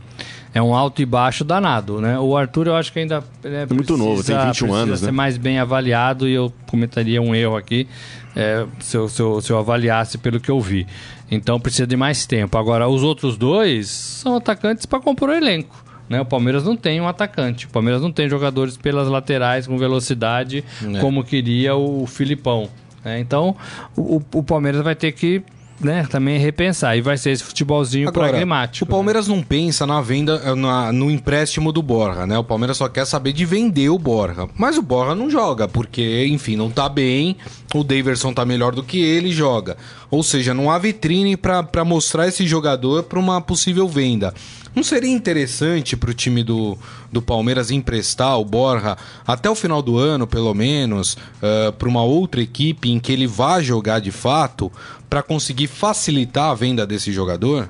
É 0.51 0.59
um 0.59 0.73
alto 0.73 1.03
e 1.03 1.05
baixo 1.05 1.43
danado, 1.43 2.01
né? 2.01 2.17
O 2.17 2.35
Arthur 2.35 2.65
eu 2.65 2.75
acho 2.75 2.91
que 2.91 2.97
ainda 2.97 3.23
é 3.43 3.71
muito 3.71 3.95
novo, 3.95 4.23
tem 4.23 4.35
21 4.47 4.73
anos, 4.73 4.99
ser 5.01 5.05
né? 5.05 5.11
mais 5.11 5.37
bem 5.37 5.59
avaliado 5.59 6.27
e 6.27 6.33
eu 6.33 6.51
cometaria 6.65 7.21
um 7.21 7.35
erro 7.35 7.55
aqui 7.55 7.87
é, 8.35 8.65
se, 8.79 8.97
eu, 8.97 9.07
se, 9.07 9.21
eu, 9.21 9.39
se 9.41 9.51
eu 9.51 9.59
avaliasse 9.59 10.17
pelo 10.17 10.39
que 10.39 10.49
eu 10.49 10.59
vi. 10.59 10.87
Então 11.29 11.59
precisa 11.59 11.85
de 11.85 11.95
mais 11.95 12.25
tempo. 12.25 12.57
Agora, 12.57 12.87
os 12.87 13.03
outros 13.03 13.37
dois 13.37 13.89
são 13.89 14.37
atacantes 14.37 14.87
para 14.87 14.99
compor 14.99 15.29
o 15.29 15.33
elenco. 15.33 15.84
Né? 16.09 16.21
O 16.21 16.25
Palmeiras 16.25 16.63
não 16.63 16.75
tem 16.75 17.01
um 17.01 17.07
atacante. 17.07 17.65
O 17.65 17.69
Palmeiras 17.69 18.01
não 18.01 18.11
tem 18.11 18.29
jogadores 18.29 18.77
pelas 18.77 19.07
laterais 19.07 19.67
com 19.67 19.77
velocidade 19.77 20.63
é. 20.83 20.99
como 20.99 21.23
queria 21.23 21.75
o 21.75 22.05
Filipão. 22.05 22.69
Né? 23.03 23.19
Então, 23.19 23.55
o, 23.95 24.21
o 24.33 24.43
Palmeiras 24.43 24.81
vai 24.81 24.95
ter 24.95 25.11
que 25.11 25.43
né, 25.79 26.07
também 26.09 26.39
repensar. 26.39 26.95
E 26.95 27.01
vai 27.01 27.17
ser 27.17 27.31
esse 27.31 27.43
futebolzinho 27.43 28.07
Agora, 28.07 28.29
pragmático. 28.29 28.85
O 28.85 28.87
Palmeiras 28.87 29.27
né? 29.27 29.35
não 29.35 29.43
pensa 29.43 29.85
na 29.85 30.01
venda, 30.01 30.55
na, 30.55 30.91
no 30.91 31.11
empréstimo 31.11 31.71
do 31.71 31.81
Borja, 31.81 32.25
né? 32.25 32.37
O 32.37 32.43
Palmeiras 32.43 32.77
só 32.77 32.87
quer 32.87 33.05
saber 33.05 33.33
de 33.33 33.45
vender 33.45 33.89
o 33.89 33.99
Borja. 33.99 34.47
Mas 34.57 34.77
o 34.77 34.81
Borja 34.81 35.15
não 35.15 35.29
joga, 35.29 35.67
porque, 35.67 36.25
enfim, 36.27 36.55
não 36.55 36.69
tá 36.69 36.87
bem. 36.87 37.37
O 37.73 37.83
Daverson 37.83 38.33
tá 38.33 38.45
melhor 38.45 38.73
do 38.73 38.83
que 38.83 38.99
ele 38.99 39.31
joga. 39.31 39.77
Ou 40.09 40.23
seja, 40.23 40.53
não 40.53 40.71
há 40.71 40.77
vitrine 40.77 41.35
para 41.35 41.83
mostrar 41.83 42.27
esse 42.27 42.47
jogador 42.47 43.03
para 43.03 43.19
uma 43.19 43.41
possível 43.41 43.87
venda. 43.87 44.33
Não 44.75 44.83
seria 44.83 45.09
interessante 45.09 45.95
para 45.95 46.11
o 46.11 46.13
time 46.13 46.43
do, 46.43 46.77
do 47.09 47.21
Palmeiras 47.21 47.71
emprestar 47.71 48.37
o 48.37 48.43
Borja 48.43 48.97
até 49.25 49.49
o 49.49 49.55
final 49.55 49.81
do 49.81 49.97
ano, 49.97 50.27
pelo 50.27 50.53
menos, 50.53 51.13
uh, 51.13 51.17
eh, 51.41 51.71
para 51.71 51.87
uma 51.87 52.03
outra 52.03 52.41
equipe 52.41 52.91
em 52.91 52.99
que 52.99 53.13
ele 53.13 53.25
vá 53.25 53.61
jogar 53.61 53.99
de 53.99 54.11
fato, 54.11 54.69
para 55.09 55.23
conseguir 55.23 55.67
facilitar 55.67 56.51
a 56.51 56.53
venda 56.53 56.85
desse 56.85 57.13
jogador? 57.13 57.69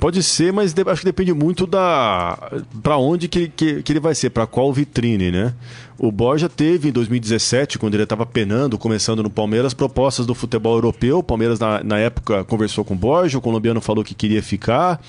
Pode 0.00 0.22
ser, 0.22 0.52
mas 0.52 0.74
acho 0.76 1.00
que 1.00 1.06
depende 1.06 1.32
muito 1.32 1.66
da 1.66 2.36
para 2.82 2.98
onde 2.98 3.28
que, 3.28 3.48
que, 3.48 3.82
que, 3.82 3.92
ele 3.92 4.00
vai 4.00 4.14
ser, 4.14 4.30
para 4.30 4.46
qual 4.46 4.72
vitrine, 4.72 5.30
né? 5.30 5.54
O 5.96 6.10
Borja 6.10 6.48
teve 6.48 6.88
em 6.88 6.92
2017, 6.92 7.78
quando 7.78 7.94
ele 7.94 8.02
estava 8.02 8.26
penando, 8.26 8.76
começando 8.76 9.22
no 9.22 9.30
Palmeiras, 9.30 9.72
propostas 9.72 10.26
do 10.26 10.34
futebol 10.34 10.74
europeu. 10.74 11.20
O 11.20 11.22
Palmeiras, 11.22 11.60
na, 11.60 11.82
na 11.84 11.98
época, 11.98 12.44
conversou 12.44 12.84
com 12.84 12.94
o 12.94 12.96
Borja, 12.96 13.38
o 13.38 13.40
colombiano 13.40 13.80
falou 13.80 14.04
que 14.04 14.14
queria 14.14 14.42
ficar. 14.42 15.00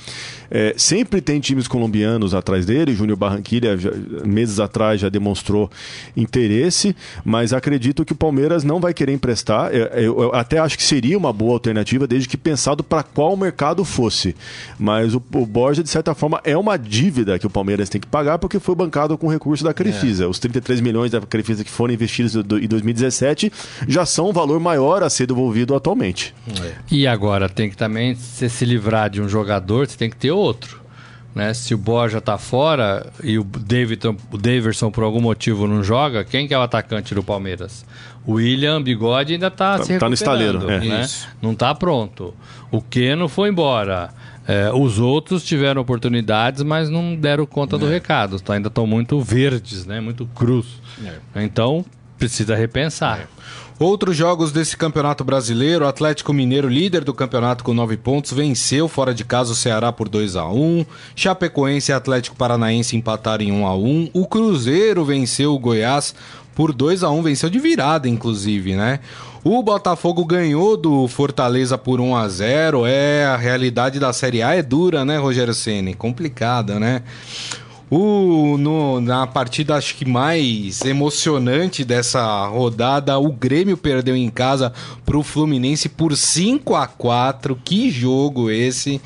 É, 0.51 0.75
sempre 0.77 1.21
tem 1.21 1.39
times 1.39 1.67
colombianos 1.67 2.34
atrás 2.34 2.65
dele. 2.65 2.93
Júnior 2.93 3.17
Barranquilla, 3.17 3.77
já, 3.77 3.91
meses 4.23 4.60
atrás, 4.60 5.01
já 5.01 5.10
demonstrou 5.10 5.69
interesse, 6.15 6.95
mas 7.23 7.53
acredito 7.53 8.05
que 8.05 8.13
o 8.13 8.15
Palmeiras 8.15 8.63
não 8.63 8.79
vai 8.79 8.93
querer 8.93 9.13
emprestar. 9.13 9.73
Eu, 9.73 9.86
eu, 9.88 10.21
eu 10.21 10.36
até 10.36 10.60
acho 10.60 10.77
que 10.77 10.84
seria 10.84 11.17
uma 11.17 11.34
boa 11.34 11.53
alternativa, 11.53 12.05
desde 12.05 12.29
que 12.29 12.38
pensado 12.38 12.84
para 12.84 13.01
qual 13.01 13.36
mercado 13.36 13.84
fosse. 13.84 14.36
Mas 14.77 15.15
o, 15.15 15.23
o, 15.34 15.45
Borja, 15.45 15.81
de 15.81 15.89
certa 15.89 16.13
forma, 16.13 16.39
é 16.43 16.55
uma 16.55 16.77
dívida 16.77 17.39
que 17.39 17.47
o 17.47 17.49
Palmeiras 17.49 17.89
tem 17.89 17.99
que 17.99 18.08
pagar, 18.08 18.38
porque 18.38 18.60
foi 18.60 18.75
bancado 18.75 19.17
com 19.17 19.27
recurso 19.27 19.63
da 19.63 19.73
Crefisa. 19.73 20.25
É. 20.25 20.27
Os 20.27 20.38
33 20.38 20.75
3 20.75 20.81
milhões 20.81 21.12
da 21.12 21.21
Crefisa 21.21 21.63
que 21.63 21.69
foram 21.69 21.93
investidos 21.93 22.36
em 22.36 22.67
2017 22.67 23.51
já 23.88 24.05
são 24.05 24.29
um 24.29 24.34
valor 24.34 24.60
maior 24.60 25.03
a 25.03 25.10
ser 25.10 25.27
devolvido 25.27 25.75
atualmente. 25.75 26.34
É. 26.62 26.73
E 26.91 27.08
agora 27.08 27.47
tem 27.47 27.69
que 27.69 27.77
também 27.77 28.15
se, 28.15 28.49
se 28.49 28.65
livrar 28.65 29.10
de 29.10 29.21
um 29.21 29.29
jogador, 29.29 29.88
você 29.88 29.97
tem 29.97 30.10
que 30.10 30.17
ter 30.17 30.31
outro. 30.38 30.86
Né? 31.34 31.54
Se 31.54 31.74
o 31.74 31.78
Borja 31.78 32.21
tá 32.21 32.38
fora 32.38 33.12
e 33.21 33.38
o 33.38 33.43
Davidson, 33.43 34.15
o 34.32 34.38
Daverson 34.38 34.89
por 34.89 35.04
algum 35.04 35.19
motivo 35.19 35.67
não 35.67 35.84
joga, 35.84 36.24
quem 36.24 36.48
que 36.48 36.54
é 36.54 36.58
o 36.58 36.62
atacante 36.62 37.13
do 37.13 37.21
Palmeiras? 37.21 37.86
O 38.26 38.34
William 38.34 38.82
Bigode 38.82 39.34
ainda 39.34 39.52
tá, 39.52 39.78
tá 39.78 39.84
se. 39.84 40.00
Tá 40.00 40.08
no 40.08 40.13
estaleiro, 40.13 40.69
é. 40.69 40.80
né? 40.80 41.08
Não 41.41 41.54
tá 41.54 41.76
pronto. 41.76 42.34
O 42.71 42.82
Keno 42.82 43.28
foi 43.28 43.50
embora. 43.50 44.10
É, 44.48 44.71
os 44.71 45.00
outros 45.00 45.43
tiveram 45.43 45.82
oportunidades, 45.82 46.62
mas 46.63 46.89
não 46.89 47.15
deram 47.15 47.45
conta 47.45 47.76
é. 47.76 47.80
do 47.80 47.88
recado. 47.88 48.39
Tá, 48.39 48.54
ainda 48.54 48.67
estão 48.67 48.88
muito 48.88 49.19
verdes, 49.19 49.86
né? 49.86 50.00
muito 50.00 50.26
cruz. 50.28 50.65
É. 51.36 51.43
Então, 51.43 51.84
precisa 52.17 52.56
repensar. 52.56 53.28
Outros 53.78 54.16
jogos 54.16 54.54
desse 54.54 54.78
campeonato 54.78 55.24
brasileiro: 55.24 55.84
o 55.84 55.88
Atlético 55.88 56.32
Mineiro, 56.32 56.70
líder 56.70 57.04
do 57.04 57.14
campeonato 57.14 57.62
com 57.62 57.74
9 57.74 57.98
pontos, 57.98 58.32
venceu 58.32 58.88
fora 58.88 59.14
de 59.14 59.26
casa 59.26 59.52
o 59.52 59.56
Ceará 59.56 59.92
por 59.92 60.08
2 60.08 60.38
a 60.38 60.48
1 60.48 60.86
Chapecoense 61.14 61.92
e 61.92 61.94
Atlético 61.94 62.38
Paranaense 62.38 62.96
empataram 62.96 63.44
em 63.44 63.52
1 63.52 63.68
a 63.68 63.76
1 63.76 64.10
O 64.14 64.26
Cruzeiro 64.26 65.04
venceu 65.04 65.54
o 65.54 65.60
Goiás 65.60 66.16
por 66.56 66.72
2 66.72 67.04
a 67.04 67.10
1 67.10 67.22
venceu 67.22 67.50
de 67.50 67.60
virada, 67.60 68.08
inclusive, 68.08 68.76
né? 68.76 69.02
O 69.44 69.62
Botafogo 69.62 70.24
ganhou 70.24 70.78
do 70.78 71.06
Fortaleza 71.10 71.78
por 71.78 72.00
1 72.00 72.16
a 72.16 72.30
0 72.30 72.86
É, 72.86 73.26
a 73.26 73.36
realidade 73.36 74.00
da 74.00 74.14
Série 74.14 74.42
A 74.42 74.56
é 74.56 74.64
dura, 74.64 75.04
né, 75.04 75.18
Rogério 75.18 75.54
Ceni? 75.54 75.94
Complicada, 75.94 76.80
né? 76.80 77.04
O, 77.97 78.58
no, 78.58 78.99
na 78.99 79.25
partida 79.25 79.73
acho 79.73 79.95
que 79.95 80.03
mais 80.03 80.81
emocionante 80.81 81.86
dessa 81.86 82.45
rodada, 82.45 83.17
o 83.17 83.31
Grêmio 83.31 83.77
perdeu 83.77 84.17
em 84.17 84.29
casa 84.29 84.73
pro 85.05 85.23
Fluminense 85.23 85.88
por 85.88 86.13
5 86.13 86.75
a 86.75 86.88
4 86.88 87.55
Que 87.63 87.89
jogo 87.89 88.51
esse! 88.51 88.99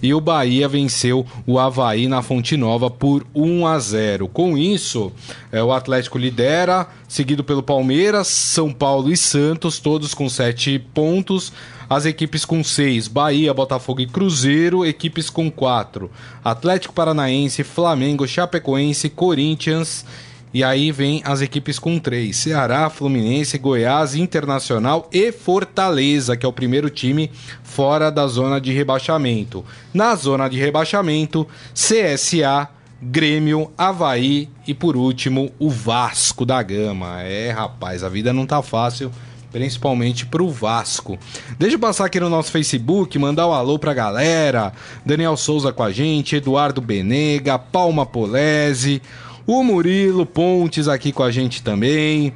E 0.00 0.14
o 0.14 0.20
Bahia 0.20 0.68
venceu 0.68 1.26
o 1.44 1.58
Havaí 1.58 2.06
na 2.06 2.22
Fonte 2.22 2.56
Nova 2.56 2.88
por 2.88 3.26
1 3.34 3.66
a 3.66 3.80
0 3.80 4.28
Com 4.28 4.56
isso, 4.56 5.10
é, 5.50 5.60
o 5.60 5.72
Atlético 5.72 6.16
lidera, 6.16 6.86
seguido 7.08 7.42
pelo 7.42 7.64
Palmeiras, 7.64 8.28
São 8.28 8.72
Paulo 8.72 9.10
e 9.10 9.16
Santos, 9.16 9.80
todos 9.80 10.14
com 10.14 10.28
7 10.28 10.78
pontos. 10.94 11.52
As 11.88 12.04
equipes 12.04 12.44
com 12.44 12.64
6, 12.64 13.06
Bahia, 13.06 13.54
Botafogo 13.54 14.00
e 14.00 14.06
Cruzeiro. 14.06 14.84
Equipes 14.84 15.30
com 15.30 15.50
4, 15.50 16.10
Atlético 16.44 16.92
Paranaense, 16.92 17.62
Flamengo, 17.62 18.26
Chapecoense, 18.26 19.08
Corinthians. 19.08 20.04
E 20.52 20.64
aí 20.64 20.90
vem 20.90 21.22
as 21.24 21.42
equipes 21.42 21.78
com 21.78 21.98
3, 21.98 22.34
Ceará, 22.34 22.88
Fluminense, 22.88 23.58
Goiás, 23.58 24.14
Internacional 24.14 25.08
e 25.12 25.30
Fortaleza, 25.30 26.36
que 26.36 26.46
é 26.46 26.48
o 26.48 26.52
primeiro 26.52 26.88
time 26.88 27.30
fora 27.62 28.10
da 28.10 28.26
zona 28.26 28.60
de 28.60 28.72
rebaixamento. 28.72 29.64
Na 29.92 30.14
zona 30.14 30.48
de 30.48 30.58
rebaixamento, 30.58 31.46
CSA, 31.74 32.68
Grêmio, 33.02 33.70
Havaí 33.76 34.48
e 34.66 34.72
por 34.72 34.96
último 34.96 35.52
o 35.58 35.68
Vasco 35.68 36.46
da 36.46 36.62
Gama. 36.62 37.22
É, 37.22 37.50
rapaz, 37.50 38.02
a 38.02 38.08
vida 38.08 38.32
não 38.32 38.46
tá 38.46 38.62
fácil 38.62 39.12
principalmente 39.56 40.26
pro 40.26 40.50
Vasco. 40.50 41.18
Deixa 41.58 41.76
eu 41.76 41.80
passar 41.80 42.04
aqui 42.04 42.20
no 42.20 42.28
nosso 42.28 42.52
Facebook, 42.52 43.18
mandar 43.18 43.48
um 43.48 43.54
alô 43.54 43.78
pra 43.78 43.94
galera. 43.94 44.70
Daniel 45.02 45.34
Souza 45.34 45.72
com 45.72 45.82
a 45.82 45.90
gente, 45.90 46.36
Eduardo 46.36 46.82
Benega, 46.82 47.58
Palma 47.58 48.04
Polese, 48.04 49.00
o 49.46 49.64
Murilo 49.64 50.26
Pontes 50.26 50.88
aqui 50.88 51.10
com 51.10 51.22
a 51.22 51.30
gente 51.30 51.62
também. 51.62 52.34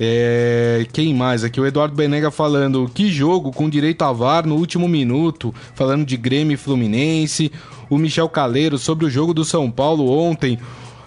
É, 0.00 0.86
quem 0.94 1.14
mais 1.14 1.44
aqui? 1.44 1.60
O 1.60 1.66
Eduardo 1.66 1.94
Benega 1.94 2.30
falando 2.30 2.90
que 2.94 3.12
jogo 3.12 3.52
com 3.52 3.68
direito 3.68 4.00
a 4.00 4.10
VAR 4.10 4.46
no 4.46 4.56
último 4.56 4.88
minuto, 4.88 5.54
falando 5.74 6.06
de 6.06 6.16
Grêmio 6.16 6.54
e 6.54 6.56
Fluminense. 6.56 7.52
O 7.90 7.98
Michel 7.98 8.30
Caleiro 8.30 8.78
sobre 8.78 9.04
o 9.04 9.10
jogo 9.10 9.34
do 9.34 9.44
São 9.44 9.70
Paulo 9.70 10.08
ontem. 10.10 10.58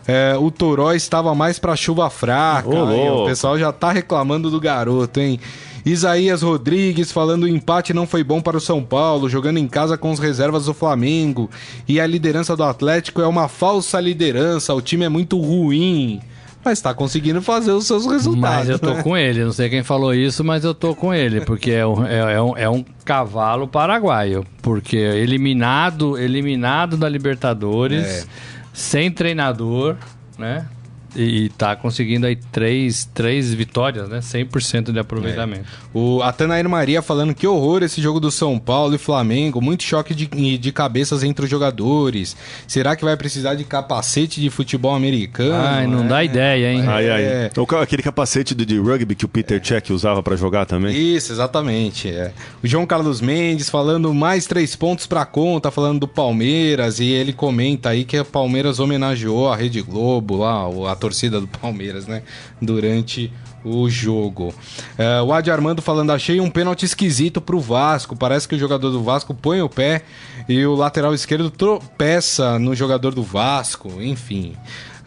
É, 0.07 0.35
o 0.37 0.51
Toró 0.51 0.93
estava 0.93 1.33
mais 1.33 1.57
para 1.57 1.75
chuva 1.75 2.09
fraca. 2.09 2.69
Ô, 2.69 3.23
o 3.23 3.25
pessoal 3.25 3.57
já 3.57 3.71
tá 3.71 3.91
reclamando 3.91 4.51
do 4.51 4.59
garoto, 4.59 5.19
hein? 5.19 5.39
Isaías 5.85 6.41
Rodrigues 6.41 7.11
falando 7.11 7.43
o 7.43 7.47
empate 7.47 7.93
não 7.93 8.07
foi 8.07 8.23
bom 8.23 8.41
para 8.41 8.57
o 8.57 8.61
São 8.61 8.81
Paulo, 8.83 9.29
jogando 9.29 9.57
em 9.57 9.67
casa 9.67 9.97
com 9.97 10.11
as 10.11 10.17
reservas 10.17 10.65
do 10.65 10.73
Flamengo. 10.73 11.49
E 11.87 11.99
a 11.99 12.07
liderança 12.07 12.55
do 12.55 12.63
Atlético 12.63 13.21
é 13.21 13.27
uma 13.27 13.47
falsa 13.47 13.99
liderança, 13.99 14.73
o 14.73 14.81
time 14.81 15.05
é 15.05 15.09
muito 15.09 15.39
ruim. 15.39 16.19
Mas 16.63 16.81
tá 16.81 16.95
conseguindo 16.95 17.43
fazer 17.43 17.71
os 17.73 17.85
seus 17.85 18.07
resultados. 18.07 18.57
Mas 18.57 18.69
eu 18.69 18.79
tô 18.79 18.95
né? 18.95 19.03
com 19.03 19.15
ele, 19.15 19.43
não 19.43 19.51
sei 19.51 19.69
quem 19.69 19.83
falou 19.83 20.15
isso, 20.15 20.43
mas 20.43 20.63
eu 20.63 20.73
tô 20.73 20.95
com 20.95 21.13
ele, 21.13 21.41
porque 21.41 21.69
é 21.69 21.85
um, 21.85 22.03
é, 22.03 22.33
é 22.33 22.41
um, 22.41 22.57
é 22.57 22.67
um 22.67 22.83
cavalo 23.03 23.67
paraguaio. 23.67 24.43
Porque 24.63 24.97
eliminado, 24.97 26.17
eliminado 26.17 26.97
da 26.97 27.07
Libertadores. 27.07 28.03
É 28.03 28.54
sem 28.75 29.09
treinador, 29.09 29.95
né? 30.37 30.67
E 31.15 31.49
tá 31.49 31.75
conseguindo 31.75 32.25
aí 32.25 32.35
três, 32.35 33.09
três 33.13 33.53
vitórias, 33.53 34.09
né? 34.09 34.19
100% 34.19 34.91
de 34.91 34.99
aproveitamento. 34.99 35.61
É. 35.63 35.97
O 35.97 36.21
Atanair 36.21 36.67
Maria 36.67 37.01
falando 37.01 37.33
que 37.33 37.47
horror 37.47 37.83
esse 37.83 38.01
jogo 38.01 38.19
do 38.19 38.29
São 38.29 38.59
Paulo 38.59 38.95
e 38.95 38.97
Flamengo, 38.97 39.61
muito 39.61 39.83
choque 39.83 40.13
de, 40.13 40.57
de 40.57 40.71
cabeças 40.71 41.23
entre 41.23 41.45
os 41.45 41.51
jogadores. 41.51 42.35
Será 42.67 42.95
que 42.95 43.05
vai 43.05 43.15
precisar 43.15 43.55
de 43.55 43.63
capacete 43.63 44.41
de 44.41 44.49
futebol 44.49 44.93
americano? 44.93 45.55
Ai, 45.55 45.87
não 45.87 46.03
é. 46.03 46.07
dá 46.07 46.23
ideia, 46.23 46.73
hein? 46.73 46.83
Ai, 46.87 47.09
ai. 47.09 47.23
É. 47.23 47.51
Aquele 47.81 48.03
capacete 48.03 48.53
de, 48.53 48.65
de 48.65 48.77
rugby 48.77 49.15
que 49.15 49.25
o 49.25 49.27
Peter 49.27 49.59
Check 49.59 49.89
usava 49.89 50.21
para 50.21 50.35
jogar 50.35 50.65
também. 50.65 50.95
Isso, 50.95 51.31
exatamente. 51.31 52.09
É. 52.09 52.31
O 52.63 52.67
João 52.67 52.85
Carlos 52.85 53.21
Mendes 53.21 53.69
falando 53.69 54.13
mais 54.13 54.45
três 54.45 54.75
pontos 54.75 55.07
pra 55.07 55.25
conta, 55.25 55.71
falando 55.71 56.01
do 56.01 56.07
Palmeiras, 56.07 56.99
e 56.99 57.05
ele 57.05 57.33
comenta 57.33 57.89
aí 57.89 58.03
que 58.03 58.19
o 58.19 58.25
Palmeiras 58.25 58.79
homenageou 58.79 59.51
a 59.51 59.55
Rede 59.55 59.81
Globo 59.81 60.37
lá, 60.37 60.65
a 60.91 60.95
torcida 61.05 61.39
do 61.39 61.47
Palmeiras, 61.47 62.07
né? 62.07 62.23
Durante 62.59 63.31
o 63.63 63.87
jogo. 63.87 64.51
É, 64.97 65.21
o 65.21 65.31
Adi 65.31 65.51
Armando 65.51 65.83
falando, 65.83 66.11
achei 66.11 66.41
um 66.41 66.49
pênalti 66.49 66.83
esquisito 66.83 67.39
pro 67.39 67.59
Vasco. 67.59 68.15
Parece 68.15 68.47
que 68.47 68.55
o 68.55 68.59
jogador 68.59 68.89
do 68.89 69.03
Vasco 69.03 69.31
põe 69.31 69.61
o 69.61 69.69
pé 69.69 70.01
e 70.49 70.65
o 70.65 70.73
lateral 70.73 71.13
esquerdo 71.13 71.51
tropeça 71.51 72.57
no 72.57 72.73
jogador 72.73 73.13
do 73.13 73.21
Vasco. 73.21 74.01
Enfim. 74.01 74.55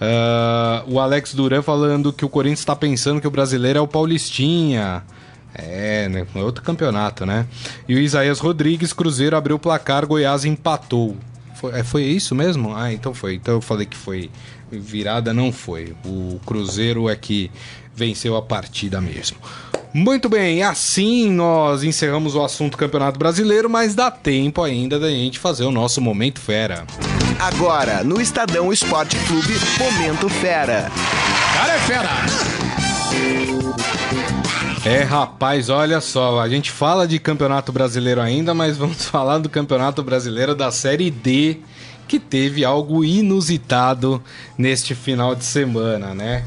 Uh, 0.01 0.95
o 0.95 1.01
Alex 1.01 1.35
Duran 1.35 1.63
falando 1.63 2.13
que 2.13 2.25
o 2.25 2.29
Corinthians 2.29 2.61
está 2.61 2.77
pensando 2.77 3.21
que 3.21 3.27
o 3.27 3.31
brasileiro 3.31 3.81
é 3.81 3.83
o 3.83 3.89
Paulistinha. 3.89 5.03
É, 5.53 6.09
né? 6.09 6.25
Outro 6.37 6.63
campeonato, 6.63 7.27
né? 7.27 7.45
E 7.89 7.95
o 7.97 7.99
Isaías 7.99 8.39
Rodrigues, 8.39 8.93
Cruzeiro 8.93 9.37
abriu 9.37 9.57
o 9.57 9.59
placar, 9.59 10.07
Goiás 10.07 10.45
empatou. 10.45 11.17
Foi, 11.59 11.79
é, 11.79 11.83
foi 11.83 12.05
isso 12.05 12.35
mesmo? 12.35 12.75
Ah, 12.75 12.93
então 12.93 13.13
foi. 13.13 13.35
Então 13.35 13.55
eu 13.55 13.61
falei 13.61 13.85
que 13.85 13.97
foi 13.97 14.31
virada, 14.71 15.35
não 15.35 15.51
foi. 15.51 15.95
O 16.05 16.39
Cruzeiro 16.47 17.09
é 17.09 17.17
que 17.17 17.51
venceu 17.95 18.37
a 18.37 18.43
partida 18.43 19.01
mesmo. 19.01 19.37
Muito 19.93 20.29
bem, 20.29 20.63
assim 20.63 21.33
nós 21.33 21.83
encerramos 21.83 22.35
o 22.35 22.45
assunto 22.45 22.77
Campeonato 22.77 23.19
Brasileiro, 23.19 23.71
mas 23.71 23.95
dá 23.95 24.11
tempo 24.11 24.63
ainda 24.63 25.01
da 25.01 25.09
gente 25.09 25.39
fazer 25.39 25.65
o 25.65 25.73
nosso 25.73 26.01
Momento 26.01 26.41
Fera. 26.41 26.85
Agora, 27.41 28.05
no 28.05 28.21
Estadão 28.21 28.73
Esporte 28.73 29.17
Clube, 29.27 29.55
Momento 29.79 30.29
Fera. 30.29 30.93
Cara 31.55 31.73
é 31.73 31.79
fera! 31.79 33.58
É, 34.85 35.03
rapaz, 35.03 35.69
olha 35.69 36.01
só, 36.01 36.41
a 36.41 36.49
gente 36.49 36.71
fala 36.71 37.07
de 37.07 37.19
Campeonato 37.19 37.73
Brasileiro 37.73 38.21
ainda, 38.21 38.55
mas 38.55 38.77
vamos 38.77 39.05
falar 39.09 39.39
do 39.39 39.49
Campeonato 39.49 40.03
Brasileiro 40.03 40.55
da 40.55 40.71
Série 40.71 41.11
D, 41.11 41.59
que 42.07 42.19
teve 42.19 42.65
algo 42.65 43.05
inusitado 43.05 44.23
neste 44.57 44.95
final 44.95 45.35
de 45.35 45.45
semana, 45.45 46.15
né? 46.15 46.45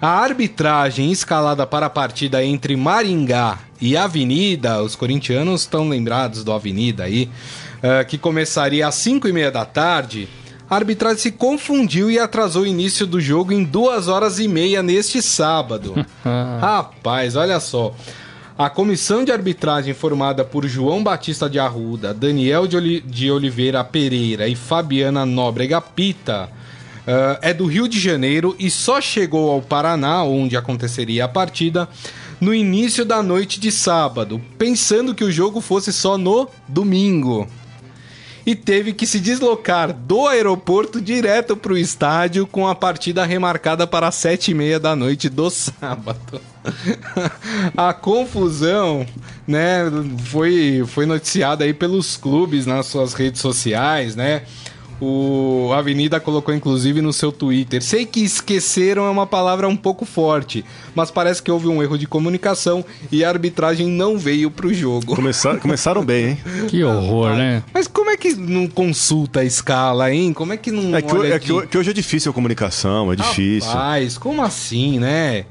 A 0.00 0.08
arbitragem 0.08 1.10
escalada 1.10 1.66
para 1.66 1.86
a 1.86 1.90
partida 1.90 2.44
entre 2.44 2.76
Maringá 2.76 3.58
e 3.80 3.96
Avenida, 3.96 4.82
os 4.82 4.94
corintianos 4.94 5.62
estão 5.62 5.88
lembrados 5.88 6.44
do 6.44 6.52
Avenida 6.52 7.04
aí, 7.04 7.30
uh, 7.78 8.04
que 8.06 8.18
começaria 8.18 8.86
às 8.86 8.96
5 8.96 9.28
e 9.28 9.32
meia 9.32 9.50
da 9.50 9.64
tarde, 9.64 10.28
a 10.72 10.76
arbitragem 10.76 11.18
se 11.18 11.30
confundiu 11.30 12.10
e 12.10 12.18
atrasou 12.18 12.62
o 12.62 12.66
início 12.66 13.06
do 13.06 13.20
jogo 13.20 13.52
em 13.52 13.62
duas 13.62 14.08
horas 14.08 14.38
e 14.38 14.48
meia 14.48 14.82
neste 14.82 15.20
sábado. 15.20 15.94
Rapaz, 16.58 17.36
olha 17.36 17.60
só. 17.60 17.94
A 18.56 18.70
comissão 18.70 19.22
de 19.22 19.30
arbitragem 19.30 19.92
formada 19.92 20.46
por 20.46 20.66
João 20.66 21.04
Batista 21.04 21.50
de 21.50 21.58
Arruda, 21.58 22.14
Daniel 22.14 22.66
de, 22.66 23.30
Oliveira 23.30 23.84
Pereira 23.84 24.48
e 24.48 24.54
Fabiana 24.56 25.26
Nóbrega 25.26 25.78
Pita 25.78 26.48
uh, 27.00 27.38
é 27.42 27.52
do 27.52 27.66
Rio 27.66 27.86
de 27.86 28.00
Janeiro 28.00 28.56
e 28.58 28.70
só 28.70 28.98
chegou 28.98 29.50
ao 29.50 29.60
Paraná, 29.60 30.24
onde 30.24 30.56
aconteceria 30.56 31.26
a 31.26 31.28
partida, 31.28 31.86
no 32.40 32.54
início 32.54 33.04
da 33.04 33.22
noite 33.22 33.60
de 33.60 33.70
sábado, 33.70 34.40
pensando 34.56 35.14
que 35.14 35.22
o 35.22 35.30
jogo 35.30 35.60
fosse 35.60 35.92
só 35.92 36.16
no 36.16 36.48
domingo 36.66 37.46
e 38.44 38.54
teve 38.54 38.92
que 38.92 39.06
se 39.06 39.20
deslocar 39.20 39.92
do 39.92 40.26
aeroporto 40.26 41.00
direto 41.00 41.56
para 41.56 41.72
o 41.72 41.78
estádio 41.78 42.46
com 42.46 42.66
a 42.66 42.74
partida 42.74 43.24
remarcada 43.24 43.86
para 43.86 44.08
as 44.08 44.16
sete 44.16 44.50
e 44.50 44.54
meia 44.54 44.80
da 44.80 44.96
noite 44.96 45.28
do 45.28 45.48
sábado. 45.50 46.40
a 47.76 47.92
confusão, 47.92 49.06
né, 49.46 49.84
foi, 50.24 50.84
foi 50.86 51.06
noticiada 51.06 51.64
aí 51.64 51.72
pelos 51.72 52.16
clubes 52.16 52.66
nas 52.66 52.86
suas 52.86 53.14
redes 53.14 53.40
sociais, 53.40 54.16
né? 54.16 54.42
O 55.04 55.72
Avenida 55.72 56.20
colocou 56.20 56.54
inclusive 56.54 57.02
no 57.02 57.12
seu 57.12 57.32
Twitter. 57.32 57.82
Sei 57.82 58.06
que 58.06 58.20
esqueceram 58.20 59.04
é 59.04 59.10
uma 59.10 59.26
palavra 59.26 59.66
um 59.66 59.76
pouco 59.76 60.04
forte, 60.04 60.64
mas 60.94 61.10
parece 61.10 61.42
que 61.42 61.50
houve 61.50 61.66
um 61.66 61.82
erro 61.82 61.98
de 61.98 62.06
comunicação 62.06 62.84
e 63.10 63.24
a 63.24 63.28
arbitragem 63.28 63.88
não 63.88 64.16
veio 64.16 64.48
pro 64.48 64.72
jogo. 64.72 65.16
Começaram, 65.16 65.58
começaram 65.60 66.04
bem, 66.04 66.28
hein? 66.28 66.38
Que 66.68 66.84
horror, 66.84 67.34
né? 67.34 67.64
Mas 67.74 67.88
como 67.88 68.10
é 68.10 68.16
que 68.16 68.32
não 68.32 68.68
consulta 68.68 69.40
a 69.40 69.44
escala, 69.44 70.12
hein? 70.14 70.32
Como 70.32 70.52
é 70.52 70.56
que 70.56 70.70
não. 70.70 70.94
É 70.94 71.02
que, 71.02 71.16
é 71.16 71.38
que, 71.40 71.66
que 71.66 71.78
hoje 71.78 71.90
é 71.90 71.92
difícil 71.92 72.30
a 72.30 72.34
comunicação, 72.34 73.12
é 73.12 73.16
difícil. 73.16 73.72
Rapaz, 73.72 74.16
como 74.16 74.40
assim, 74.40 75.00
né? 75.00 75.46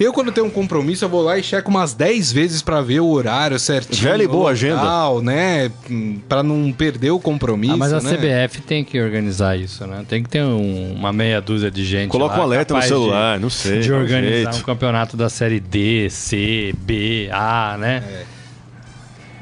Eu, 0.00 0.12
quando 0.12 0.32
tenho 0.32 0.46
um 0.46 0.50
compromisso, 0.50 1.04
eu 1.04 1.08
vou 1.08 1.22
lá 1.22 1.38
e 1.38 1.42
checo 1.42 1.70
umas 1.70 1.94
10 1.94 2.32
vezes 2.32 2.62
para 2.62 2.80
ver 2.80 3.00
o 3.00 3.08
horário 3.08 3.58
certinho. 3.58 4.02
Velha 4.02 4.22
e 4.22 4.26
boa 4.28 4.50
agenda. 4.50 4.82
né? 5.22 5.70
Pra 6.28 6.42
não 6.42 6.72
perder 6.72 7.10
o 7.10 7.20
compromisso. 7.20 7.74
Ah, 7.74 7.76
mas 7.76 7.92
a 7.92 8.00
né? 8.00 8.16
CBF 8.16 8.62
tem 8.62 8.84
que 8.84 9.00
organizar 9.00 9.56
isso, 9.56 9.86
né? 9.86 10.04
Tem 10.08 10.22
que 10.22 10.28
ter 10.28 10.42
um, 10.42 10.92
uma 10.94 11.12
meia 11.12 11.40
dúzia 11.40 11.70
de 11.70 11.84
gente. 11.84 12.10
Coloca 12.10 12.38
um 12.38 12.42
alerta 12.42 12.74
no 12.74 12.82
celular, 12.82 13.36
de, 13.36 13.42
não 13.42 13.50
sei. 13.50 13.80
De 13.80 13.92
organizar 13.92 14.54
um 14.54 14.60
campeonato 14.62 15.16
da 15.16 15.28
série 15.28 15.60
D, 15.60 16.08
C, 16.10 16.74
B, 16.78 17.28
A, 17.30 17.76
né? 17.78 18.02
É. 18.08 18.42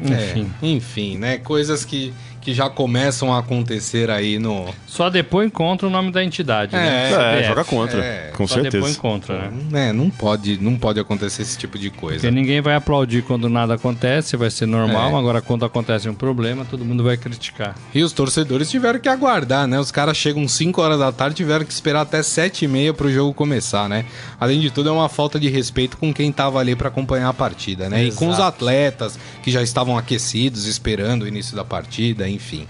Enfim. 0.02 0.50
É, 0.62 0.66
enfim, 0.66 1.18
né? 1.18 1.38
Coisas 1.38 1.84
que 1.84 2.12
que 2.40 2.54
já 2.54 2.70
começam 2.70 3.32
a 3.32 3.38
acontecer 3.38 4.10
aí 4.10 4.38
no. 4.38 4.66
Só 4.86 5.10
depois 5.10 5.46
encontra 5.46 5.86
o 5.86 5.90
nome 5.90 6.10
da 6.10 6.24
entidade, 6.24 6.72
né? 6.72 7.10
é, 7.10 7.16
né? 7.16 7.40
É, 7.40 7.44
joga 7.44 7.64
contra. 7.64 8.02
É, 8.02 8.32
com 8.34 8.46
só 8.46 8.54
certeza. 8.54 8.76
depois 8.78 8.96
encontra, 8.96 9.50
né? 9.70 9.88
É, 9.88 9.92
não 9.92 10.08
pode, 10.08 10.58
não 10.60 10.76
pode 10.76 10.98
acontecer 10.98 11.42
esse 11.42 11.58
tipo 11.58 11.78
de 11.78 11.90
coisa. 11.90 12.20
Porque 12.20 12.30
ninguém 12.30 12.60
vai 12.60 12.74
aplaudir 12.74 13.22
quando 13.22 13.48
nada 13.48 13.74
acontece, 13.74 14.36
vai 14.36 14.50
ser 14.50 14.66
normal. 14.66 15.12
É. 15.12 15.18
Agora, 15.18 15.42
quando 15.42 15.64
acontece 15.64 16.08
um 16.08 16.14
problema, 16.14 16.64
todo 16.64 16.84
mundo 16.84 17.04
vai 17.04 17.16
criticar. 17.16 17.74
E 17.94 18.02
os 18.02 18.12
torcedores 18.12 18.70
tiveram 18.70 18.98
que 18.98 19.08
aguardar, 19.08 19.66
né? 19.66 19.78
Os 19.78 19.90
caras 19.90 20.16
chegam 20.16 20.46
5 20.48 20.80
horas 20.80 20.98
da 20.98 21.12
tarde 21.12 21.36
tiveram 21.36 21.64
que 21.64 21.72
esperar 21.72 22.02
até 22.02 22.22
7 22.22 22.64
e 22.64 22.68
meia 22.68 22.94
pro 22.94 23.12
jogo 23.12 23.34
começar, 23.34 23.88
né? 23.88 24.06
Além 24.38 24.60
de 24.60 24.70
tudo, 24.70 24.88
é 24.88 24.92
uma 24.92 25.08
falta 25.08 25.38
de 25.38 25.48
respeito 25.48 25.96
com 25.98 26.12
quem 26.12 26.32
tava 26.32 26.58
ali 26.58 26.74
para 26.74 26.88
acompanhar 26.88 27.28
a 27.28 27.34
partida, 27.34 27.88
né? 27.88 28.04
Exato. 28.04 28.14
E 28.14 28.18
com 28.18 28.32
os 28.32 28.40
atletas 28.40 29.18
que 29.42 29.50
já 29.50 29.62
estavam 29.62 29.98
aquecidos, 29.98 30.66
esperando 30.66 31.22
o 31.22 31.28
início 31.28 31.54
da 31.54 31.64
partida, 31.64 32.29
enfim. 32.30 32.66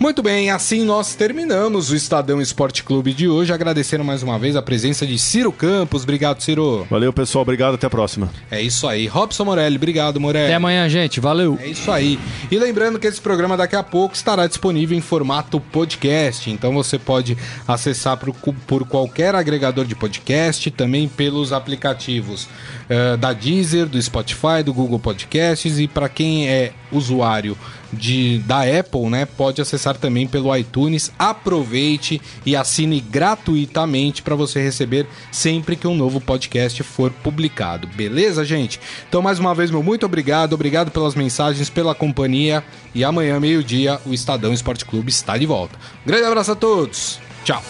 Muito 0.00 0.22
bem, 0.22 0.48
assim 0.48 0.82
nós 0.82 1.14
terminamos 1.14 1.90
o 1.90 1.94
Estadão 1.94 2.40
Esporte 2.40 2.82
Clube 2.82 3.12
de 3.12 3.28
hoje. 3.28 3.52
Agradecendo 3.52 4.02
mais 4.02 4.22
uma 4.22 4.38
vez 4.38 4.56
a 4.56 4.62
presença 4.62 5.06
de 5.06 5.18
Ciro 5.18 5.52
Campos. 5.52 6.04
Obrigado, 6.04 6.40
Ciro. 6.40 6.86
Valeu, 6.88 7.12
pessoal. 7.12 7.42
Obrigado. 7.42 7.74
Até 7.74 7.86
a 7.86 7.90
próxima. 7.90 8.30
É 8.50 8.62
isso 8.62 8.88
aí. 8.88 9.06
Robson 9.06 9.44
Morelli. 9.44 9.76
Obrigado, 9.76 10.18
Morelli. 10.18 10.46
Até 10.46 10.54
amanhã, 10.54 10.88
gente. 10.88 11.20
Valeu. 11.20 11.58
É 11.60 11.66
isso 11.66 11.92
aí. 11.92 12.18
E 12.50 12.58
lembrando 12.58 12.98
que 12.98 13.06
esse 13.06 13.20
programa 13.20 13.58
daqui 13.58 13.76
a 13.76 13.82
pouco 13.82 14.14
estará 14.14 14.46
disponível 14.46 14.96
em 14.96 15.02
formato 15.02 15.60
podcast. 15.60 16.50
Então 16.50 16.72
você 16.72 16.98
pode 16.98 17.36
acessar 17.68 18.16
por, 18.16 18.32
por 18.66 18.88
qualquer 18.88 19.34
agregador 19.34 19.84
de 19.84 19.94
podcast, 19.94 20.70
também 20.70 21.08
pelos 21.08 21.52
aplicativos 21.52 22.44
uh, 22.44 23.18
da 23.18 23.34
Deezer, 23.34 23.84
do 23.84 24.00
Spotify, 24.00 24.62
do 24.64 24.72
Google 24.72 24.98
Podcasts. 24.98 25.78
E 25.78 25.86
para 25.86 26.08
quem 26.08 26.48
é 26.48 26.72
usuário 26.90 27.54
de, 27.92 28.38
da 28.40 28.62
Apple, 28.62 29.08
né, 29.08 29.26
pode 29.26 29.60
acessar 29.60 29.96
também 29.96 30.26
pelo 30.26 30.54
iTunes. 30.56 31.12
Aproveite 31.18 32.20
e 32.44 32.56
assine 32.56 33.00
gratuitamente 33.00 34.22
para 34.22 34.34
você 34.34 34.62
receber 34.62 35.06
sempre 35.30 35.76
que 35.76 35.86
um 35.86 35.94
novo 35.94 36.20
podcast 36.20 36.82
for 36.82 37.10
publicado. 37.10 37.88
Beleza, 37.88 38.44
gente? 38.44 38.80
Então, 39.08 39.22
mais 39.22 39.38
uma 39.38 39.54
vez, 39.54 39.70
meu 39.70 39.82
muito 39.82 40.06
obrigado. 40.06 40.52
Obrigado 40.52 40.90
pelas 40.90 41.14
mensagens, 41.14 41.70
pela 41.70 41.94
companhia. 41.94 42.62
E 42.94 43.04
amanhã, 43.04 43.38
meio-dia, 43.38 44.00
o 44.06 44.12
Estadão 44.12 44.52
Esporte 44.52 44.84
Clube 44.84 45.10
está 45.10 45.36
de 45.36 45.46
volta. 45.46 45.78
Um 46.04 46.08
grande 46.08 46.24
abraço 46.24 46.52
a 46.52 46.56
todos. 46.56 47.18
Tchau. 47.44 47.62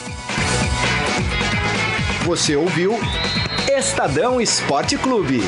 Você 2.25 2.55
ouviu 2.57 2.99
Estadão 3.69 4.41
Esporte 4.41 4.97
Clube. 4.99 5.41